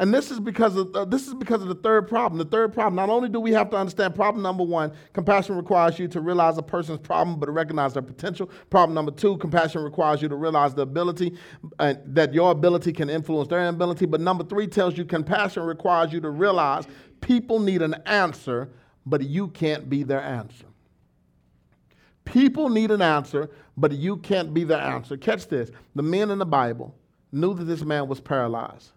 And 0.00 0.14
this 0.14 0.30
is 0.30 0.38
because 0.38 0.76
of 0.76 0.94
uh, 0.94 1.04
this 1.04 1.26
is 1.26 1.34
because 1.34 1.60
of 1.60 1.68
the 1.68 1.74
third 1.74 2.06
problem. 2.08 2.38
The 2.38 2.44
third 2.44 2.72
problem. 2.72 2.94
Not 2.94 3.10
only 3.10 3.28
do 3.28 3.40
we 3.40 3.50
have 3.52 3.68
to 3.70 3.76
understand 3.76 4.14
problem 4.14 4.42
number 4.44 4.62
one, 4.62 4.92
compassion 5.12 5.56
requires 5.56 5.98
you 5.98 6.06
to 6.08 6.20
realize 6.20 6.56
a 6.56 6.62
person's 6.62 7.00
problem, 7.00 7.40
but 7.40 7.46
to 7.46 7.52
recognize 7.52 7.94
their 7.94 8.02
potential. 8.02 8.48
Problem 8.70 8.94
number 8.94 9.10
two, 9.10 9.36
compassion 9.38 9.82
requires 9.82 10.22
you 10.22 10.28
to 10.28 10.36
realize 10.36 10.72
the 10.72 10.82
ability 10.82 11.36
uh, 11.80 11.94
that 12.06 12.32
your 12.32 12.52
ability 12.52 12.92
can 12.92 13.10
influence 13.10 13.48
their 13.48 13.66
ability. 13.66 14.06
But 14.06 14.20
number 14.20 14.44
three 14.44 14.68
tells 14.68 14.96
you 14.96 15.04
compassion 15.04 15.64
requires 15.64 16.12
you 16.12 16.20
to 16.20 16.30
realize 16.30 16.86
people 17.20 17.58
need 17.58 17.82
an 17.82 17.94
answer, 18.06 18.70
but 19.04 19.22
you 19.24 19.48
can't 19.48 19.90
be 19.90 20.04
their 20.04 20.22
answer. 20.22 20.66
People 22.24 22.68
need 22.68 22.92
an 22.92 23.02
answer, 23.02 23.50
but 23.76 23.90
you 23.90 24.18
can't 24.18 24.54
be 24.54 24.62
their 24.62 24.80
answer. 24.80 25.16
Catch 25.16 25.48
this: 25.48 25.72
the 25.96 26.02
men 26.04 26.30
in 26.30 26.38
the 26.38 26.46
Bible 26.46 26.94
knew 27.32 27.52
that 27.52 27.64
this 27.64 27.82
man 27.82 28.06
was 28.06 28.20
paralyzed. 28.20 28.92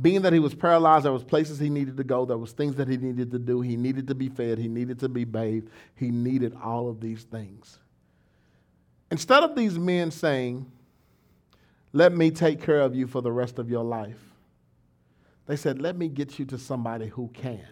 Being 0.00 0.22
that 0.22 0.32
he 0.32 0.40
was 0.40 0.54
paralyzed, 0.54 1.04
there 1.04 1.12
was 1.12 1.22
places 1.22 1.58
he 1.58 1.68
needed 1.68 1.96
to 1.96 2.04
go, 2.04 2.24
there 2.24 2.38
was 2.38 2.52
things 2.52 2.74
that 2.76 2.88
he 2.88 2.96
needed 2.96 3.30
to 3.30 3.38
do. 3.38 3.60
He 3.60 3.76
needed 3.76 4.08
to 4.08 4.14
be 4.14 4.28
fed, 4.28 4.58
he 4.58 4.68
needed 4.68 4.98
to 5.00 5.08
be 5.08 5.24
bathed, 5.24 5.70
he 5.94 6.10
needed 6.10 6.56
all 6.62 6.88
of 6.88 7.00
these 7.00 7.22
things. 7.22 7.78
Instead 9.10 9.44
of 9.44 9.54
these 9.54 9.78
men 9.78 10.10
saying, 10.10 10.70
Let 11.92 12.12
me 12.12 12.30
take 12.32 12.60
care 12.60 12.80
of 12.80 12.94
you 12.94 13.06
for 13.06 13.22
the 13.22 13.30
rest 13.30 13.60
of 13.60 13.70
your 13.70 13.84
life, 13.84 14.18
they 15.46 15.56
said, 15.56 15.80
Let 15.80 15.96
me 15.96 16.08
get 16.08 16.40
you 16.40 16.44
to 16.46 16.58
somebody 16.58 17.06
who 17.06 17.28
can. 17.28 17.68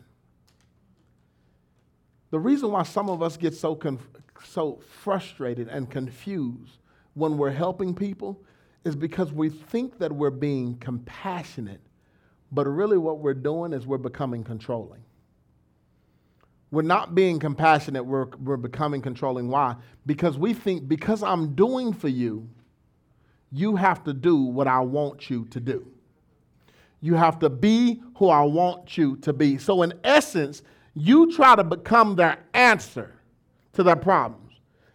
The 2.30 2.38
reason 2.38 2.70
why 2.70 2.84
some 2.84 3.10
of 3.10 3.22
us 3.22 3.36
get 3.36 3.54
so, 3.54 3.74
conf- 3.74 4.08
so 4.44 4.80
frustrated 5.02 5.68
and 5.68 5.90
confused 5.90 6.78
when 7.14 7.36
we're 7.36 7.50
helping 7.50 7.94
people 7.94 8.40
is 8.84 8.94
because 8.94 9.32
we 9.32 9.50
think 9.50 9.98
that 9.98 10.12
we're 10.12 10.30
being 10.30 10.76
compassionate 10.78 11.80
but 12.52 12.66
really, 12.66 12.98
what 12.98 13.18
we're 13.18 13.34
doing 13.34 13.72
is 13.72 13.86
we're 13.86 13.98
becoming 13.98 14.44
controlling. 14.44 15.02
We're 16.70 16.82
not 16.82 17.14
being 17.14 17.38
compassionate, 17.38 18.04
we're, 18.04 18.28
we're 18.42 18.56
becoming 18.56 19.02
controlling. 19.02 19.48
Why? 19.48 19.76
Because 20.06 20.38
we 20.38 20.54
think, 20.54 20.88
because 20.88 21.22
I'm 21.22 21.54
doing 21.54 21.92
for 21.92 22.08
you, 22.08 22.48
you 23.50 23.76
have 23.76 24.04
to 24.04 24.14
do 24.14 24.36
what 24.36 24.66
I 24.66 24.80
want 24.80 25.28
you 25.28 25.44
to 25.46 25.60
do. 25.60 25.86
You 27.02 27.14
have 27.14 27.38
to 27.40 27.50
be 27.50 28.02
who 28.16 28.28
I 28.28 28.42
want 28.42 28.96
you 28.96 29.16
to 29.16 29.32
be. 29.32 29.58
So, 29.58 29.82
in 29.82 29.92
essence, 30.04 30.62
you 30.94 31.32
try 31.32 31.56
to 31.56 31.64
become 31.64 32.16
their 32.16 32.38
answer 32.54 33.12
to 33.74 33.82
their 33.82 33.96
problem. 33.96 34.41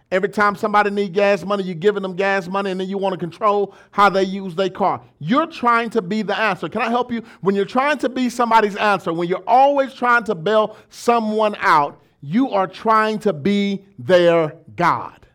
Every 0.09 0.29
time 0.29 0.55
somebody 0.55 0.89
need 0.89 1.13
gas 1.13 1.43
money, 1.43 1.63
you're 1.63 1.75
giving 1.75 2.01
them 2.01 2.15
gas 2.15 2.47
money 2.47 2.71
and 2.71 2.79
then 2.79 2.87
you 2.87 2.97
want 2.97 3.13
to 3.13 3.19
control 3.19 3.75
how 3.91 4.09
they 4.09 4.23
use 4.23 4.55
their 4.55 4.69
car. 4.69 5.01
You're 5.19 5.47
trying 5.47 5.89
to 5.91 6.01
be 6.01 6.21
the 6.21 6.37
answer. 6.37 6.69
Can 6.69 6.81
I 6.81 6.89
help 6.89 7.11
you? 7.11 7.23
When 7.41 7.55
you're 7.55 7.65
trying 7.65 7.97
to 7.99 8.09
be 8.09 8.29
somebody's 8.29 8.77
answer, 8.77 9.11
when 9.11 9.27
you're 9.27 9.43
always 9.45 9.93
trying 9.93 10.23
to 10.25 10.35
bail 10.35 10.77
someone 10.89 11.55
out, 11.59 12.01
you 12.21 12.51
are 12.51 12.67
trying 12.67 13.19
to 13.19 13.33
be 13.33 13.85
their 13.99 14.55
God. 14.75 15.27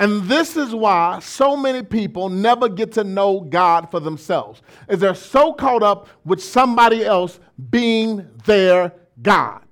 And 0.00 0.22
this 0.22 0.56
is 0.56 0.74
why 0.74 1.18
so 1.20 1.56
many 1.56 1.82
people 1.82 2.28
never 2.28 2.68
get 2.68 2.92
to 2.92 3.04
know 3.04 3.40
God 3.40 3.90
for 3.90 4.00
themselves. 4.00 4.62
Is 4.88 5.00
they're 5.00 5.14
so 5.14 5.52
caught 5.52 5.82
up 5.82 6.08
with 6.24 6.42
somebody 6.42 7.04
else 7.04 7.38
being 7.70 8.28
their 8.44 8.94
God. 9.20 9.62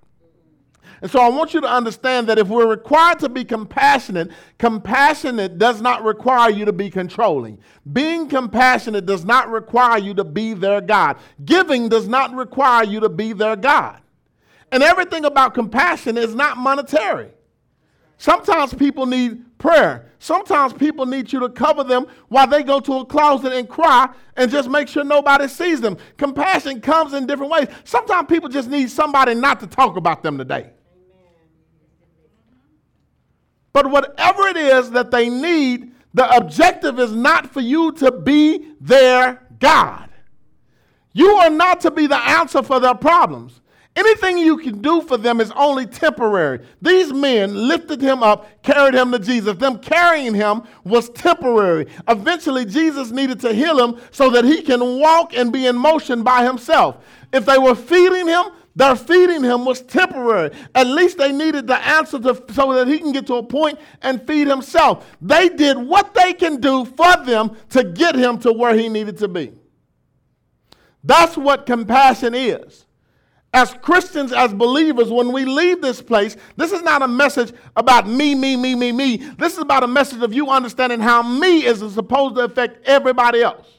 And 1.06 1.12
so 1.12 1.20
I 1.20 1.28
want 1.28 1.54
you 1.54 1.60
to 1.60 1.68
understand 1.68 2.28
that 2.28 2.36
if 2.36 2.48
we're 2.48 2.66
required 2.66 3.20
to 3.20 3.28
be 3.28 3.44
compassionate, 3.44 4.32
compassionate 4.58 5.56
does 5.56 5.80
not 5.80 6.02
require 6.02 6.50
you 6.50 6.64
to 6.64 6.72
be 6.72 6.90
controlling. 6.90 7.60
Being 7.92 8.28
compassionate 8.28 9.06
does 9.06 9.24
not 9.24 9.48
require 9.48 9.98
you 9.98 10.14
to 10.14 10.24
be 10.24 10.52
their 10.52 10.80
God. 10.80 11.18
Giving 11.44 11.88
does 11.88 12.08
not 12.08 12.34
require 12.34 12.82
you 12.82 12.98
to 12.98 13.08
be 13.08 13.32
their 13.32 13.54
God. 13.54 14.00
And 14.72 14.82
everything 14.82 15.24
about 15.24 15.54
compassion 15.54 16.18
is 16.18 16.34
not 16.34 16.56
monetary. 16.56 17.30
Sometimes 18.18 18.74
people 18.74 19.06
need 19.06 19.56
prayer. 19.58 20.10
Sometimes 20.18 20.72
people 20.72 21.06
need 21.06 21.32
you 21.32 21.38
to 21.38 21.50
cover 21.50 21.84
them 21.84 22.08
while 22.30 22.48
they 22.48 22.64
go 22.64 22.80
to 22.80 22.94
a 22.94 23.06
closet 23.06 23.52
and 23.52 23.68
cry 23.68 24.08
and 24.36 24.50
just 24.50 24.68
make 24.68 24.88
sure 24.88 25.04
nobody 25.04 25.46
sees 25.46 25.80
them. 25.80 25.98
Compassion 26.16 26.80
comes 26.80 27.12
in 27.12 27.28
different 27.28 27.52
ways. 27.52 27.68
Sometimes 27.84 28.26
people 28.28 28.48
just 28.48 28.68
need 28.68 28.90
somebody 28.90 29.36
not 29.36 29.60
to 29.60 29.68
talk 29.68 29.96
about 29.96 30.24
them 30.24 30.36
today. 30.36 30.72
But 33.76 33.90
whatever 33.90 34.48
it 34.48 34.56
is 34.56 34.92
that 34.92 35.10
they 35.10 35.28
need, 35.28 35.92
the 36.14 36.26
objective 36.34 36.98
is 36.98 37.12
not 37.12 37.52
for 37.52 37.60
you 37.60 37.92
to 37.92 38.10
be 38.10 38.72
their 38.80 39.46
God. 39.58 40.08
You 41.12 41.28
are 41.32 41.50
not 41.50 41.82
to 41.82 41.90
be 41.90 42.06
the 42.06 42.16
answer 42.16 42.62
for 42.62 42.80
their 42.80 42.94
problems. 42.94 43.60
Anything 43.94 44.38
you 44.38 44.56
can 44.56 44.80
do 44.80 45.02
for 45.02 45.18
them 45.18 45.42
is 45.42 45.52
only 45.54 45.84
temporary. 45.84 46.64
These 46.80 47.12
men 47.12 47.68
lifted 47.68 48.00
him 48.00 48.22
up, 48.22 48.62
carried 48.62 48.94
him 48.94 49.12
to 49.12 49.18
Jesus. 49.18 49.58
Them 49.58 49.78
carrying 49.78 50.32
him 50.32 50.62
was 50.84 51.10
temporary. 51.10 51.86
Eventually, 52.08 52.64
Jesus 52.64 53.10
needed 53.10 53.40
to 53.40 53.52
heal 53.52 53.78
him 53.78 54.00
so 54.10 54.30
that 54.30 54.46
he 54.46 54.62
can 54.62 55.00
walk 55.00 55.36
and 55.36 55.52
be 55.52 55.66
in 55.66 55.76
motion 55.76 56.22
by 56.22 56.46
himself. 56.46 57.04
If 57.30 57.44
they 57.44 57.58
were 57.58 57.74
feeding 57.74 58.26
him, 58.26 58.46
their 58.76 58.94
feeding 58.94 59.42
him 59.42 59.64
was 59.64 59.80
temporary. 59.80 60.50
At 60.74 60.86
least 60.86 61.16
they 61.18 61.32
needed 61.32 61.66
the 61.66 61.78
answer 61.78 62.18
to, 62.20 62.34
so 62.52 62.74
that 62.74 62.86
he 62.86 62.98
can 62.98 63.10
get 63.10 63.26
to 63.26 63.36
a 63.36 63.42
point 63.42 63.78
and 64.02 64.24
feed 64.26 64.46
himself. 64.46 65.16
They 65.20 65.48
did 65.48 65.78
what 65.78 66.12
they 66.14 66.34
can 66.34 66.60
do 66.60 66.84
for 66.84 67.16
them 67.24 67.56
to 67.70 67.82
get 67.82 68.14
him 68.14 68.38
to 68.40 68.52
where 68.52 68.74
he 68.74 68.88
needed 68.88 69.16
to 69.18 69.28
be. 69.28 69.54
That's 71.02 71.36
what 71.36 71.66
compassion 71.66 72.34
is. 72.34 72.84
as 73.56 73.72
Christians, 73.80 74.34
as 74.34 74.52
believers, 74.52 75.08
when 75.08 75.32
we 75.32 75.46
leave 75.46 75.80
this 75.80 76.02
place, 76.02 76.36
this 76.56 76.72
is 76.72 76.82
not 76.82 77.00
a 77.00 77.08
message 77.08 77.54
about 77.74 78.06
me, 78.06 78.34
me, 78.34 78.54
me, 78.54 78.74
me, 78.74 78.92
me. 78.92 79.16
This 79.16 79.54
is 79.54 79.60
about 79.60 79.82
a 79.82 79.86
message 79.86 80.22
of 80.22 80.34
you 80.34 80.50
understanding 80.50 81.00
how 81.00 81.22
me 81.22 81.64
is 81.64 81.78
supposed 81.94 82.34
to 82.34 82.42
affect 82.42 82.86
everybody 82.86 83.40
else. 83.40 83.75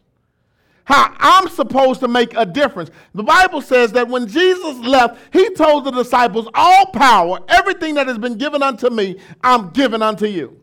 How 0.87 1.13
I'm 1.19 1.49
supposed 1.49 1.99
to 1.99 2.07
make 2.07 2.33
a 2.37 2.45
difference. 2.45 2.91
The 3.13 3.21
Bible 3.21 3.59
says 3.59 3.91
that 3.91 4.07
when 4.07 4.25
Jesus 4.25 4.77
left, 4.77 5.19
he 5.33 5.49
told 5.49 5.83
the 5.83 5.91
disciples, 5.91 6.47
All 6.53 6.85
power, 6.85 7.39
everything 7.49 7.95
that 7.95 8.07
has 8.07 8.17
been 8.17 8.37
given 8.37 8.63
unto 8.63 8.89
me, 8.89 9.19
I'm 9.43 9.71
giving 9.71 10.01
unto 10.01 10.27
you. 10.27 10.61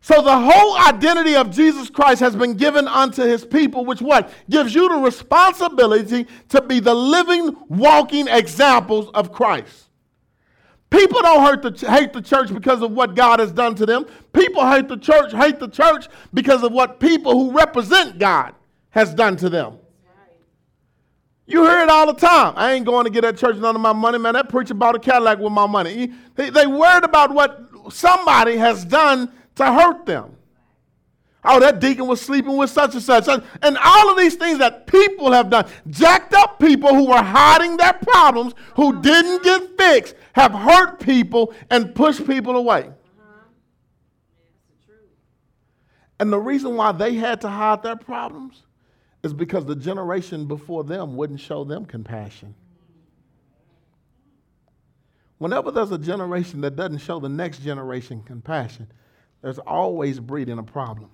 So 0.00 0.20
the 0.22 0.36
whole 0.36 0.76
identity 0.88 1.36
of 1.36 1.52
Jesus 1.52 1.88
Christ 1.88 2.18
has 2.18 2.34
been 2.34 2.54
given 2.54 2.88
unto 2.88 3.22
his 3.22 3.44
people, 3.44 3.84
which 3.84 4.02
what? 4.02 4.28
Gives 4.50 4.74
you 4.74 4.88
the 4.88 4.96
responsibility 4.96 6.26
to 6.48 6.60
be 6.60 6.80
the 6.80 6.94
living, 6.94 7.56
walking 7.68 8.26
examples 8.26 9.08
of 9.14 9.30
Christ. 9.30 9.84
People 10.90 11.22
don't 11.22 11.62
the, 11.62 11.90
hate 11.92 12.12
the 12.12 12.22
church 12.22 12.52
because 12.52 12.82
of 12.82 12.90
what 12.90 13.14
God 13.14 13.38
has 13.38 13.52
done 13.52 13.76
to 13.76 13.86
them. 13.86 14.04
People 14.32 14.68
hate 14.68 14.88
the 14.88 14.96
church, 14.96 15.32
hate 15.32 15.60
the 15.60 15.68
church 15.68 16.08
because 16.34 16.64
of 16.64 16.72
what 16.72 16.98
people 16.98 17.30
who 17.34 17.56
represent 17.56 18.18
God 18.18 18.52
has 18.96 19.12
done 19.12 19.36
to 19.36 19.50
them. 19.50 19.76
You 21.44 21.64
hear 21.64 21.80
it 21.80 21.90
all 21.90 22.06
the 22.06 22.18
time. 22.18 22.54
I 22.56 22.72
ain't 22.72 22.86
going 22.86 23.04
to 23.04 23.10
get 23.10 23.20
that 23.20 23.36
church 23.36 23.56
none 23.56 23.76
of 23.76 23.82
my 23.82 23.92
money, 23.92 24.18
man. 24.18 24.32
That 24.32 24.48
preacher 24.48 24.72
bought 24.72 24.96
a 24.96 24.98
Cadillac 24.98 25.38
with 25.38 25.52
my 25.52 25.66
money. 25.66 26.12
They, 26.34 26.48
they 26.48 26.66
worried 26.66 27.04
about 27.04 27.30
what 27.30 27.60
somebody 27.90 28.56
has 28.56 28.86
done 28.86 29.30
to 29.56 29.66
hurt 29.70 30.06
them. 30.06 30.34
Oh, 31.44 31.60
that 31.60 31.78
deacon 31.78 32.06
was 32.06 32.22
sleeping 32.22 32.56
with 32.56 32.70
such 32.70 32.94
and 32.94 33.02
such. 33.02 33.28
And 33.28 33.78
all 33.78 34.10
of 34.10 34.16
these 34.16 34.34
things 34.34 34.58
that 34.60 34.86
people 34.86 35.30
have 35.30 35.50
done, 35.50 35.66
jacked 35.90 36.32
up 36.32 36.58
people 36.58 36.94
who 36.94 37.08
were 37.08 37.22
hiding 37.22 37.76
their 37.76 37.92
problems, 37.92 38.54
who 38.76 39.02
didn't 39.02 39.44
get 39.44 39.76
fixed, 39.76 40.14
have 40.32 40.52
hurt 40.52 41.00
people 41.00 41.52
and 41.68 41.94
pushed 41.94 42.26
people 42.26 42.56
away. 42.56 42.90
And 46.18 46.32
the 46.32 46.38
reason 46.38 46.76
why 46.76 46.92
they 46.92 47.14
had 47.14 47.42
to 47.42 47.50
hide 47.50 47.82
their 47.82 47.94
problems 47.94 48.62
is 49.26 49.34
because 49.34 49.66
the 49.66 49.76
generation 49.76 50.46
before 50.46 50.84
them 50.84 51.16
wouldn't 51.16 51.40
show 51.40 51.64
them 51.64 51.84
compassion. 51.84 52.54
Whenever 55.38 55.70
there's 55.70 55.92
a 55.92 55.98
generation 55.98 56.62
that 56.62 56.76
doesn't 56.76 56.98
show 56.98 57.20
the 57.20 57.28
next 57.28 57.58
generation 57.58 58.22
compassion, 58.22 58.90
there's 59.42 59.58
always 59.58 60.18
breeding 60.18 60.58
a 60.58 60.62
problem. 60.62 61.10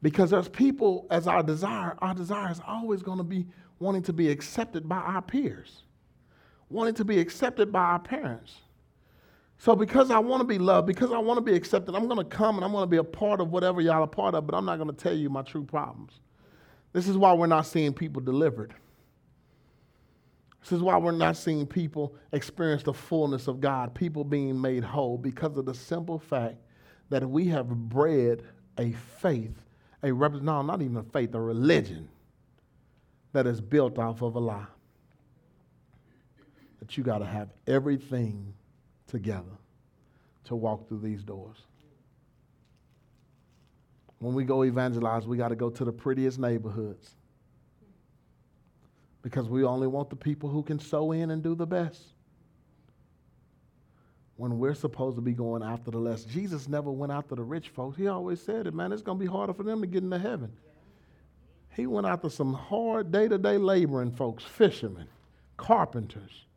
Because 0.00 0.30
there's 0.30 0.48
people, 0.48 1.06
as 1.10 1.26
our 1.26 1.42
desire, 1.42 1.96
our 1.98 2.14
desire 2.14 2.50
is 2.50 2.60
always 2.66 3.02
going 3.02 3.18
to 3.18 3.24
be 3.24 3.46
wanting 3.80 4.02
to 4.02 4.12
be 4.12 4.30
accepted 4.30 4.88
by 4.88 4.98
our 4.98 5.20
peers, 5.20 5.82
wanting 6.70 6.94
to 6.94 7.04
be 7.04 7.18
accepted 7.18 7.70
by 7.70 7.80
our 7.80 7.98
parents. 7.98 8.54
So, 9.58 9.74
because 9.74 10.12
I 10.12 10.20
want 10.20 10.40
to 10.40 10.46
be 10.46 10.58
loved, 10.58 10.86
because 10.86 11.10
I 11.10 11.18
want 11.18 11.38
to 11.38 11.40
be 11.42 11.56
accepted, 11.56 11.96
I'm 11.96 12.06
going 12.06 12.18
to 12.18 12.24
come 12.24 12.54
and 12.56 12.64
I'm 12.64 12.70
going 12.70 12.84
to 12.84 12.90
be 12.90 12.98
a 12.98 13.04
part 13.04 13.40
of 13.40 13.50
whatever 13.50 13.80
y'all 13.80 14.04
are 14.04 14.06
part 14.06 14.36
of, 14.36 14.46
but 14.46 14.54
I'm 14.54 14.64
not 14.64 14.76
going 14.76 14.88
to 14.88 14.96
tell 14.96 15.14
you 15.14 15.28
my 15.28 15.42
true 15.42 15.64
problems. 15.64 16.20
This 16.98 17.06
is 17.06 17.16
why 17.16 17.32
we're 17.32 17.46
not 17.46 17.64
seeing 17.64 17.92
people 17.92 18.20
delivered. 18.20 18.74
This 20.62 20.72
is 20.72 20.82
why 20.82 20.96
we're 20.96 21.12
not 21.12 21.36
seeing 21.36 21.64
people 21.64 22.16
experience 22.32 22.82
the 22.82 22.92
fullness 22.92 23.46
of 23.46 23.60
God, 23.60 23.94
people 23.94 24.24
being 24.24 24.60
made 24.60 24.82
whole, 24.82 25.16
because 25.16 25.56
of 25.56 25.64
the 25.64 25.74
simple 25.74 26.18
fact 26.18 26.56
that 27.10 27.24
we 27.30 27.46
have 27.46 27.68
bred 27.68 28.42
a 28.78 28.90
faith, 29.20 29.64
a 30.02 30.12
rep- 30.12 30.42
no, 30.42 30.60
not 30.62 30.82
even 30.82 30.96
a 30.96 31.04
faith, 31.04 31.32
a 31.36 31.40
religion 31.40 32.08
that 33.32 33.46
is 33.46 33.60
built 33.60 33.96
off 34.00 34.20
of 34.20 34.34
a 34.34 34.40
lie. 34.40 34.66
That 36.80 36.98
you 36.98 37.04
got 37.04 37.18
to 37.18 37.26
have 37.26 37.50
everything 37.68 38.54
together 39.06 39.56
to 40.46 40.56
walk 40.56 40.88
through 40.88 41.02
these 41.02 41.22
doors. 41.22 41.58
When 44.18 44.34
we 44.34 44.44
go 44.44 44.64
evangelize, 44.64 45.26
we 45.26 45.36
got 45.36 45.48
to 45.48 45.56
go 45.56 45.70
to 45.70 45.84
the 45.84 45.92
prettiest 45.92 46.38
neighborhoods 46.38 47.14
because 49.22 49.48
we 49.48 49.64
only 49.64 49.86
want 49.86 50.10
the 50.10 50.16
people 50.16 50.48
who 50.48 50.62
can 50.62 50.78
sew 50.78 51.12
in 51.12 51.30
and 51.30 51.42
do 51.42 51.54
the 51.54 51.66
best. 51.66 52.02
When 54.36 54.58
we're 54.58 54.74
supposed 54.74 55.16
to 55.16 55.20
be 55.20 55.32
going 55.32 55.62
after 55.62 55.90
the 55.90 55.98
less. 55.98 56.24
Jesus 56.24 56.68
never 56.68 56.92
went 56.92 57.12
after 57.12 57.34
the 57.34 57.42
rich 57.42 57.70
folks. 57.70 57.96
He 57.96 58.06
always 58.06 58.40
said 58.40 58.68
it, 58.68 58.74
man, 58.74 58.92
it's 58.92 59.02
going 59.02 59.18
to 59.18 59.24
be 59.24 59.30
harder 59.30 59.52
for 59.52 59.64
them 59.64 59.80
to 59.80 59.86
get 59.86 60.04
into 60.04 60.18
heaven. 60.18 60.52
He 61.74 61.86
went 61.86 62.06
after 62.06 62.28
some 62.28 62.54
hard 62.54 63.10
day 63.10 63.28
to 63.28 63.38
day 63.38 63.58
laboring 63.58 64.12
folks, 64.12 64.44
fishermen, 64.44 65.08
carpenters. 65.56 66.47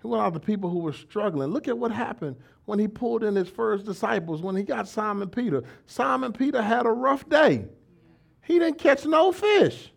He 0.00 0.06
went 0.06 0.22
after 0.22 0.38
people 0.38 0.70
who 0.70 0.78
were 0.78 0.92
struggling. 0.92 1.50
Look 1.50 1.68
at 1.68 1.76
what 1.76 1.90
happened 1.90 2.36
when 2.66 2.78
he 2.78 2.86
pulled 2.86 3.24
in 3.24 3.34
his 3.34 3.48
first 3.48 3.84
disciples, 3.84 4.42
when 4.42 4.54
he 4.54 4.62
got 4.62 4.86
Simon 4.86 5.28
Peter. 5.28 5.64
Simon 5.86 6.32
Peter 6.32 6.62
had 6.62 6.86
a 6.86 6.90
rough 6.90 7.28
day. 7.28 7.66
He 8.44 8.58
didn't 8.58 8.78
catch 8.78 9.04
no 9.04 9.32
fish. 9.32 9.92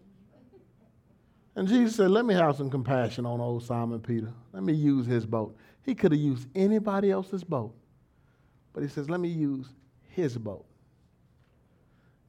And 1.56 1.68
Jesus 1.68 1.96
said, 1.96 2.12
Let 2.12 2.26
me 2.26 2.34
have 2.34 2.56
some 2.56 2.70
compassion 2.70 3.26
on 3.26 3.40
old 3.40 3.64
Simon 3.64 4.00
Peter. 4.00 4.34
Let 4.54 4.64
me 4.64 4.74
use 4.74 5.06
his 5.06 5.26
boat. 5.26 5.56
He 5.84 5.94
could 5.94 6.12
have 6.12 6.22
used 6.22 6.48
anybody 6.56 7.12
else's 7.12 7.44
boat. 7.44 7.76
But 8.74 8.84
he 8.84 8.90
says, 8.90 9.10
Let 9.10 9.20
me 9.20 9.30
use 9.30 9.68
his 10.10 10.38
boat. 10.38 10.66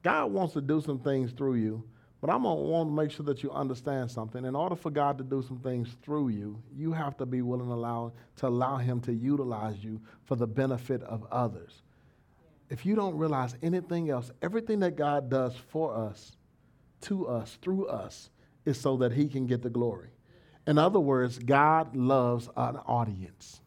God 0.03 0.31
wants 0.31 0.53
to 0.53 0.61
do 0.61 0.81
some 0.81 0.99
things 0.99 1.31
through 1.31 1.55
you, 1.55 1.83
but 2.23 2.29
I'm 2.29 2.43
going 2.43 2.55
to 2.55 2.63
want 2.63 2.89
to 2.89 2.93
make 2.93 3.11
sure 3.11 3.25
that 3.25 3.43
you 3.43 3.51
understand 3.51 4.09
something. 4.09 4.45
In 4.45 4.55
order 4.55 4.77
for 4.77 4.89
God 4.89 5.17
to 5.17 5.25
do 5.25 5.41
some 5.41 5.59
things 5.59 5.89
through 6.03 6.29
you, 6.29 6.57
you 6.73 6.93
have 6.93 7.17
to 7.17 7.25
be 7.25 7.41
willing 7.41 7.67
to 7.67 7.73
allow, 7.73 8.13
to 8.37 8.47
allow 8.47 8.77
him 8.77 9.01
to 9.01 9.13
utilize 9.13 9.83
you 9.83 9.99
for 10.23 10.37
the 10.37 10.47
benefit 10.47 11.03
of 11.03 11.25
others. 11.33 11.81
If 12.69 12.85
you 12.85 12.95
don't 12.95 13.17
realize 13.17 13.57
anything 13.61 14.09
else, 14.09 14.31
everything 14.41 14.79
that 14.79 14.95
God 14.95 15.29
does 15.29 15.53
for 15.67 15.93
us, 15.93 16.37
to 17.01 17.27
us, 17.27 17.57
through 17.61 17.87
us, 17.87 18.29
is 18.63 18.79
so 18.79 18.95
that 18.95 19.11
he 19.11 19.27
can 19.27 19.45
get 19.45 19.61
the 19.61 19.69
glory. 19.69 20.11
In 20.65 20.77
other 20.77 21.01
words, 21.01 21.39
God 21.39 21.93
loves 21.93 22.47
an 22.55 22.77
audience. 22.85 23.59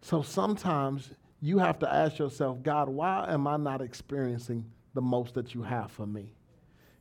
So 0.00 0.22
sometimes 0.22 1.10
you 1.40 1.58
have 1.58 1.80
to 1.80 1.92
ask 1.92 2.20
yourself, 2.20 2.62
God, 2.62 2.88
why 2.88 3.26
am 3.28 3.48
I 3.48 3.56
not 3.56 3.80
experiencing 3.80 4.64
the 4.94 5.02
most 5.02 5.34
that 5.34 5.56
you 5.56 5.62
have 5.62 5.90
for 5.90 6.06
me? 6.06 6.37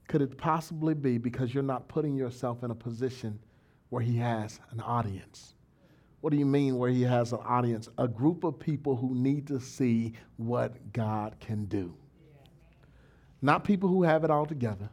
Could 0.08 0.22
it 0.22 0.38
possibly 0.38 0.94
be 0.94 1.18
because 1.18 1.54
you're 1.54 1.64
not 1.64 1.88
putting 1.88 2.16
yourself 2.16 2.64
in 2.64 2.72
a 2.72 2.76
position 2.76 3.40
where 3.90 4.02
he 4.02 4.18
has 4.18 4.60
an 4.72 4.80
audience? 4.82 5.54
What 6.22 6.32
do 6.32 6.38
you 6.38 6.46
mean 6.46 6.78
where 6.78 6.90
he 6.90 7.04
has 7.04 7.34
an 7.34 7.40
audience? 7.46 7.90
A 7.98 8.08
group 8.08 8.44
of 8.44 8.60
people 8.60 8.96
who 8.96 9.14
need 9.14 9.48
to 9.48 9.60
see 9.60 10.14
what 10.38 10.94
God 10.94 11.36
can 11.40 11.66
do. 11.66 11.94
Not 13.42 13.64
people 13.64 13.88
who 13.90 14.04
have 14.04 14.24
it 14.24 14.32
all 14.32 14.46
together, 14.46 14.90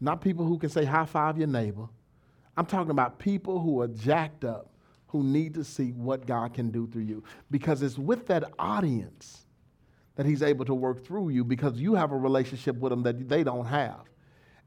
not 0.00 0.20
people 0.20 0.46
who 0.46 0.58
can 0.58 0.70
say 0.70 0.84
high 0.84 1.04
five 1.04 1.36
your 1.36 1.46
neighbor. 1.46 1.88
I'm 2.56 2.66
talking 2.66 2.90
about 2.90 3.18
people 3.18 3.60
who 3.60 3.82
are 3.82 3.88
jacked 3.88 4.44
up, 4.44 4.70
who 5.08 5.22
need 5.22 5.54
to 5.54 5.64
see 5.64 5.90
what 5.90 6.26
God 6.26 6.54
can 6.54 6.70
do 6.70 6.86
through 6.86 7.02
you. 7.02 7.22
Because 7.50 7.82
it's 7.82 7.98
with 7.98 8.26
that 8.28 8.44
audience 8.58 9.46
that 10.14 10.24
He's 10.24 10.42
able 10.42 10.64
to 10.64 10.74
work 10.74 11.04
through 11.04 11.28
you 11.28 11.44
because 11.44 11.78
you 11.78 11.94
have 11.94 12.12
a 12.12 12.16
relationship 12.16 12.76
with 12.76 12.90
them 12.90 13.02
that 13.02 13.28
they 13.28 13.44
don't 13.44 13.66
have. 13.66 14.00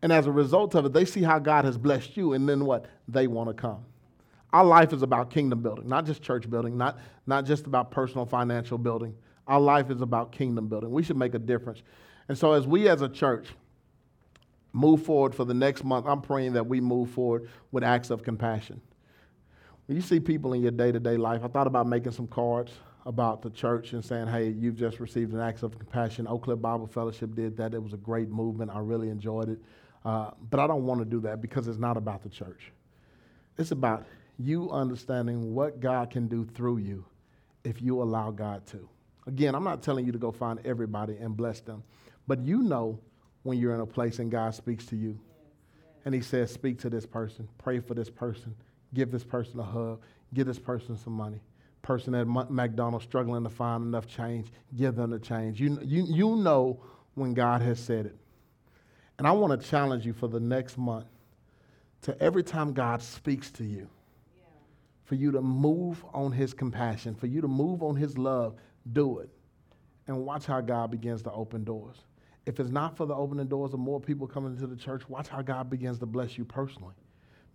And 0.02 0.12
as 0.14 0.28
a 0.28 0.32
result 0.32 0.76
of 0.76 0.86
it, 0.86 0.93
they 0.93 1.06
see 1.06 1.22
how 1.22 1.39
God 1.39 1.66
has 1.66 1.78
blessed 1.78 2.16
you, 2.16 2.34
and 2.34 2.47
then 2.47 2.66
what? 2.66 2.86
They 3.08 3.28
want 3.28 3.50
to 3.50 3.54
come. 3.54 3.84
Our 4.54 4.64
life 4.64 4.93
is 4.93 5.02
about 5.02 5.30
kingdom 5.30 5.62
building, 5.62 5.88
not 5.88 6.06
just 6.06 6.22
church 6.22 6.50
building, 6.50 6.78
not, 6.78 7.00
not 7.28 7.45
just 7.45 7.68
about 7.68 7.91
personal 7.91 8.26
financial 8.26 8.78
building. 8.78 9.14
Our 9.47 9.60
life 9.60 9.91
is 9.91 10.02
about 10.02 10.32
kingdom 10.32 10.68
building. 10.68 10.91
We 10.91 11.04
should 11.04 11.18
make 11.18 11.34
a 11.34 11.39
difference. 11.39 11.84
And 12.28 12.38
so, 12.38 12.54
as 12.54 12.66
we 12.66 12.88
as 12.88 13.02
a 13.02 13.10
church, 13.10 13.47
move 14.74 15.04
forward 15.04 15.36
for 15.36 15.45
the 15.45 15.54
next 15.54 15.84
month, 15.84 16.06
I'm 16.08 16.22
praying 16.22 16.54
that 16.54 16.66
we 16.66 16.80
move 16.80 17.10
forward 17.12 17.50
with 17.72 17.84
acts 17.84 18.10
of 18.10 18.24
compassion. 18.24 18.82
When 19.88 19.95
you 19.95 20.02
see 20.02 20.20
people 20.20 20.54
in 20.54 20.62
your 20.62 20.72
day 20.72 20.91
to 20.91 21.00
day 21.00 21.18
life, 21.18 21.41
I 21.43 21.47
thought 21.47 21.68
about 21.68 21.88
making 21.88 22.12
some 22.12 22.28
cards 22.28 22.72
about 23.06 23.41
the 23.41 23.50
church 23.50 23.93
and 23.93 24.06
saying, 24.06 24.28
hey, 24.28 24.50
you've 24.50 24.76
just 24.76 25.00
received 25.00 25.34
an 25.34 25.39
act 25.39 25.64
of 25.64 25.78
compassion. 25.80 26.28
Oak 26.28 26.43
Cliff 26.43 26.62
Bible 26.62 26.86
Fellowship 26.86 27.34
did 27.34 27.58
that. 27.58 27.74
It 27.74 27.82
was 27.82 27.93
a 27.93 27.97
great 27.97 28.30
movement. 28.30 28.70
I 28.72 28.80
really 28.80 29.10
enjoyed 29.10 29.50
it. 29.50 29.60
Uh, 30.06 30.32
but 30.50 30.60
I 30.60 30.68
don't 30.68 30.86
want 30.86 31.02
to 31.02 31.06
do 31.06 31.20
that 31.22 31.41
because 31.41 31.68
it's 31.68 31.78
not 31.78 31.97
about 31.97 32.24
the 32.24 32.30
church. 32.30 32.72
It's 33.58 33.72
about 33.72 34.06
you 34.38 34.72
understanding 34.72 35.54
what 35.54 35.80
God 35.80 36.10
can 36.10 36.28
do 36.28 36.45
through 36.45 36.78
you 36.78 37.06
if 37.64 37.82
you 37.82 38.02
allow 38.02 38.32
God 38.32 38.66
to. 38.68 38.88
Again, 39.28 39.54
I'm 39.54 39.64
not 39.64 39.84
telling 39.84 40.06
you 40.06 40.12
to 40.12 40.18
go 40.18 40.32
find 40.32 40.60
everybody 40.66 41.18
and 41.18 41.36
bless 41.36 41.60
them, 41.60 41.84
but 42.28 42.39
you 42.39 42.62
know 42.62 43.00
when 43.43 43.58
you're 43.58 43.76
in 43.76 43.82
a 43.82 43.86
place 43.86 44.20
and 44.20 44.32
God 44.32 44.56
speaks 44.56 44.86
to 44.88 44.95
you. 44.95 45.20
And 46.06 46.16
He 46.16 46.22
says, 46.22 46.52
Speak 46.52 46.80
to 46.80 46.89
this 46.89 47.06
person, 47.06 47.47
pray 47.58 47.80
for 47.80 47.93
this 47.93 48.10
person, 48.10 48.56
give 48.93 49.12
this 49.12 49.24
person 49.24 49.60
a 49.60 49.64
hug, 49.64 50.02
give 50.34 50.47
this 50.47 50.60
person 50.60 50.97
some 50.97 51.14
money. 51.14 51.41
Person 51.82 52.14
at 52.16 52.28
McDonald's 52.28 53.06
struggling 53.06 53.43
to 53.43 53.50
find 53.50 53.84
enough 53.84 54.08
change, 54.08 54.52
give 54.76 54.95
them 54.95 55.12
the 55.12 55.20
change. 55.20 55.60
You, 55.62 55.80
you, 55.82 56.06
you 56.10 56.36
know 56.36 56.80
when 57.16 57.34
God 57.34 57.62
has 57.62 57.80
said 57.80 58.06
it. 58.06 58.16
And 59.20 59.28
I 59.28 59.32
want 59.34 59.59
to 59.59 59.67
challenge 59.67 60.05
you 60.05 60.13
for 60.13 60.30
the 60.30 60.39
next 60.39 60.78
month 60.78 61.09
to 62.03 62.17
every 62.24 62.41
time 62.41 62.72
God 62.72 63.01
speaks 63.01 63.51
to 63.51 63.65
you, 63.65 63.89
for 65.03 65.15
you 65.15 65.30
to 65.34 65.41
move 65.41 66.05
on 66.13 66.32
his 66.32 66.53
compassion, 66.53 67.15
for 67.15 67.28
you 67.28 67.41
to 67.41 67.47
move 67.49 67.84
on 67.84 67.97
his 67.97 68.17
love, 68.17 68.55
do 68.93 69.20
it. 69.20 69.30
And 70.07 70.26
watch 70.26 70.45
how 70.45 70.61
God 70.61 70.89
begins 70.89 71.22
to 71.24 71.32
open 71.34 71.65
doors. 71.65 71.97
If 72.45 72.61
it's 72.61 72.70
not 72.70 72.95
for 72.95 73.05
the 73.05 73.13
opening 73.13 73.47
doors 73.47 73.74
of 73.74 73.82
more 73.82 73.99
people 73.99 74.26
coming 74.26 74.53
into 74.53 74.67
the 74.67 74.78
church, 74.78 75.07
watch 75.09 75.28
how 75.28 75.41
God 75.41 75.70
begins 75.70 75.99
to 75.99 76.05
bless 76.05 76.38
you 76.38 76.45
personally 76.45 76.95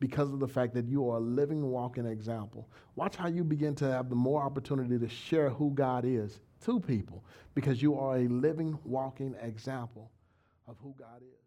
because 0.00 0.30
of 0.30 0.40
the 0.40 0.46
fact 0.46 0.74
that 0.74 0.86
you 0.86 1.08
are 1.08 1.16
a 1.16 1.20
living, 1.20 1.70
walking 1.70 2.04
example. 2.04 2.68
Watch 2.94 3.16
how 3.16 3.28
you 3.28 3.42
begin 3.42 3.74
to 3.76 3.90
have 3.90 4.10
the 4.10 4.14
more 4.14 4.42
opportunity 4.42 4.98
to 4.98 5.08
share 5.08 5.48
who 5.48 5.70
God 5.70 6.04
is 6.04 6.40
to 6.66 6.78
people 6.78 7.24
because 7.54 7.80
you 7.80 7.98
are 7.98 8.18
a 8.18 8.28
living, 8.28 8.78
walking 8.84 9.34
example 9.40 10.10
of 10.68 10.76
who 10.82 10.94
God 10.98 11.22
is. 11.22 11.43